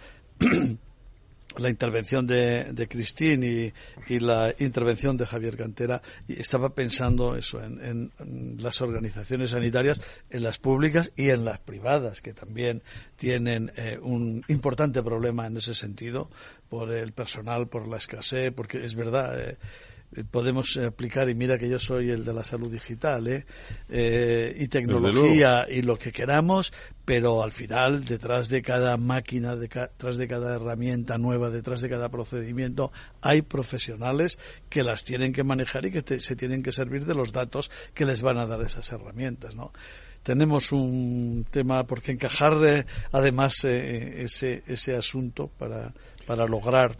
la 1.57 1.69
intervención 1.69 2.25
de, 2.25 2.73
de 2.73 2.87
Cristín 2.87 3.43
y, 3.43 3.73
y, 4.07 4.19
la 4.19 4.53
intervención 4.59 5.17
de 5.17 5.25
Javier 5.25 5.57
Cantera, 5.57 6.01
y 6.27 6.39
estaba 6.39 6.73
pensando 6.73 7.35
eso 7.35 7.63
en, 7.63 8.11
en, 8.19 8.57
las 8.59 8.81
organizaciones 8.81 9.51
sanitarias, 9.51 10.01
en 10.29 10.43
las 10.43 10.57
públicas 10.57 11.11
y 11.15 11.29
en 11.29 11.45
las 11.45 11.59
privadas, 11.59 12.21
que 12.21 12.33
también 12.33 12.81
tienen 13.15 13.71
eh, 13.75 13.99
un 14.01 14.43
importante 14.47 15.03
problema 15.03 15.47
en 15.47 15.57
ese 15.57 15.75
sentido 15.75 16.29
por 16.69 16.93
el 16.93 17.11
personal, 17.13 17.67
por 17.67 17.87
la 17.87 17.97
escasez, 17.97 18.51
porque 18.53 18.83
es 18.83 18.95
verdad. 18.95 19.39
Eh, 19.39 19.57
podemos 20.29 20.77
aplicar, 20.77 21.29
y 21.29 21.35
mira 21.35 21.57
que 21.57 21.69
yo 21.69 21.79
soy 21.79 22.09
el 22.09 22.25
de 22.25 22.33
la 22.33 22.43
salud 22.43 22.71
digital, 22.71 23.27
¿eh? 23.27 23.45
Eh, 23.89 24.55
y 24.59 24.67
tecnología 24.67 25.67
y 25.69 25.81
lo 25.81 25.97
que 25.97 26.11
queramos, 26.11 26.73
pero 27.05 27.43
al 27.43 27.51
final, 27.51 28.05
detrás 28.05 28.49
de 28.49 28.61
cada 28.61 28.97
máquina, 28.97 29.55
detrás 29.55 30.17
de 30.17 30.27
cada 30.27 30.55
herramienta 30.55 31.17
nueva, 31.17 31.49
detrás 31.49 31.81
de 31.81 31.89
cada 31.89 32.09
procedimiento, 32.09 32.91
hay 33.21 33.41
profesionales 33.41 34.37
que 34.69 34.83
las 34.83 35.03
tienen 35.03 35.33
que 35.33 35.43
manejar 35.43 35.85
y 35.85 35.91
que 35.91 36.01
te, 36.01 36.19
se 36.19 36.35
tienen 36.35 36.63
que 36.63 36.71
servir 36.71 37.05
de 37.05 37.15
los 37.15 37.31
datos 37.31 37.71
que 37.93 38.05
les 38.05 38.21
van 38.21 38.37
a 38.37 38.45
dar 38.45 38.61
esas 38.61 38.91
herramientas, 38.91 39.55
¿no? 39.55 39.71
tenemos 40.23 40.71
un 40.71 41.45
tema 41.51 41.85
por 41.85 42.01
qué 42.01 42.13
encajar 42.13 42.53
eh, 42.65 42.85
además 43.11 43.65
eh, 43.65 44.23
ese, 44.23 44.63
ese 44.67 44.95
asunto 44.95 45.49
para, 45.49 45.93
para 46.25 46.47
lograr 46.47 46.97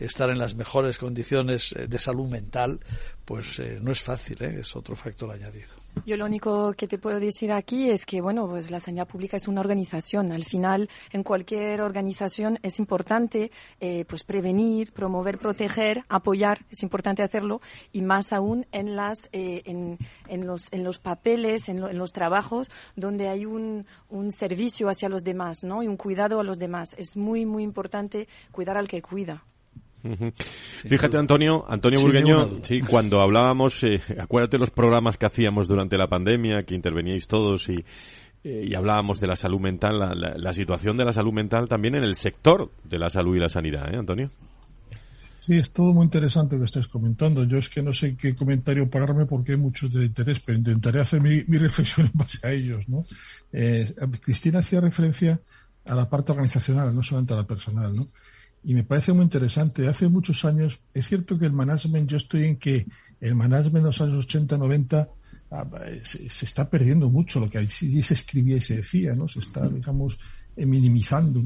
estar 0.00 0.30
en 0.30 0.38
las 0.38 0.54
mejores 0.54 0.98
condiciones 0.98 1.74
de 1.88 1.98
salud 1.98 2.28
mental, 2.28 2.80
pues 3.24 3.60
eh, 3.60 3.78
no 3.80 3.92
es 3.92 4.02
fácil, 4.02 4.42
¿eh? 4.42 4.56
es 4.58 4.74
otro 4.74 4.96
factor 4.96 5.30
añadido. 5.30 5.68
Yo 6.06 6.16
lo 6.16 6.24
único 6.24 6.72
que 6.72 6.88
te 6.88 6.98
puedo 6.98 7.20
decir 7.20 7.52
aquí 7.52 7.90
es 7.90 8.06
que, 8.06 8.20
bueno, 8.20 8.48
pues 8.48 8.70
la 8.70 8.80
sanidad 8.80 9.06
pública 9.06 9.36
es 9.36 9.46
una 9.48 9.60
organización. 9.60 10.32
Al 10.32 10.44
final, 10.44 10.88
en 11.12 11.22
cualquier 11.22 11.80
organización 11.80 12.58
es 12.62 12.78
importante, 12.78 13.50
eh, 13.80 14.04
pues 14.06 14.24
prevenir, 14.24 14.92
promover, 14.92 15.38
proteger, 15.38 16.04
apoyar. 16.08 16.64
Es 16.70 16.82
importante 16.82 17.22
hacerlo 17.22 17.60
y 17.92 18.02
más 18.02 18.32
aún 18.32 18.66
en 18.72 18.96
las, 18.96 19.28
eh, 19.32 19.62
en, 19.64 19.98
en, 20.28 20.46
los, 20.46 20.72
en 20.72 20.84
los 20.84 20.98
papeles, 20.98 21.68
en, 21.68 21.80
lo, 21.80 21.88
en 21.88 21.98
los 21.98 22.12
trabajos 22.12 22.70
donde 22.96 23.28
hay 23.28 23.44
un, 23.44 23.86
un 24.08 24.32
servicio 24.32 24.88
hacia 24.88 25.08
los 25.08 25.22
demás, 25.22 25.62
¿no? 25.62 25.82
Y 25.82 25.88
un 25.88 25.96
cuidado 25.96 26.40
a 26.40 26.44
los 26.44 26.58
demás. 26.58 26.94
Es 26.96 27.16
muy, 27.16 27.46
muy 27.46 27.62
importante 27.62 28.26
cuidar 28.50 28.76
al 28.76 28.88
que 28.88 29.02
cuida. 29.02 29.44
Uh 30.02 30.08
-huh. 30.08 30.32
Fíjate, 30.88 31.16
Antonio, 31.16 31.64
Antonio 31.68 32.00
Burgueño, 32.00 32.60
sí, 32.62 32.80
cuando 32.80 33.20
hablábamos, 33.20 33.82
eh, 33.84 34.00
acuérdate 34.18 34.58
los 34.58 34.70
programas 34.70 35.16
que 35.16 35.26
hacíamos 35.26 35.68
durante 35.68 35.98
la 35.98 36.08
pandemia, 36.08 36.62
que 36.62 36.74
interveníais 36.74 37.26
todos 37.26 37.68
y, 37.68 37.84
eh, 38.42 38.66
y 38.68 38.74
hablábamos 38.74 39.20
de 39.20 39.26
la 39.26 39.36
salud 39.36 39.60
mental, 39.60 39.98
la, 39.98 40.14
la, 40.14 40.34
la, 40.38 40.54
situación 40.54 40.96
de 40.96 41.04
la 41.04 41.12
salud 41.12 41.32
mental 41.32 41.68
también 41.68 41.94
en 41.96 42.04
el 42.04 42.16
sector 42.16 42.70
de 42.84 42.98
la 42.98 43.10
salud 43.10 43.36
y 43.36 43.40
la 43.40 43.50
sanidad, 43.50 43.92
¿eh, 43.92 43.98
Antonio? 43.98 44.30
Sí, 45.40 45.56
es 45.56 45.72
todo 45.72 45.94
muy 45.94 46.04
interesante 46.04 46.56
lo 46.56 46.60
que 46.60 46.66
estáis 46.66 46.86
comentando. 46.86 47.44
Yo 47.44 47.56
es 47.56 47.70
que 47.70 47.82
no 47.82 47.94
sé 47.94 48.14
qué 48.14 48.36
comentario 48.36 48.90
pararme 48.90 49.24
porque 49.24 49.52
hay 49.52 49.58
muchos 49.58 49.90
de 49.90 50.04
interés, 50.04 50.40
pero 50.40 50.58
intentaré 50.58 51.00
hacer 51.00 51.22
mi, 51.22 51.42
mi 51.46 51.56
reflexión 51.58 52.06
en 52.06 52.12
base 52.14 52.38
a 52.42 52.52
ellos, 52.52 52.86
¿no? 52.88 53.04
Eh, 53.52 53.90
Cristina 54.22 54.58
hacía 54.58 54.82
referencia 54.82 55.40
a 55.86 55.94
la 55.94 56.08
parte 56.08 56.32
organizacional, 56.32 56.94
no 56.94 57.02
solamente 57.02 57.32
a 57.32 57.38
la 57.38 57.46
personal, 57.46 57.94
¿no? 57.94 58.06
Y 58.62 58.74
me 58.74 58.84
parece 58.84 59.12
muy 59.12 59.24
interesante. 59.24 59.88
Hace 59.88 60.08
muchos 60.08 60.44
años, 60.44 60.78
es 60.92 61.06
cierto 61.06 61.38
que 61.38 61.46
el 61.46 61.52
management, 61.52 62.10
yo 62.10 62.16
estoy 62.16 62.44
en 62.44 62.56
que 62.56 62.86
el 63.20 63.34
management 63.34 63.84
de 63.84 63.88
los 63.88 64.00
años 64.00 64.24
80, 64.24 64.58
90 64.58 65.08
ah, 65.50 65.66
se, 66.02 66.28
se 66.28 66.44
está 66.44 66.68
perdiendo 66.68 67.08
mucho 67.08 67.40
lo 67.40 67.50
que 67.50 67.58
allí 67.58 68.02
se 68.02 68.14
escribía 68.14 68.56
y 68.56 68.60
se 68.60 68.76
decía, 68.76 69.14
¿no? 69.14 69.28
Se 69.28 69.38
está, 69.38 69.68
digamos, 69.68 70.18
eh, 70.56 70.66
minimizando. 70.66 71.42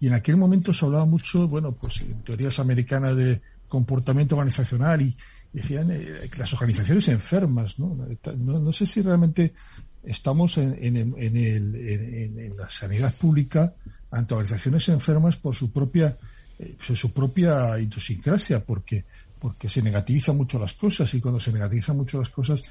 Y 0.00 0.08
en 0.08 0.14
aquel 0.14 0.36
momento 0.36 0.72
se 0.72 0.84
hablaba 0.84 1.06
mucho, 1.06 1.46
bueno, 1.48 1.72
pues 1.72 2.02
en 2.02 2.22
teorías 2.22 2.58
americanas 2.58 3.16
de 3.16 3.40
comportamiento 3.68 4.34
organizacional 4.34 5.02
y 5.02 5.16
decían 5.52 5.90
eh, 5.90 6.28
las 6.36 6.52
organizaciones 6.52 7.08
enfermas, 7.08 7.78
¿no? 7.78 7.96
No, 8.36 8.58
no 8.58 8.72
sé 8.72 8.86
si 8.86 9.02
realmente 9.02 9.54
estamos 10.02 10.58
en, 10.58 10.74
en, 10.82 10.96
en, 10.96 11.36
el, 11.36 11.74
en, 11.76 12.56
la 12.56 12.70
sanidad 12.70 13.14
pública 13.14 13.74
ante 14.10 14.34
organizaciones 14.34 14.88
enfermas 14.88 15.36
por 15.36 15.54
su 15.54 15.72
propia 15.72 16.18
eh, 16.60 16.76
su 16.94 17.12
propia 17.12 17.78
idiosincrasia, 17.78 18.64
porque 18.64 19.04
porque 19.40 19.68
se 19.68 19.80
negativizan 19.80 20.36
mucho 20.36 20.58
las 20.58 20.74
cosas 20.74 21.12
y 21.14 21.20
cuando 21.20 21.40
se 21.40 21.50
negativizan 21.50 21.96
mucho 21.96 22.18
las 22.18 22.28
cosas 22.28 22.62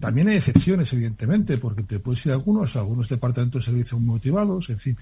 también 0.00 0.28
hay 0.28 0.36
excepciones, 0.36 0.92
evidentemente, 0.92 1.58
porque 1.58 1.82
te 1.82 1.98
puedes 1.98 2.24
ir 2.26 2.32
a 2.32 2.34
algunos, 2.34 2.76
algunos 2.76 3.08
departamentos 3.08 3.64
de 3.64 3.70
servicios 3.70 4.00
motivados, 4.00 4.68
en 4.70 4.78
fin. 4.78 4.96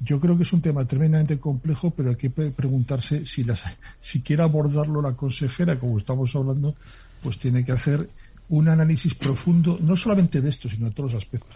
Yo 0.00 0.20
creo 0.20 0.36
que 0.36 0.44
es 0.44 0.52
un 0.52 0.60
tema 0.60 0.86
tremendamente 0.86 1.40
complejo, 1.40 1.90
pero 1.90 2.10
hay 2.10 2.16
que 2.16 2.30
preguntarse 2.30 3.26
si, 3.26 3.42
las, 3.42 3.62
si 3.98 4.22
quiere 4.22 4.44
abordarlo 4.44 5.02
la 5.02 5.14
consejera, 5.14 5.78
como 5.80 5.98
estamos 5.98 6.34
hablando, 6.36 6.76
pues 7.20 7.38
tiene 7.38 7.64
que 7.64 7.72
hacer 7.72 8.08
un 8.50 8.68
análisis 8.68 9.14
profundo, 9.14 9.78
no 9.80 9.94
solamente 9.94 10.40
de 10.40 10.48
esto, 10.48 10.68
sino 10.68 10.88
de 10.88 10.94
todos 10.94 11.12
los 11.12 11.22
aspectos. 11.22 11.50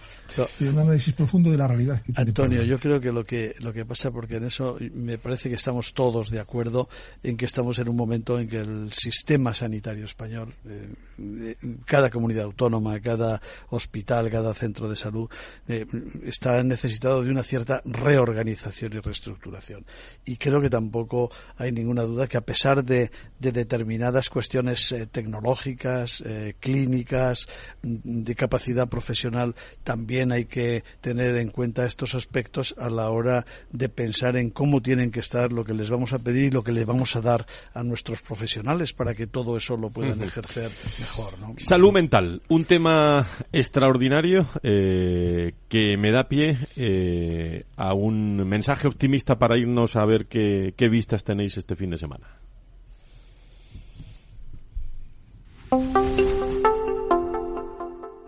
un 0.60 0.78
análisis 0.78 1.14
profundo 1.14 1.50
de 1.50 1.56
la 1.56 1.66
realidad. 1.66 2.02
Que 2.02 2.12
Antonio, 2.16 2.62
yo 2.64 2.78
creo 2.78 3.00
que 3.00 3.12
lo 3.12 3.24
que 3.24 3.54
lo 3.60 3.72
que 3.72 3.86
pasa, 3.86 4.10
porque 4.10 4.36
en 4.36 4.44
eso 4.44 4.76
me 4.94 5.16
parece 5.16 5.48
que 5.48 5.54
estamos 5.54 5.94
todos 5.94 6.30
de 6.30 6.40
acuerdo 6.40 6.88
en 7.22 7.36
que 7.36 7.46
estamos 7.46 7.78
en 7.78 7.88
un 7.88 7.96
momento 7.96 8.38
en 8.38 8.48
que 8.48 8.58
el 8.58 8.92
sistema 8.92 9.54
sanitario 9.54 10.04
español, 10.04 10.54
eh, 10.66 11.56
cada 11.86 12.10
comunidad 12.10 12.44
autónoma, 12.44 13.00
cada 13.00 13.40
hospital, 13.70 14.30
cada 14.30 14.52
centro 14.52 14.88
de 14.88 14.96
salud, 14.96 15.30
eh, 15.68 15.86
está 16.24 16.62
necesitado 16.62 17.22
de 17.22 17.30
una 17.30 17.42
cierta 17.42 17.80
reorganización 17.86 18.92
y 18.94 18.98
reestructuración. 18.98 19.86
Y 20.26 20.36
creo 20.36 20.60
que 20.60 20.68
tampoco 20.68 21.30
hay 21.56 21.72
ninguna 21.72 22.02
duda 22.02 22.26
que 22.26 22.36
a 22.36 22.42
pesar 22.42 22.84
de, 22.84 23.10
de 23.38 23.52
determinadas 23.52 24.28
cuestiones 24.28 24.92
eh, 24.92 25.06
tecnológicas, 25.06 26.22
clínicas, 26.60 26.81
clínicas, 26.82 27.48
de 27.82 28.34
capacidad 28.34 28.88
profesional, 28.88 29.54
también 29.84 30.32
hay 30.32 30.46
que 30.46 30.82
tener 31.00 31.36
en 31.36 31.50
cuenta 31.50 31.86
estos 31.86 32.14
aspectos 32.14 32.74
a 32.78 32.88
la 32.88 33.10
hora 33.10 33.44
de 33.70 33.88
pensar 33.88 34.36
en 34.36 34.50
cómo 34.50 34.80
tienen 34.80 35.10
que 35.10 35.20
estar, 35.20 35.52
lo 35.52 35.64
que 35.64 35.74
les 35.74 35.90
vamos 35.90 36.12
a 36.12 36.18
pedir 36.18 36.44
y 36.44 36.50
lo 36.50 36.64
que 36.64 36.72
les 36.72 36.84
vamos 36.84 37.14
a 37.16 37.20
dar 37.20 37.46
a 37.74 37.82
nuestros 37.82 38.20
profesionales 38.22 38.92
para 38.92 39.14
que 39.14 39.26
todo 39.26 39.56
eso 39.56 39.76
lo 39.76 39.90
puedan 39.90 40.22
ejercer 40.22 40.70
mejor. 40.98 41.34
Salud 41.58 41.92
mental, 41.92 42.42
un 42.48 42.64
tema 42.64 43.28
extraordinario 43.52 44.46
eh, 44.62 45.52
que 45.68 45.96
me 45.96 46.10
da 46.10 46.28
pie 46.28 46.58
eh, 46.76 47.64
a 47.76 47.94
un 47.94 48.36
mensaje 48.48 48.88
optimista 48.88 49.38
para 49.38 49.56
irnos 49.56 49.96
a 49.96 50.04
ver 50.04 50.26
qué, 50.26 50.74
qué 50.76 50.88
vistas 50.88 51.22
tenéis 51.22 51.56
este 51.56 51.76
fin 51.76 51.90
de 51.90 51.98
semana. 51.98 52.26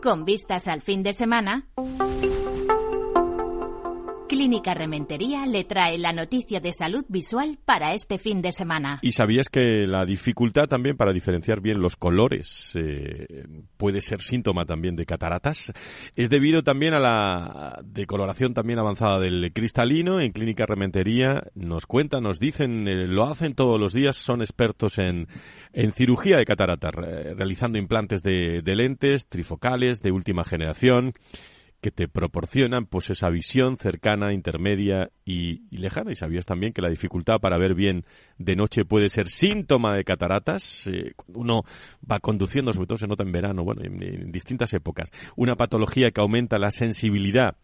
Con 0.04 0.26
vistas 0.26 0.68
al 0.68 0.82
fin 0.82 1.02
de 1.02 1.14
semana, 1.14 1.64
Clínica 4.34 4.74
Rementería 4.74 5.46
le 5.46 5.62
trae 5.62 5.96
la 5.96 6.12
noticia 6.12 6.58
de 6.58 6.72
salud 6.72 7.04
visual 7.08 7.56
para 7.64 7.94
este 7.94 8.18
fin 8.18 8.42
de 8.42 8.50
semana. 8.50 8.98
¿Y 9.00 9.12
sabías 9.12 9.48
que 9.48 9.86
la 9.86 10.04
dificultad 10.04 10.64
también 10.64 10.96
para 10.96 11.12
diferenciar 11.12 11.60
bien 11.60 11.80
los 11.80 11.94
colores 11.94 12.74
eh, 12.74 13.44
puede 13.76 14.00
ser 14.00 14.20
síntoma 14.20 14.64
también 14.64 14.96
de 14.96 15.04
cataratas? 15.04 15.72
Es 16.16 16.30
debido 16.30 16.64
también 16.64 16.94
a 16.94 16.98
la 16.98 17.80
decoloración 17.84 18.54
también 18.54 18.80
avanzada 18.80 19.20
del 19.20 19.52
cristalino. 19.52 20.20
En 20.20 20.32
Clínica 20.32 20.66
Rementería 20.66 21.44
nos 21.54 21.86
cuentan, 21.86 22.24
nos 22.24 22.40
dicen, 22.40 22.88
eh, 22.88 23.06
lo 23.06 23.28
hacen 23.28 23.54
todos 23.54 23.80
los 23.80 23.92
días, 23.92 24.16
son 24.16 24.40
expertos 24.40 24.98
en, 24.98 25.28
cirugía 25.92 26.38
de 26.38 26.44
cataratas, 26.44 26.92
realizando 26.92 27.78
implantes 27.78 28.24
de 28.24 28.62
lentes 28.64 29.28
trifocales 29.28 30.02
de 30.02 30.10
última 30.10 30.42
generación 30.42 31.12
que 31.84 31.90
te 31.90 32.08
proporcionan 32.08 32.86
pues 32.86 33.10
esa 33.10 33.28
visión 33.28 33.76
cercana, 33.76 34.32
intermedia 34.32 35.10
y, 35.22 35.68
lejana. 35.68 36.12
Y 36.12 36.14
sabías 36.14 36.46
también 36.46 36.72
que 36.72 36.80
la 36.80 36.88
dificultad 36.88 37.40
para 37.42 37.58
ver 37.58 37.74
bien 37.74 38.06
de 38.38 38.56
noche 38.56 38.86
puede 38.86 39.10
ser 39.10 39.28
síntoma 39.28 39.94
de 39.94 40.02
cataratas. 40.02 40.86
Eh, 40.86 41.12
uno 41.34 41.64
va 42.10 42.20
conduciendo, 42.20 42.72
sobre 42.72 42.86
todo 42.86 42.96
se 42.96 43.06
nota 43.06 43.22
en 43.22 43.32
verano, 43.32 43.64
bueno, 43.64 43.82
en 43.84 44.32
distintas 44.32 44.72
épocas. 44.72 45.10
Una 45.36 45.56
patología 45.56 46.10
que 46.10 46.22
aumenta 46.22 46.56
la 46.56 46.70
sensibilidad 46.70 47.58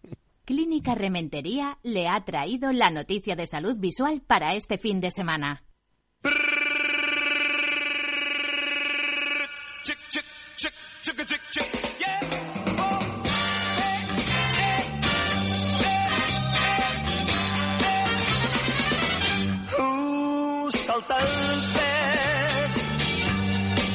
Clínica 0.44 0.94
Rementería 0.94 1.78
le 1.82 2.08
ha 2.08 2.24
traído 2.24 2.72
la 2.72 2.90
noticia 2.90 3.36
de 3.36 3.46
salud 3.46 3.78
visual 3.78 4.22
para 4.26 4.54
este 4.54 4.78
fin 4.78 5.00
de 5.00 5.10
semana. 5.10 5.62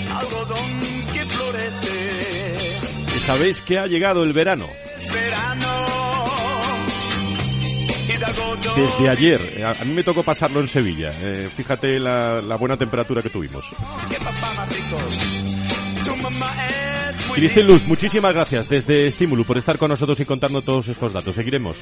algodón 0.10 1.06
que 1.14 1.26
florece. 1.26 2.80
¿Sabéis 3.22 3.62
que 3.62 3.78
ha 3.78 3.88
llegado 3.88 4.24
el 4.24 4.34
verano? 4.34 4.68
Es 4.96 5.12
verano. 5.12 5.67
Desde 8.76 9.10
ayer, 9.10 9.64
a 9.64 9.84
mí 9.86 9.94
me 9.94 10.04
tocó 10.04 10.24
pasarlo 10.24 10.60
en 10.60 10.68
Sevilla. 10.68 11.14
Eh, 11.22 11.50
fíjate 11.56 12.00
la, 12.00 12.42
la, 12.42 12.56
buena 12.56 12.78
temperatura 12.78 13.22
que 13.22 13.30
tuvimos. 13.30 13.66
Cristín 17.34 17.68
Luz, 17.68 17.86
muchísimas 17.86 18.34
gracias 18.34 18.68
desde 18.68 19.08
Estímulo 19.08 19.44
por 19.44 19.58
estar 19.58 19.78
con 19.78 19.90
nosotros 19.90 20.20
y 20.20 20.26
contarnos 20.26 20.64
todos 20.64 20.88
estos 20.88 21.14
datos. 21.14 21.36
Seguiremos. 21.36 21.78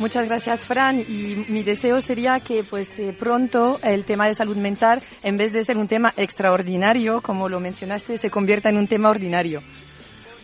Muchas 0.00 0.28
gracias, 0.28 0.62
Fran. 0.62 0.98
Y 1.00 1.44
mi 1.48 1.62
deseo 1.62 2.00
sería 2.00 2.40
que, 2.40 2.64
pues, 2.64 2.98
eh, 2.98 3.14
pronto 3.16 3.78
el 3.82 4.04
tema 4.04 4.26
de 4.26 4.34
salud 4.34 4.56
mental, 4.56 5.02
en 5.22 5.36
vez 5.36 5.52
de 5.52 5.62
ser 5.62 5.76
un 5.76 5.88
tema 5.88 6.14
extraordinario, 6.16 7.20
como 7.20 7.48
lo 7.48 7.60
mencionaste, 7.60 8.16
se 8.16 8.30
convierta 8.30 8.70
en 8.70 8.78
un 8.78 8.86
tema 8.86 9.10
ordinario. 9.10 9.62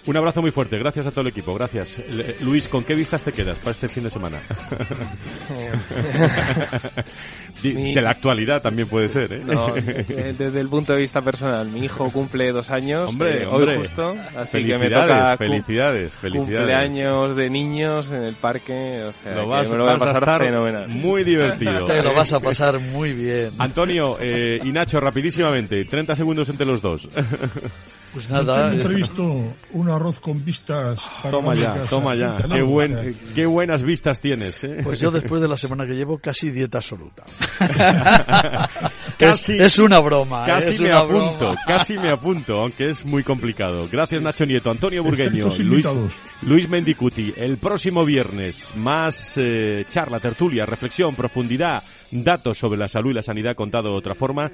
Un 0.06 0.16
abrazo 0.16 0.40
muy 0.40 0.52
fuerte, 0.52 0.78
gracias 0.78 1.06
a 1.06 1.10
todo 1.10 1.22
el 1.22 1.28
equipo, 1.28 1.52
gracias. 1.54 2.00
Luis, 2.40 2.68
¿con 2.68 2.84
qué 2.84 2.94
vistas 2.94 3.24
te 3.24 3.32
quedas 3.32 3.58
para 3.58 3.72
este 3.72 3.88
fin 3.88 4.04
de 4.04 4.10
semana? 4.10 4.38
de 7.62 8.00
la 8.00 8.10
actualidad 8.10 8.62
también 8.62 8.86
puede 8.86 9.08
ser, 9.08 9.32
¿eh? 9.32 9.42
¿eh? 10.08 10.34
desde 10.38 10.60
el 10.60 10.68
punto 10.68 10.92
de 10.92 11.00
vista 11.00 11.22
personal, 11.22 11.66
mi 11.68 11.84
hijo 11.84 12.08
cumple 12.12 12.52
dos 12.52 12.70
años, 12.70 13.08
hombre, 13.08 13.42
eh, 13.42 13.46
hombre. 13.46 13.78
hoy 13.78 13.86
justo, 13.86 14.16
así 14.36 14.64
que 14.64 14.78
me 14.78 14.88
toca 14.88 15.36
felicidades, 15.36 16.14
felicidades. 16.14 16.58
cumpleaños 16.58 17.36
de 17.36 17.50
niños 17.50 18.12
en 18.12 18.22
el 18.22 18.34
parque, 18.34 19.02
o 19.08 19.12
sea, 19.12 19.34
lo 19.34 19.48
vas, 19.48 19.68
me 19.68 19.76
lo 19.76 19.86
voy 19.86 19.94
a 19.94 19.98
pasar 19.98 20.28
a 20.28 20.38
fenomenal. 20.38 20.88
Muy 20.88 21.24
divertido. 21.24 21.84
Te 21.86 22.00
lo 22.02 22.14
vas 22.14 22.32
a 22.32 22.38
pasar 22.38 22.78
muy 22.78 23.12
bien. 23.12 23.54
Antonio 23.58 24.18
eh, 24.20 24.60
y 24.62 24.70
Nacho, 24.70 25.00
rapidísimamente, 25.00 25.84
30 25.84 26.14
segundos 26.14 26.48
entre 26.48 26.66
los 26.66 26.80
dos. 26.80 27.08
Pues 28.16 28.30
nada. 28.30 28.70
Tengo 28.70 28.84
previsto 28.84 29.54
un 29.74 29.90
arroz 29.90 30.20
con 30.20 30.42
vistas. 30.42 31.02
Toma 31.30 31.54
ya, 31.54 31.84
toma 31.84 32.14
ya. 32.14 32.38
Qué, 32.50 32.62
buen, 32.62 33.14
qué 33.34 33.44
buenas 33.44 33.82
vistas 33.82 34.22
tienes. 34.22 34.64
¿eh? 34.64 34.80
Pues 34.82 35.00
yo 35.00 35.10
después 35.10 35.42
de 35.42 35.48
la 35.48 35.58
semana 35.58 35.84
que 35.84 35.92
llevo 35.92 36.16
casi 36.16 36.50
dieta 36.50 36.78
absoluta. 36.78 37.24
casi, 39.18 39.52
es, 39.52 39.60
es, 39.60 39.78
una 39.78 40.00
broma. 40.00 40.46
Casi 40.46 40.68
es 40.70 40.80
me 40.80 40.88
una 40.92 41.00
apunto, 41.00 41.38
broma. 41.40 41.60
casi 41.66 41.98
me 41.98 42.08
apunto, 42.08 42.62
aunque 42.62 42.88
es 42.88 43.04
muy 43.04 43.22
complicado. 43.22 43.86
Gracias 43.92 44.22
Nacho 44.22 44.46
Nieto, 44.46 44.70
Antonio 44.70 45.04
Burgueño, 45.04 45.50
Luis, 45.58 45.86
Luis 46.40 46.68
Mendicuti. 46.70 47.34
El 47.36 47.58
próximo 47.58 48.02
viernes 48.06 48.74
más 48.76 49.34
eh, 49.36 49.84
charla, 49.90 50.20
tertulia, 50.20 50.64
reflexión, 50.64 51.14
profundidad, 51.14 51.82
datos 52.10 52.56
sobre 52.56 52.78
la 52.78 52.88
salud 52.88 53.10
y 53.10 53.14
la 53.14 53.22
sanidad 53.22 53.54
contado 53.54 53.90
de 53.90 53.96
otra 53.96 54.14
forma 54.14 54.50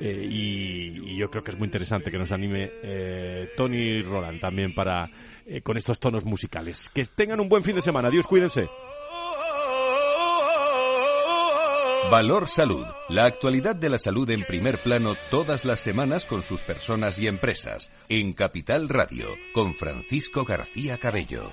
Eh, 0.00 0.26
y, 0.28 1.12
y 1.12 1.16
yo 1.16 1.30
creo 1.30 1.42
que 1.42 1.50
es 1.50 1.58
muy 1.58 1.66
interesante 1.66 2.10
que 2.10 2.18
nos 2.18 2.32
anime 2.32 2.70
eh, 2.82 3.48
Tony 3.56 4.02
Roland 4.02 4.40
también 4.40 4.74
para 4.74 5.10
eh, 5.46 5.62
con 5.62 5.76
estos 5.76 6.00
tonos 6.00 6.24
musicales. 6.24 6.90
Que 6.92 7.04
tengan 7.04 7.40
un 7.40 7.48
buen 7.48 7.62
fin 7.62 7.76
de 7.76 7.82
semana. 7.82 8.08
Adiós, 8.08 8.26
cuídense. 8.26 8.68
Valor 12.10 12.48
Salud. 12.48 12.86
La 13.08 13.24
actualidad 13.24 13.74
de 13.74 13.90
la 13.90 13.98
salud 13.98 14.30
en 14.30 14.44
primer 14.44 14.78
plano 14.78 15.16
todas 15.30 15.64
las 15.64 15.80
semanas 15.80 16.24
con 16.24 16.42
sus 16.42 16.62
personas 16.62 17.18
y 17.18 17.26
empresas. 17.26 17.90
En 18.08 18.32
Capital 18.32 18.88
Radio, 18.88 19.26
con 19.52 19.74
Francisco 19.74 20.44
García 20.44 20.98
Cabello. 20.98 21.52